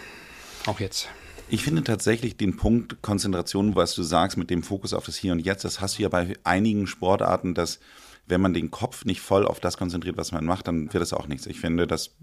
Auch 0.66 0.80
jetzt. 0.80 1.08
Ich 1.48 1.62
finde 1.62 1.84
tatsächlich 1.84 2.36
den 2.36 2.56
Punkt 2.56 3.02
Konzentration, 3.02 3.76
was 3.76 3.94
du 3.94 4.02
sagst, 4.02 4.36
mit 4.36 4.50
dem 4.50 4.62
Fokus 4.62 4.94
auf 4.94 5.04
das 5.06 5.16
Hier 5.16 5.32
und 5.32 5.40
Jetzt, 5.40 5.64
das 5.64 5.80
hast 5.80 5.98
du 5.98 6.02
ja 6.02 6.08
bei 6.08 6.34
einigen 6.42 6.86
Sportarten, 6.86 7.54
dass 7.54 7.80
wenn 8.26 8.40
man 8.40 8.54
den 8.54 8.70
Kopf 8.70 9.04
nicht 9.04 9.20
voll 9.20 9.46
auf 9.46 9.60
das 9.60 9.76
konzentriert, 9.76 10.16
was 10.16 10.32
man 10.32 10.46
macht, 10.46 10.66
dann 10.66 10.92
wird 10.92 11.02
das 11.02 11.12
auch 11.12 11.28
nichts. 11.28 11.46
Ich 11.46 11.60
finde, 11.60 11.86
das 11.86 12.16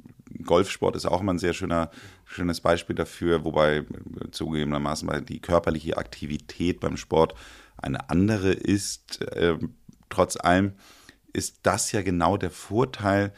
Golfsport 0.44 0.96
ist 0.96 1.06
auch 1.06 1.22
immer 1.22 1.34
ein 1.34 1.40
sehr 1.40 1.54
schöner, 1.54 1.92
schönes 2.26 2.62
Beispiel 2.62 2.96
dafür, 2.96 3.46
wobei 3.46 3.86
zugegebenermaßen 4.32 5.08
weil 5.08 5.22
die 5.22 5.40
körperliche 5.40 5.98
Aktivität 5.98 6.80
beim 6.80 6.98
Sport 6.98 7.36
eine 7.78 8.10
andere 8.10 8.52
ist. 8.52 9.22
Äh, 9.22 9.58
trotz 10.10 10.38
allem 10.38 10.74
ist 11.34 11.60
das 11.64 11.92
ja 11.92 12.02
genau 12.02 12.38
der 12.38 12.52
Vorteil, 12.52 13.34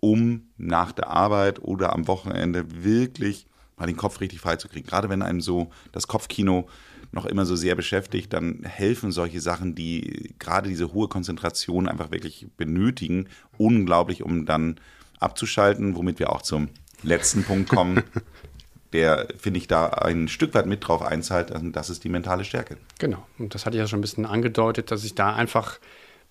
um 0.00 0.48
nach 0.56 0.92
der 0.92 1.08
Arbeit 1.08 1.62
oder 1.62 1.92
am 1.92 2.08
Wochenende 2.08 2.82
wirklich 2.82 3.46
mal 3.80 3.86
den 3.86 3.96
Kopf 3.96 4.20
richtig 4.20 4.40
frei 4.40 4.56
zu 4.56 4.68
kriegen. 4.68 4.86
Gerade 4.86 5.08
wenn 5.08 5.22
einem 5.22 5.40
so 5.40 5.70
das 5.92 6.06
Kopfkino 6.06 6.68
noch 7.12 7.26
immer 7.26 7.44
so 7.44 7.56
sehr 7.56 7.74
beschäftigt, 7.74 8.32
dann 8.32 8.62
helfen 8.62 9.10
solche 9.10 9.40
Sachen, 9.40 9.74
die 9.74 10.34
gerade 10.38 10.68
diese 10.68 10.92
hohe 10.92 11.08
Konzentration 11.08 11.88
einfach 11.88 12.12
wirklich 12.12 12.46
benötigen, 12.56 13.26
unglaublich, 13.58 14.22
um 14.22 14.46
dann 14.46 14.78
abzuschalten, 15.18 15.96
womit 15.96 16.18
wir 16.18 16.30
auch 16.30 16.42
zum 16.42 16.68
letzten 17.02 17.42
Punkt 17.42 17.68
kommen, 17.68 18.02
der, 18.92 19.28
finde 19.36 19.58
ich, 19.58 19.66
da 19.66 19.86
ein 19.86 20.28
Stück 20.28 20.54
weit 20.54 20.66
mit 20.66 20.86
drauf 20.86 21.02
einzahlt, 21.02 21.50
und 21.50 21.72
das 21.72 21.90
ist 21.90 22.04
die 22.04 22.08
mentale 22.08 22.44
Stärke. 22.44 22.76
Genau. 22.98 23.26
Und 23.38 23.54
das 23.54 23.66
hatte 23.66 23.76
ich 23.76 23.80
ja 23.80 23.88
schon 23.88 23.98
ein 23.98 24.02
bisschen 24.02 24.26
angedeutet, 24.26 24.90
dass 24.90 25.04
ich 25.04 25.14
da 25.14 25.34
einfach 25.34 25.78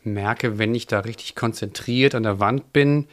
merke, 0.04 0.58
wenn 0.58 0.76
ich 0.76 0.88
da 0.88 1.00
richtig 1.00 1.36
konzentriert 1.36 2.16
an 2.16 2.24
der 2.24 2.40
Wand 2.40 2.72
bin. 2.74 3.08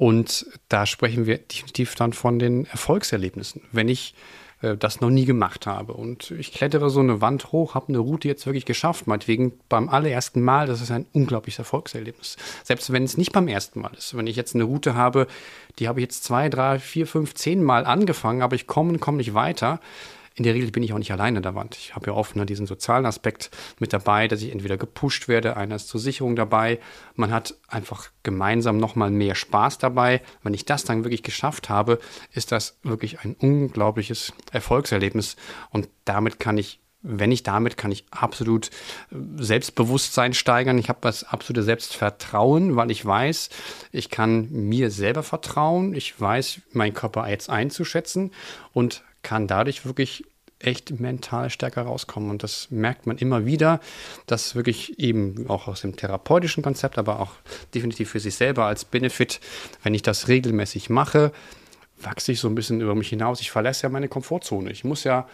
Und 0.00 0.46
da 0.70 0.86
sprechen 0.86 1.26
wir 1.26 1.36
definitiv 1.36 1.94
dann 1.94 2.14
von 2.14 2.38
den 2.38 2.64
Erfolgserlebnissen. 2.64 3.60
Wenn 3.70 3.90
ich 3.90 4.14
äh, 4.62 4.74
das 4.74 5.02
noch 5.02 5.10
nie 5.10 5.26
gemacht 5.26 5.66
habe 5.66 5.92
und 5.92 6.30
ich 6.30 6.54
klettere 6.54 6.88
so 6.88 7.00
eine 7.00 7.20
Wand 7.20 7.52
hoch, 7.52 7.74
habe 7.74 7.88
eine 7.88 7.98
Route 7.98 8.26
jetzt 8.26 8.46
wirklich 8.46 8.64
geschafft, 8.64 9.06
meinetwegen 9.06 9.52
beim 9.68 9.90
allerersten 9.90 10.40
Mal, 10.40 10.66
das 10.66 10.80
ist 10.80 10.90
ein 10.90 11.04
unglaubliches 11.12 11.58
Erfolgserlebnis. 11.58 12.38
Selbst 12.64 12.90
wenn 12.94 13.04
es 13.04 13.18
nicht 13.18 13.32
beim 13.32 13.46
ersten 13.46 13.82
Mal 13.82 13.92
ist. 13.94 14.16
Wenn 14.16 14.26
ich 14.26 14.36
jetzt 14.36 14.54
eine 14.54 14.64
Route 14.64 14.94
habe, 14.94 15.26
die 15.78 15.86
habe 15.86 16.00
ich 16.00 16.04
jetzt 16.04 16.24
zwei, 16.24 16.48
drei, 16.48 16.78
vier, 16.78 17.06
fünf, 17.06 17.34
zehn 17.34 17.62
Mal 17.62 17.84
angefangen, 17.84 18.40
aber 18.40 18.56
ich 18.56 18.66
komme 18.66 18.92
und 18.92 19.00
komme 19.00 19.18
nicht 19.18 19.34
weiter. 19.34 19.80
In 20.34 20.44
der 20.44 20.54
Regel 20.54 20.70
bin 20.70 20.82
ich 20.82 20.92
auch 20.92 20.98
nicht 20.98 21.12
alleine 21.12 21.40
der 21.40 21.54
Wand. 21.54 21.76
Ich 21.76 21.94
habe 21.94 22.06
ja 22.06 22.12
oft 22.12 22.36
ne, 22.36 22.46
diesen 22.46 22.66
sozialen 22.66 23.04
Aspekt 23.04 23.50
mit 23.78 23.92
dabei, 23.92 24.28
dass 24.28 24.42
ich 24.42 24.52
entweder 24.52 24.76
gepusht 24.76 25.28
werde, 25.28 25.56
einer 25.56 25.76
ist 25.76 25.88
zur 25.88 26.00
Sicherung 26.00 26.36
dabei. 26.36 26.78
Man 27.14 27.32
hat 27.32 27.54
einfach 27.68 28.10
gemeinsam 28.22 28.78
nochmal 28.78 29.10
mehr 29.10 29.34
Spaß 29.34 29.78
dabei. 29.78 30.22
Wenn 30.42 30.54
ich 30.54 30.64
das 30.64 30.84
dann 30.84 31.04
wirklich 31.04 31.22
geschafft 31.22 31.68
habe, 31.68 31.98
ist 32.32 32.52
das 32.52 32.78
wirklich 32.82 33.20
ein 33.20 33.34
unglaubliches 33.34 34.32
Erfolgserlebnis. 34.52 35.36
Und 35.70 35.88
damit 36.04 36.38
kann 36.40 36.58
ich 36.58 36.79
wenn 37.02 37.32
ich 37.32 37.42
damit 37.42 37.76
kann 37.76 37.92
ich 37.92 38.04
absolut 38.10 38.68
äh, 39.10 39.16
Selbstbewusstsein 39.36 40.34
steigern. 40.34 40.78
Ich 40.78 40.88
habe 40.88 40.98
das 41.02 41.24
absolute 41.24 41.62
Selbstvertrauen, 41.62 42.76
weil 42.76 42.90
ich 42.90 43.04
weiß, 43.04 43.50
ich 43.92 44.10
kann 44.10 44.48
mir 44.50 44.90
selber 44.90 45.22
vertrauen. 45.22 45.94
Ich 45.94 46.20
weiß, 46.20 46.60
meinen 46.72 46.94
Körper 46.94 47.28
jetzt 47.28 47.48
einzuschätzen 47.48 48.32
und 48.72 49.02
kann 49.22 49.46
dadurch 49.46 49.84
wirklich 49.84 50.24
echt 50.60 51.00
mental 51.00 51.50
stärker 51.50 51.82
rauskommen. 51.82 52.30
Und 52.30 52.42
das 52.42 52.70
merkt 52.70 53.06
man 53.06 53.16
immer 53.16 53.46
wieder, 53.46 53.80
dass 54.26 54.54
wirklich 54.54 54.98
eben 54.98 55.48
auch 55.48 55.68
aus 55.68 55.80
dem 55.80 55.96
therapeutischen 55.96 56.62
Konzept, 56.62 56.98
aber 56.98 57.20
auch 57.20 57.32
definitiv 57.74 58.10
für 58.10 58.20
sich 58.20 58.34
selber 58.34 58.66
als 58.66 58.84
Benefit, 58.84 59.40
wenn 59.82 59.94
ich 59.94 60.02
das 60.02 60.28
regelmäßig 60.28 60.90
mache, 60.90 61.32
wachse 61.98 62.32
ich 62.32 62.40
so 62.40 62.48
ein 62.48 62.54
bisschen 62.54 62.80
über 62.80 62.94
mich 62.94 63.08
hinaus. 63.08 63.40
Ich 63.40 63.50
verlasse 63.50 63.84
ja 63.84 63.88
meine 63.88 64.08
Komfortzone. 64.08 64.70
Ich 64.70 64.84
muss 64.84 65.04
ja 65.04 65.26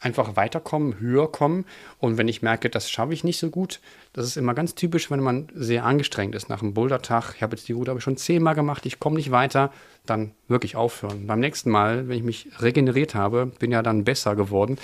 einfach 0.00 0.36
weiterkommen, 0.36 1.00
höher 1.00 1.30
kommen. 1.30 1.64
Und 1.98 2.18
wenn 2.18 2.28
ich 2.28 2.42
merke, 2.42 2.68
das 2.68 2.90
schaffe 2.90 3.14
ich 3.14 3.24
nicht 3.24 3.38
so 3.38 3.50
gut, 3.50 3.80
das 4.12 4.26
ist 4.26 4.36
immer 4.36 4.54
ganz 4.54 4.74
typisch, 4.74 5.10
wenn 5.10 5.20
man 5.20 5.48
sehr 5.54 5.84
angestrengt 5.84 6.34
ist 6.34 6.48
nach 6.48 6.62
einem 6.62 6.74
Bouldertag. 6.74 7.34
Ich 7.36 7.42
habe 7.42 7.56
jetzt 7.56 7.68
die 7.68 7.72
Route 7.72 8.00
schon 8.00 8.16
zehnmal 8.16 8.54
gemacht, 8.54 8.86
ich 8.86 9.00
komme 9.00 9.16
nicht 9.16 9.30
weiter, 9.30 9.72
dann 10.06 10.32
wirklich 10.48 10.76
aufhören. 10.76 11.26
Beim 11.26 11.40
nächsten 11.40 11.70
Mal, 11.70 12.08
wenn 12.08 12.18
ich 12.18 12.22
mich 12.22 12.48
regeneriert 12.60 13.14
habe, 13.14 13.46
bin 13.46 13.72
ja 13.72 13.82
dann 13.82 14.04
besser 14.04 14.36
geworden, 14.36 14.78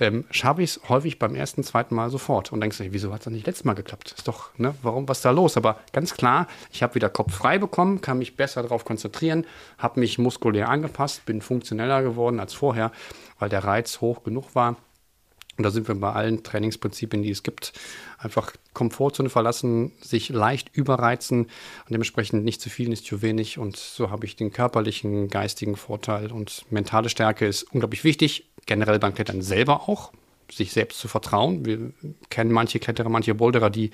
ähm, 0.00 0.24
schaffe 0.30 0.62
ich 0.62 0.70
es 0.70 0.88
häufig 0.88 1.18
beim 1.18 1.34
ersten, 1.34 1.62
zweiten 1.62 1.94
Mal 1.94 2.10
sofort. 2.10 2.52
Und 2.52 2.60
denkst 2.60 2.78
du, 2.78 2.92
wieso 2.92 3.12
hat 3.12 3.20
es 3.20 3.26
nicht 3.28 3.46
letztes 3.46 3.64
Mal 3.64 3.74
geklappt? 3.74 4.14
Ist 4.16 4.26
doch, 4.26 4.50
ne, 4.58 4.74
warum, 4.82 5.08
was 5.08 5.18
ist 5.18 5.24
da 5.24 5.30
los? 5.30 5.56
Aber 5.56 5.78
ganz 5.92 6.14
klar, 6.14 6.48
ich 6.72 6.82
habe 6.82 6.94
wieder 6.94 7.08
Kopf 7.08 7.34
frei 7.34 7.58
bekommen, 7.58 8.00
kann 8.00 8.18
mich 8.18 8.36
besser 8.36 8.62
darauf 8.62 8.84
konzentrieren, 8.84 9.46
habe 9.78 10.00
mich 10.00 10.18
muskulär 10.18 10.68
angepasst, 10.68 11.26
bin 11.26 11.42
funktioneller 11.42 12.02
geworden 12.02 12.40
als 12.40 12.54
vorher, 12.54 12.92
weil 13.38 13.48
der 13.48 13.64
Reiz 13.64 14.00
hoch 14.00 14.24
genug 14.24 14.54
war. 14.54 14.76
Und 15.60 15.64
da 15.64 15.70
sind 15.70 15.88
wir 15.88 15.94
bei 15.94 16.10
allen 16.10 16.42
Trainingsprinzipien, 16.42 17.22
die 17.22 17.30
es 17.30 17.42
gibt. 17.42 17.74
Einfach 18.16 18.54
Komfortzone 18.72 19.28
verlassen, 19.28 19.92
sich 20.00 20.30
leicht 20.30 20.74
überreizen 20.74 21.40
und 21.40 21.90
dementsprechend 21.90 22.44
nicht 22.44 22.62
zu 22.62 22.70
viel, 22.70 22.88
nicht 22.88 23.04
zu 23.04 23.20
wenig. 23.20 23.58
Und 23.58 23.76
so 23.76 24.10
habe 24.10 24.24
ich 24.24 24.36
den 24.36 24.54
körperlichen, 24.54 25.28
geistigen 25.28 25.76
Vorteil. 25.76 26.32
Und 26.32 26.64
mentale 26.70 27.10
Stärke 27.10 27.46
ist 27.46 27.64
unglaublich 27.64 28.04
wichtig, 28.04 28.49
generell 28.66 28.98
beim 28.98 29.14
Klettern 29.14 29.42
selber 29.42 29.88
auch, 29.88 30.12
sich 30.50 30.72
selbst 30.72 30.98
zu 30.98 31.08
vertrauen. 31.08 31.64
Wir 31.64 31.92
kennen 32.28 32.52
manche 32.52 32.78
Kletterer, 32.78 33.08
manche 33.08 33.34
Boulderer, 33.34 33.70
die, 33.70 33.90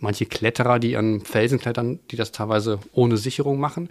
manche 0.00 0.26
Kletterer, 0.26 0.78
die 0.78 0.96
an 0.96 1.20
Felsen 1.20 1.60
klettern, 1.60 2.00
die 2.10 2.16
das 2.16 2.32
teilweise 2.32 2.80
ohne 2.92 3.16
Sicherung 3.16 3.60
machen. 3.60 3.88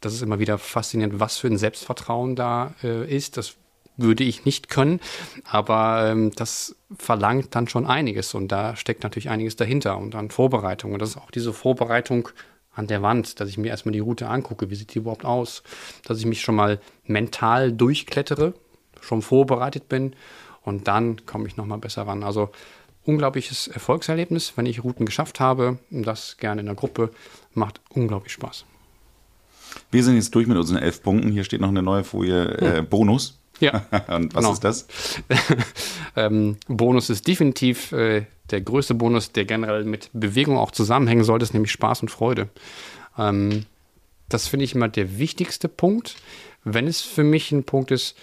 Das 0.00 0.12
ist 0.12 0.22
immer 0.22 0.38
wieder 0.38 0.58
faszinierend, 0.58 1.20
was 1.20 1.38
für 1.38 1.46
ein 1.46 1.58
Selbstvertrauen 1.58 2.36
da 2.36 2.74
äh, 2.82 3.08
ist. 3.08 3.36
Das 3.36 3.56
würde 3.96 4.24
ich 4.24 4.44
nicht 4.44 4.68
können, 4.68 5.00
aber 5.44 6.10
ähm, 6.10 6.32
das 6.34 6.76
verlangt 6.96 7.54
dann 7.54 7.68
schon 7.68 7.86
einiges 7.86 8.34
und 8.34 8.48
da 8.48 8.74
steckt 8.76 9.04
natürlich 9.04 9.30
einiges 9.30 9.56
dahinter 9.56 9.98
und 9.98 10.14
dann 10.14 10.30
Vorbereitung 10.30 10.92
und 10.92 10.98
das 11.00 11.10
ist 11.10 11.16
auch 11.16 11.30
diese 11.30 11.52
Vorbereitung 11.52 12.28
an 12.74 12.88
der 12.88 13.02
Wand, 13.02 13.38
dass 13.38 13.48
ich 13.48 13.56
mir 13.56 13.68
erstmal 13.68 13.92
die 13.92 14.00
Route 14.00 14.28
angucke, 14.28 14.68
wie 14.68 14.74
sieht 14.74 14.94
die 14.94 14.98
überhaupt 14.98 15.24
aus, 15.24 15.62
dass 16.04 16.18
ich 16.18 16.26
mich 16.26 16.40
schon 16.40 16.56
mal 16.56 16.80
mental 17.04 17.72
durchklettere, 17.72 18.54
schon 19.04 19.22
vorbereitet 19.22 19.88
bin 19.88 20.14
und 20.62 20.88
dann 20.88 21.24
komme 21.26 21.46
ich 21.46 21.56
nochmal 21.56 21.78
besser 21.78 22.06
ran. 22.06 22.22
Also 22.22 22.50
unglaubliches 23.04 23.68
Erfolgserlebnis, 23.68 24.54
wenn 24.56 24.66
ich 24.66 24.82
Routen 24.82 25.06
geschafft 25.06 25.40
habe. 25.40 25.78
Das 25.90 26.36
gerne 26.38 26.60
in 26.60 26.66
der 26.66 26.74
Gruppe. 26.74 27.10
Macht 27.52 27.80
unglaublich 27.90 28.32
Spaß. 28.32 28.64
Wir 29.90 30.02
sind 30.04 30.16
jetzt 30.16 30.34
durch 30.34 30.46
mit 30.46 30.56
unseren 30.56 30.78
elf 30.78 31.02
Punkten. 31.02 31.30
Hier 31.30 31.44
steht 31.44 31.60
noch 31.60 31.68
eine 31.68 31.82
neue 31.82 32.04
Folie 32.04 32.78
äh, 32.78 32.82
Bonus. 32.82 33.38
Ja. 33.60 33.86
Und 34.08 34.34
was 34.34 34.42
Genau. 34.42 34.52
ist 34.52 34.64
das? 34.64 34.86
ähm, 36.16 36.56
Bonus 36.66 37.10
ist 37.10 37.26
definitiv 37.26 37.92
äh, 37.92 38.26
der 38.50 38.60
größte 38.60 38.94
Bonus, 38.94 39.32
der 39.32 39.44
generell 39.44 39.84
mit 39.84 40.10
Bewegung 40.12 40.58
auch 40.58 40.70
zusammenhängen 40.70 41.24
sollte, 41.24 41.44
ist 41.44 41.54
nämlich 41.54 41.72
Spaß 41.72 42.02
und 42.02 42.10
Freude. 42.10 42.48
Ähm, 43.18 43.64
das 44.28 44.48
finde 44.48 44.64
ich 44.64 44.74
immer 44.74 44.88
der 44.88 45.18
wichtigste 45.18 45.68
Punkt. 45.68 46.16
Wenn 46.64 46.86
es 46.86 47.02
für 47.02 47.24
mich 47.24 47.52
ein 47.52 47.64
Punkt 47.64 47.90
ist, 47.90 48.16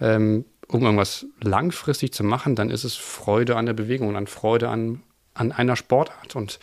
ähm, 0.00 0.44
um 0.68 0.82
irgendwas 0.82 1.26
langfristig 1.40 2.12
zu 2.12 2.24
machen, 2.24 2.54
dann 2.54 2.70
ist 2.70 2.84
es 2.84 2.94
Freude 2.94 3.56
an 3.56 3.66
der 3.66 3.72
Bewegung 3.72 4.08
und 4.08 4.16
an 4.16 4.26
Freude 4.26 4.68
an, 4.68 5.02
an 5.34 5.52
einer 5.52 5.76
Sportart. 5.76 6.36
Und 6.36 6.60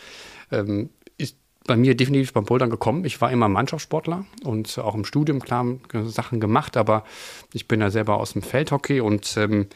ähm, 0.50 0.90
ist 1.18 1.36
bei 1.66 1.76
mir 1.76 1.94
definitiv 1.94 2.32
beim 2.32 2.44
Bouldern 2.44 2.70
gekommen. 2.70 3.04
Ich 3.04 3.20
war 3.20 3.30
immer 3.30 3.48
Mannschaftssportler 3.48 4.24
und 4.44 4.78
auch 4.78 4.94
im 4.94 5.04
Studium 5.04 5.40
klar 5.40 5.66
Sachen 6.06 6.40
gemacht, 6.40 6.76
aber 6.76 7.04
ich 7.52 7.68
bin 7.68 7.80
ja 7.80 7.90
selber 7.90 8.18
aus 8.18 8.32
dem 8.32 8.42
Feldhockey 8.42 9.00
und 9.00 9.36
ähm, 9.36 9.66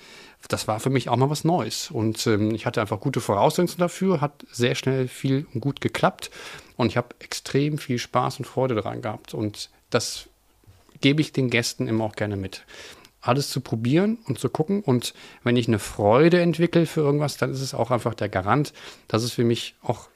das 0.49 0.67
war 0.67 0.81
für 0.81 0.91
mich 0.91 1.09
auch 1.09 1.17
mal 1.17 1.31
was 1.31 1.45
Neues. 1.45 1.91
Und 1.91 2.27
ähm, 2.27 2.55
ich 2.55 2.67
hatte 2.67 2.81
einfach 2.81 3.01
gute 3.01 3.21
Voraussetzungen 3.21 3.79
dafür, 3.79 4.21
hat 4.21 4.45
sehr 4.51 4.75
schnell 4.75 5.09
viel 5.09 5.47
und 5.53 5.61
gut 5.61 5.81
geklappt 5.81 6.31
und 6.77 6.89
ich 6.89 6.97
habe 6.97 7.15
extrem 7.21 7.79
viel 7.79 7.99
Spaß 7.99 8.39
und 8.39 8.47
Freude 8.47 8.75
daran 8.75 9.03
gehabt. 9.03 9.35
Und 9.35 9.71
das 9.91 10.29
gebe 11.01 11.21
ich 11.21 11.33
den 11.33 11.51
Gästen 11.51 11.87
immer 11.87 12.05
auch 12.05 12.17
gerne 12.17 12.37
mit. 12.37 12.65
Alles 13.23 13.49
zu 13.51 13.61
probieren 13.61 14.19
und 14.27 14.39
zu 14.39 14.51
gucken. 14.51 14.83
Und 14.83 15.15
wenn 15.45 15.57
ich 15.57 15.69
eine 15.69 15.79
Freude 15.79 16.41
entwickle 16.41 16.87
für 16.87 17.01
irgendwas, 17.01 17.37
dann 17.39 17.53
ist 17.53 17.63
es 17.63 17.73
auch 17.73 17.91
einfach 17.91 18.15
der 18.15 18.29
Garant, 18.29 18.73
dass 19.09 19.23
es 19.23 19.33
für 19.33 19.45
mich 19.45 19.77
auch 19.81 20.09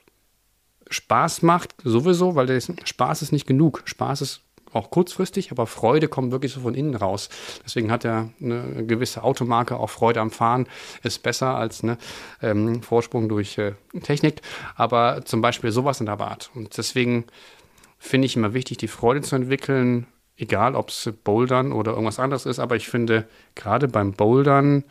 Spaß 0.89 1.41
macht, 1.41 1.73
sowieso, 1.83 2.35
weil 2.35 2.45
der 2.45 2.61
Spaß 2.61 3.21
ist 3.21 3.31
nicht 3.31 3.47
genug. 3.47 3.81
Spaß 3.85 4.21
ist 4.21 4.41
auch 4.73 4.89
kurzfristig, 4.89 5.51
aber 5.51 5.65
Freude 5.67 6.07
kommt 6.07 6.31
wirklich 6.31 6.53
so 6.53 6.61
von 6.61 6.75
innen 6.75 6.95
raus. 6.95 7.29
Deswegen 7.65 7.91
hat 7.91 8.05
er 8.05 8.29
eine 8.41 8.85
gewisse 8.85 9.23
Automarke, 9.23 9.77
auch 9.77 9.89
Freude 9.89 10.21
am 10.21 10.31
Fahren 10.31 10.67
ist 11.03 11.23
besser 11.23 11.55
als 11.55 11.83
eine 11.83 11.97
ähm, 12.41 12.81
Vorsprung 12.81 13.29
durch 13.29 13.57
äh, 13.57 13.73
Technik. 14.03 14.41
Aber 14.75 15.23
zum 15.25 15.41
Beispiel 15.41 15.71
sowas 15.71 15.99
in 15.99 16.05
der 16.05 16.19
Art. 16.19 16.51
Und 16.53 16.77
deswegen 16.77 17.25
finde 17.97 18.25
ich 18.25 18.35
immer 18.35 18.53
wichtig, 18.53 18.77
die 18.77 18.87
Freude 18.87 19.21
zu 19.21 19.35
entwickeln, 19.35 20.07
egal 20.37 20.75
ob 20.75 20.89
es 20.89 21.11
Bouldern 21.23 21.71
oder 21.71 21.91
irgendwas 21.91 22.19
anderes 22.19 22.45
ist. 22.45 22.59
Aber 22.59 22.75
ich 22.75 22.87
finde, 22.87 23.27
gerade 23.55 23.87
beim 23.87 24.13
Bouldern 24.13 24.83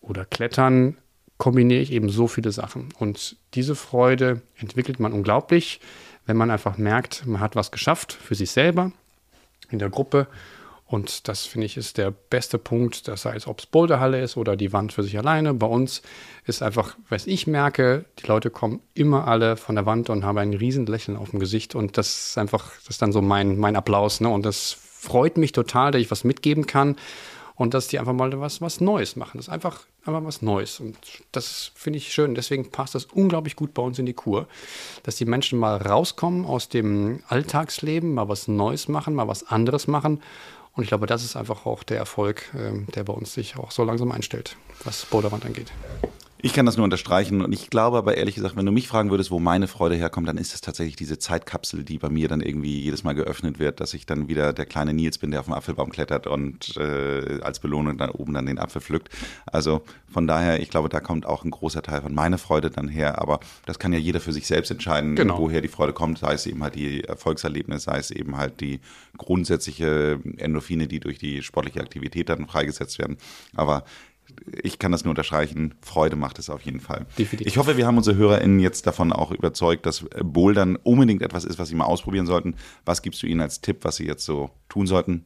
oder 0.00 0.24
Klettern 0.24 0.96
kombiniere 1.38 1.80
ich 1.80 1.92
eben 1.92 2.08
so 2.08 2.28
viele 2.28 2.52
Sachen. 2.52 2.88
Und 2.98 3.36
diese 3.54 3.74
Freude 3.74 4.42
entwickelt 4.56 5.00
man 5.00 5.12
unglaublich, 5.12 5.80
wenn 6.26 6.36
man 6.36 6.50
einfach 6.50 6.78
merkt, 6.78 7.26
man 7.26 7.40
hat 7.40 7.56
was 7.56 7.70
geschafft 7.70 8.12
für 8.12 8.34
sich 8.34 8.50
selber, 8.50 8.92
in 9.70 9.78
der 9.78 9.90
Gruppe. 9.90 10.26
Und 10.90 11.28
das 11.28 11.46
finde 11.46 11.66
ich 11.66 11.76
ist 11.76 11.98
der 11.98 12.10
beste 12.10 12.58
Punkt, 12.58 13.06
das 13.06 13.22
sei 13.22 13.36
es, 13.36 13.46
ob 13.46 13.60
es 13.60 13.66
Boulderhalle 13.66 14.20
ist 14.20 14.36
oder 14.36 14.56
die 14.56 14.72
Wand 14.72 14.92
für 14.92 15.04
sich 15.04 15.16
alleine. 15.16 15.54
Bei 15.54 15.68
uns 15.68 16.02
ist 16.46 16.64
einfach, 16.64 16.96
was 17.08 17.28
ich 17.28 17.46
merke, 17.46 18.06
die 18.18 18.26
Leute 18.26 18.50
kommen 18.50 18.80
immer 18.94 19.28
alle 19.28 19.56
von 19.56 19.76
der 19.76 19.86
Wand 19.86 20.10
und 20.10 20.24
haben 20.24 20.38
ein 20.38 20.52
riesen 20.52 20.86
Lächeln 20.86 21.16
auf 21.16 21.30
dem 21.30 21.38
Gesicht. 21.38 21.76
Und 21.76 21.96
das 21.96 22.30
ist 22.30 22.38
einfach, 22.38 22.72
das 22.78 22.88
ist 22.88 23.02
dann 23.02 23.12
so 23.12 23.22
mein, 23.22 23.56
mein 23.56 23.76
Applaus. 23.76 24.20
Ne? 24.20 24.28
Und 24.28 24.44
das 24.44 24.72
freut 24.72 25.36
mich 25.36 25.52
total, 25.52 25.92
dass 25.92 26.02
ich 26.02 26.10
was 26.10 26.24
mitgeben 26.24 26.66
kann 26.66 26.96
und 27.54 27.72
dass 27.72 27.86
die 27.86 28.00
einfach 28.00 28.12
mal 28.12 28.40
was, 28.40 28.60
was 28.60 28.80
Neues 28.80 29.14
machen. 29.14 29.38
Das 29.38 29.46
ist 29.46 29.52
einfach, 29.52 29.82
einfach 30.04 30.24
was 30.24 30.42
Neues. 30.42 30.80
Und 30.80 30.96
das 31.30 31.70
finde 31.76 31.98
ich 31.98 32.12
schön. 32.12 32.34
Deswegen 32.34 32.72
passt 32.72 32.96
das 32.96 33.04
unglaublich 33.04 33.54
gut 33.54 33.74
bei 33.74 33.82
uns 33.82 34.00
in 34.00 34.06
die 34.06 34.12
Kur, 34.12 34.48
dass 35.04 35.14
die 35.14 35.24
Menschen 35.24 35.56
mal 35.56 35.76
rauskommen 35.76 36.44
aus 36.44 36.68
dem 36.68 37.22
Alltagsleben, 37.28 38.12
mal 38.12 38.28
was 38.28 38.48
Neues 38.48 38.88
machen, 38.88 39.14
mal 39.14 39.28
was 39.28 39.46
anderes 39.46 39.86
machen. 39.86 40.20
Und 40.72 40.84
ich 40.84 40.88
glaube, 40.88 41.06
das 41.06 41.24
ist 41.24 41.36
einfach 41.36 41.66
auch 41.66 41.82
der 41.82 41.98
Erfolg, 41.98 42.50
ähm, 42.54 42.86
der 42.94 43.04
bei 43.04 43.12
uns 43.12 43.34
sich 43.34 43.56
auch 43.56 43.70
so 43.70 43.84
langsam 43.84 44.12
einstellt, 44.12 44.56
was 44.84 45.04
Boulderwand 45.06 45.44
angeht. 45.44 45.72
Ich 46.42 46.52
kann 46.54 46.64
das 46.66 46.76
nur 46.76 46.84
unterstreichen 46.84 47.42
und 47.42 47.52
ich 47.52 47.68
glaube 47.70 47.98
aber 47.98 48.16
ehrlich 48.16 48.34
gesagt, 48.34 48.56
wenn 48.56 48.64
du 48.64 48.72
mich 48.72 48.88
fragen 48.88 49.10
würdest, 49.10 49.30
wo 49.30 49.38
meine 49.38 49.68
Freude 49.68 49.94
herkommt, 49.96 50.26
dann 50.28 50.38
ist 50.38 50.54
es 50.54 50.60
tatsächlich 50.60 50.96
diese 50.96 51.18
Zeitkapsel, 51.18 51.84
die 51.84 51.98
bei 51.98 52.08
mir 52.08 52.28
dann 52.28 52.40
irgendwie 52.40 52.80
jedes 52.80 53.04
Mal 53.04 53.14
geöffnet 53.14 53.58
wird, 53.58 53.80
dass 53.80 53.92
ich 53.94 54.06
dann 54.06 54.28
wieder 54.28 54.52
der 54.52 54.66
kleine 54.66 54.94
Nils 54.94 55.18
bin, 55.18 55.30
der 55.30 55.40
auf 55.40 55.46
dem 55.46 55.54
Apfelbaum 55.54 55.90
klettert 55.90 56.26
und 56.26 56.76
äh, 56.76 57.40
als 57.42 57.60
Belohnung 57.60 57.98
dann 57.98 58.10
oben 58.10 58.32
dann 58.32 58.46
den 58.46 58.58
Apfel 58.58 58.80
pflückt. 58.80 59.10
Also 59.46 59.82
von 60.10 60.26
daher, 60.26 60.60
ich 60.60 60.70
glaube, 60.70 60.88
da 60.88 61.00
kommt 61.00 61.26
auch 61.26 61.44
ein 61.44 61.50
großer 61.50 61.82
Teil 61.82 62.02
von 62.02 62.14
meiner 62.14 62.38
Freude 62.38 62.70
dann 62.70 62.88
her, 62.88 63.20
aber 63.20 63.40
das 63.66 63.78
kann 63.78 63.92
ja 63.92 63.98
jeder 63.98 64.20
für 64.20 64.32
sich 64.32 64.46
selbst 64.46 64.70
entscheiden, 64.70 65.16
Genau. 65.16 65.38
woher 65.38 65.60
die 65.60 65.68
Freude 65.68 65.92
kommt, 65.92 66.18
sei 66.18 66.32
es 66.32 66.46
eben 66.46 66.62
halt 66.62 66.74
die 66.74 67.04
Erfolgserlebnisse, 67.04 67.84
sei 67.84 67.98
es 67.98 68.10
eben 68.10 68.36
halt 68.36 68.60
die 68.60 68.80
grundsätzliche 69.18 70.18
Endorphine, 70.38 70.88
die 70.88 71.00
durch 71.00 71.18
die 71.18 71.42
sportliche 71.42 71.80
Aktivität 71.80 72.28
dann 72.28 72.46
freigesetzt 72.46 72.98
werden. 72.98 73.16
Aber 73.54 73.84
ich 74.62 74.78
kann 74.78 74.92
das 74.92 75.04
nur 75.04 75.10
unterstreichen. 75.10 75.74
Freude 75.82 76.16
macht 76.16 76.38
es 76.38 76.50
auf 76.50 76.62
jeden 76.62 76.80
Fall. 76.80 77.06
Definitiv. 77.18 77.46
Ich 77.46 77.58
hoffe, 77.58 77.76
wir 77.76 77.86
haben 77.86 77.96
unsere 77.96 78.16
HörerInnen 78.16 78.60
jetzt 78.60 78.86
davon 78.86 79.12
auch 79.12 79.30
überzeugt, 79.30 79.86
dass 79.86 80.04
Bouldern 80.22 80.76
unbedingt 80.76 81.22
etwas 81.22 81.44
ist, 81.44 81.58
was 81.58 81.68
sie 81.68 81.74
mal 81.74 81.84
ausprobieren 81.84 82.26
sollten. 82.26 82.54
Was 82.84 83.02
gibst 83.02 83.22
du 83.22 83.26
ihnen 83.26 83.40
als 83.40 83.60
Tipp, 83.60 83.78
was 83.82 83.96
sie 83.96 84.06
jetzt 84.06 84.24
so 84.24 84.50
tun 84.68 84.86
sollten? 84.86 85.24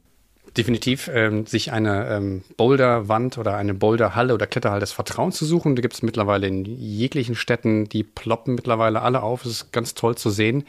Definitiv 0.57 1.09
ähm, 1.13 1.45
sich 1.45 1.73
eine 1.73 2.07
ähm, 2.07 2.43
Boulderwand 2.55 3.37
oder 3.37 3.57
eine 3.57 3.73
Boulderhalle 3.73 4.33
oder 4.33 4.47
Kletterhalle 4.47 4.79
des 4.79 4.93
Vertrauens 4.93 5.35
zu 5.35 5.45
suchen. 5.45 5.75
Die 5.75 5.81
gibt 5.81 5.95
es 5.95 6.01
mittlerweile 6.01 6.47
in 6.47 6.63
jeglichen 6.63 7.35
Städten. 7.35 7.89
Die 7.89 8.03
ploppen 8.03 8.55
mittlerweile 8.55 9.01
alle 9.01 9.21
auf. 9.21 9.43
Es 9.43 9.51
ist 9.51 9.73
ganz 9.73 9.95
toll 9.95 10.15
zu 10.15 10.29
sehen. 10.29 10.63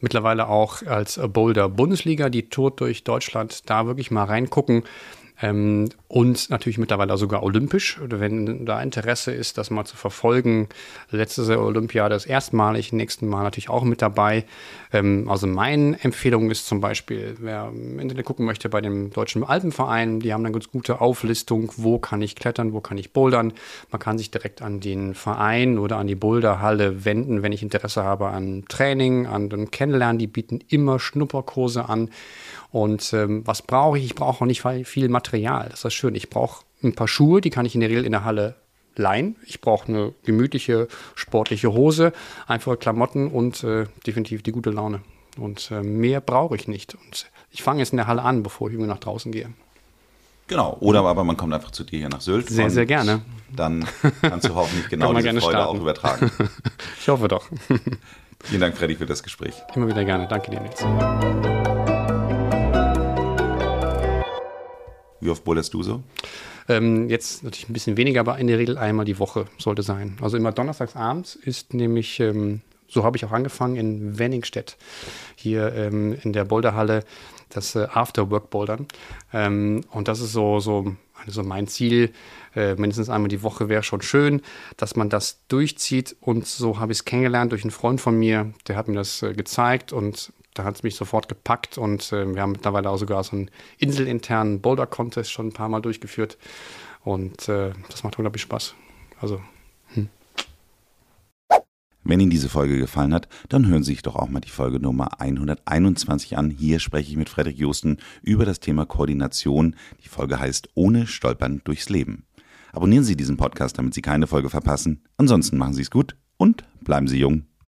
Mittlerweile 0.00 0.48
auch 0.48 0.82
als 0.84 1.18
Boulder 1.32 1.70
Bundesliga, 1.70 2.28
die 2.28 2.50
tourt 2.50 2.80
durch 2.80 3.02
Deutschland. 3.02 3.70
Da 3.70 3.86
wirklich 3.86 4.10
mal 4.10 4.24
reingucken. 4.24 4.82
Ähm, 5.42 5.88
und 6.08 6.50
natürlich 6.50 6.78
mittlerweile 6.78 7.16
sogar 7.16 7.42
olympisch, 7.42 7.98
wenn 8.02 8.66
da 8.66 8.82
Interesse 8.82 9.32
ist, 9.32 9.58
das 9.58 9.70
mal 9.70 9.84
zu 9.84 9.96
verfolgen. 9.96 10.68
Letztes 11.10 11.48
Olympiade 11.48 12.14
ist 12.14 12.26
erstmalig, 12.26 12.92
nächsten 12.92 13.28
Mal 13.28 13.42
natürlich 13.44 13.70
auch 13.70 13.84
mit 13.84 14.02
dabei. 14.02 14.44
Ähm, 14.92 15.28
also 15.30 15.46
meine 15.46 16.02
Empfehlung 16.02 16.50
ist 16.50 16.66
zum 16.66 16.80
Beispiel, 16.80 17.36
wer 17.38 17.70
im 17.72 17.98
Internet 17.98 18.26
gucken 18.26 18.44
möchte 18.44 18.68
bei 18.68 18.80
dem 18.80 19.10
Deutschen 19.10 19.44
Alpenverein, 19.44 20.20
die 20.20 20.32
haben 20.32 20.44
eine 20.44 20.52
ganz 20.52 20.68
gute 20.68 21.00
Auflistung, 21.00 21.72
wo 21.76 21.98
kann 21.98 22.22
ich 22.22 22.36
klettern, 22.36 22.72
wo 22.72 22.80
kann 22.80 22.98
ich 22.98 23.12
bouldern. 23.12 23.52
Man 23.90 24.00
kann 24.00 24.18
sich 24.18 24.30
direkt 24.30 24.62
an 24.62 24.80
den 24.80 25.14
Verein 25.14 25.78
oder 25.78 25.96
an 25.96 26.06
die 26.06 26.14
Boulderhalle 26.14 27.04
wenden, 27.04 27.42
wenn 27.42 27.52
ich 27.52 27.62
Interesse 27.62 28.04
habe 28.04 28.28
an 28.28 28.64
Training, 28.68 29.26
an 29.26 29.48
dem 29.48 29.70
Kennenlernen. 29.70 30.18
Die 30.18 30.26
bieten 30.26 30.60
immer 30.68 30.98
Schnupperkurse 30.98 31.88
an. 31.88 32.10
Und 32.72 33.12
ähm, 33.12 33.42
was 33.46 33.62
brauche 33.62 33.98
ich? 33.98 34.04
Ich 34.04 34.14
brauche 34.14 34.42
auch 34.42 34.46
nicht 34.46 34.62
viel 34.62 35.08
Material. 35.08 35.68
Das 35.70 35.84
ist 35.84 35.94
schön. 35.94 36.14
Ich 36.14 36.30
brauche 36.30 36.64
ein 36.82 36.94
paar 36.94 37.08
Schuhe, 37.08 37.40
die 37.40 37.50
kann 37.50 37.66
ich 37.66 37.74
in 37.74 37.80
der 37.80 37.90
Regel 37.90 38.04
in 38.04 38.12
der 38.12 38.24
Halle 38.24 38.56
leihen. 38.96 39.36
Ich 39.46 39.60
brauche 39.60 39.88
eine 39.88 40.12
gemütliche, 40.24 40.88
sportliche 41.14 41.72
Hose, 41.72 42.12
einfache 42.46 42.76
Klamotten 42.76 43.28
und 43.28 43.64
äh, 43.64 43.86
definitiv 44.06 44.42
die 44.42 44.52
gute 44.52 44.70
Laune. 44.70 45.02
Und 45.38 45.70
äh, 45.70 45.82
mehr 45.82 46.20
brauche 46.20 46.56
ich 46.56 46.68
nicht. 46.68 46.94
Und 46.94 47.30
ich 47.50 47.62
fange 47.62 47.80
jetzt 47.80 47.92
in 47.92 47.96
der 47.96 48.06
Halle 48.06 48.22
an, 48.22 48.42
bevor 48.42 48.68
ich 48.68 48.74
irgendwie 48.74 48.90
nach 48.90 48.98
draußen 48.98 49.32
gehe. 49.32 49.50
Genau. 50.46 50.76
Oder 50.80 51.04
aber 51.04 51.22
man 51.22 51.36
kommt 51.36 51.54
einfach 51.54 51.70
zu 51.70 51.84
dir 51.84 52.00
hier 52.00 52.08
nach 52.08 52.20
Sylt. 52.20 52.48
Sehr, 52.48 52.70
sehr 52.70 52.86
gerne. 52.86 53.22
Dann 53.54 53.86
kannst 54.20 54.48
du 54.48 54.54
hoffentlich 54.54 54.88
genau 54.90 55.14
diese 55.14 55.28
Freude 55.28 55.40
starten. 55.40 55.76
auch 55.76 55.80
übertragen. 55.80 56.30
Ich 57.00 57.08
hoffe 57.08 57.28
doch. 57.28 57.46
Vielen 58.44 58.60
Dank, 58.60 58.76
Freddy, 58.76 58.94
für 58.94 59.06
das 59.06 59.22
Gespräch. 59.22 59.54
Immer 59.74 59.88
wieder 59.88 60.04
gerne. 60.04 60.28
Danke 60.28 60.50
dir, 60.50 60.60
Nils. 60.60 61.79
Wie 65.20 65.30
oft 65.30 65.44
boulderst 65.44 65.74
du 65.74 65.82
so? 65.82 66.02
Ähm, 66.68 67.08
jetzt 67.08 67.42
natürlich 67.42 67.68
ein 67.68 67.72
bisschen 67.72 67.96
weniger, 67.96 68.20
aber 68.20 68.38
in 68.38 68.46
der 68.46 68.58
Regel 68.58 68.78
einmal 68.78 69.04
die 69.04 69.18
Woche 69.18 69.46
sollte 69.58 69.82
sein. 69.82 70.16
Also 70.20 70.36
immer 70.36 70.52
donnerstags 70.52 70.96
abends 70.96 71.34
ist 71.34 71.74
nämlich, 71.74 72.20
ähm, 72.20 72.60
so 72.88 73.04
habe 73.04 73.16
ich 73.16 73.24
auch 73.24 73.32
angefangen, 73.32 73.76
in 73.76 74.18
Wenningstedt, 74.18 74.76
hier 75.36 75.74
ähm, 75.74 76.16
in 76.22 76.32
der 76.32 76.44
Boulderhalle, 76.44 77.04
das 77.50 77.74
äh, 77.74 77.86
After-Work-Bouldern. 77.92 78.86
Ähm, 79.32 79.84
und 79.90 80.08
das 80.08 80.20
ist 80.20 80.32
so, 80.32 80.60
so, 80.60 80.94
also 81.26 81.42
mein 81.42 81.66
Ziel, 81.66 82.12
äh, 82.54 82.74
mindestens 82.74 83.10
einmal 83.10 83.28
die 83.28 83.42
Woche 83.42 83.68
wäre 83.68 83.82
schon 83.82 84.02
schön, 84.02 84.40
dass 84.76 84.96
man 84.96 85.10
das 85.10 85.40
durchzieht. 85.48 86.16
Und 86.20 86.46
so 86.46 86.78
habe 86.78 86.92
ich 86.92 86.98
es 86.98 87.04
kennengelernt 87.04 87.52
durch 87.52 87.62
einen 87.62 87.70
Freund 87.70 88.00
von 88.00 88.18
mir, 88.18 88.52
der 88.68 88.76
hat 88.76 88.88
mir 88.88 88.94
das 88.94 89.22
äh, 89.22 89.34
gezeigt 89.34 89.92
und 89.92 90.32
da 90.54 90.64
hat 90.64 90.76
es 90.76 90.82
mich 90.82 90.96
sofort 90.96 91.28
gepackt 91.28 91.78
und 91.78 92.12
äh, 92.12 92.34
wir 92.34 92.42
haben 92.42 92.52
mittlerweile 92.52 92.90
auch 92.90 92.98
sogar 92.98 93.22
so 93.24 93.36
einen 93.36 93.50
inselinternen 93.78 94.60
Boulder-Contest 94.60 95.30
schon 95.30 95.48
ein 95.48 95.52
paar 95.52 95.68
Mal 95.68 95.80
durchgeführt 95.80 96.38
und 97.04 97.48
äh, 97.48 97.72
das 97.88 98.02
macht 98.02 98.18
unglaublich 98.18 98.42
Spaß. 98.42 98.74
Also 99.20 99.40
Wenn 102.10 102.18
Ihnen 102.18 102.30
diese 102.30 102.48
Folge 102.48 102.78
gefallen 102.78 103.12
hat, 103.12 103.28
dann 103.50 103.68
hören 103.68 103.84
Sie 103.84 103.92
sich 103.92 104.02
doch 104.02 104.16
auch 104.16 104.28
mal 104.28 104.40
die 104.40 104.50
Folge 104.50 104.80
Nummer 104.80 105.20
121 105.20 106.36
an. 106.36 106.50
Hier 106.50 106.80
spreche 106.80 107.10
ich 107.10 107.16
mit 107.16 107.28
Frederik 107.28 107.58
Josten 107.58 107.98
über 108.22 108.44
das 108.44 108.58
Thema 108.58 108.86
Koordination. 108.86 109.76
Die 110.02 110.08
Folge 110.08 110.40
heißt 110.40 110.70
Ohne 110.74 111.06
Stolpern 111.06 111.60
durchs 111.62 111.88
Leben. 111.88 112.24
Abonnieren 112.72 113.04
Sie 113.04 113.16
diesen 113.16 113.36
Podcast, 113.36 113.78
damit 113.78 113.94
Sie 113.94 114.02
keine 114.02 114.26
Folge 114.26 114.48
verpassen. 114.48 115.04
Ansonsten 115.18 115.58
machen 115.58 115.74
Sie 115.74 115.82
es 115.82 115.90
gut 115.90 116.16
und 116.36 116.64
bleiben 116.82 117.06
Sie 117.06 117.18
jung. 117.18 117.49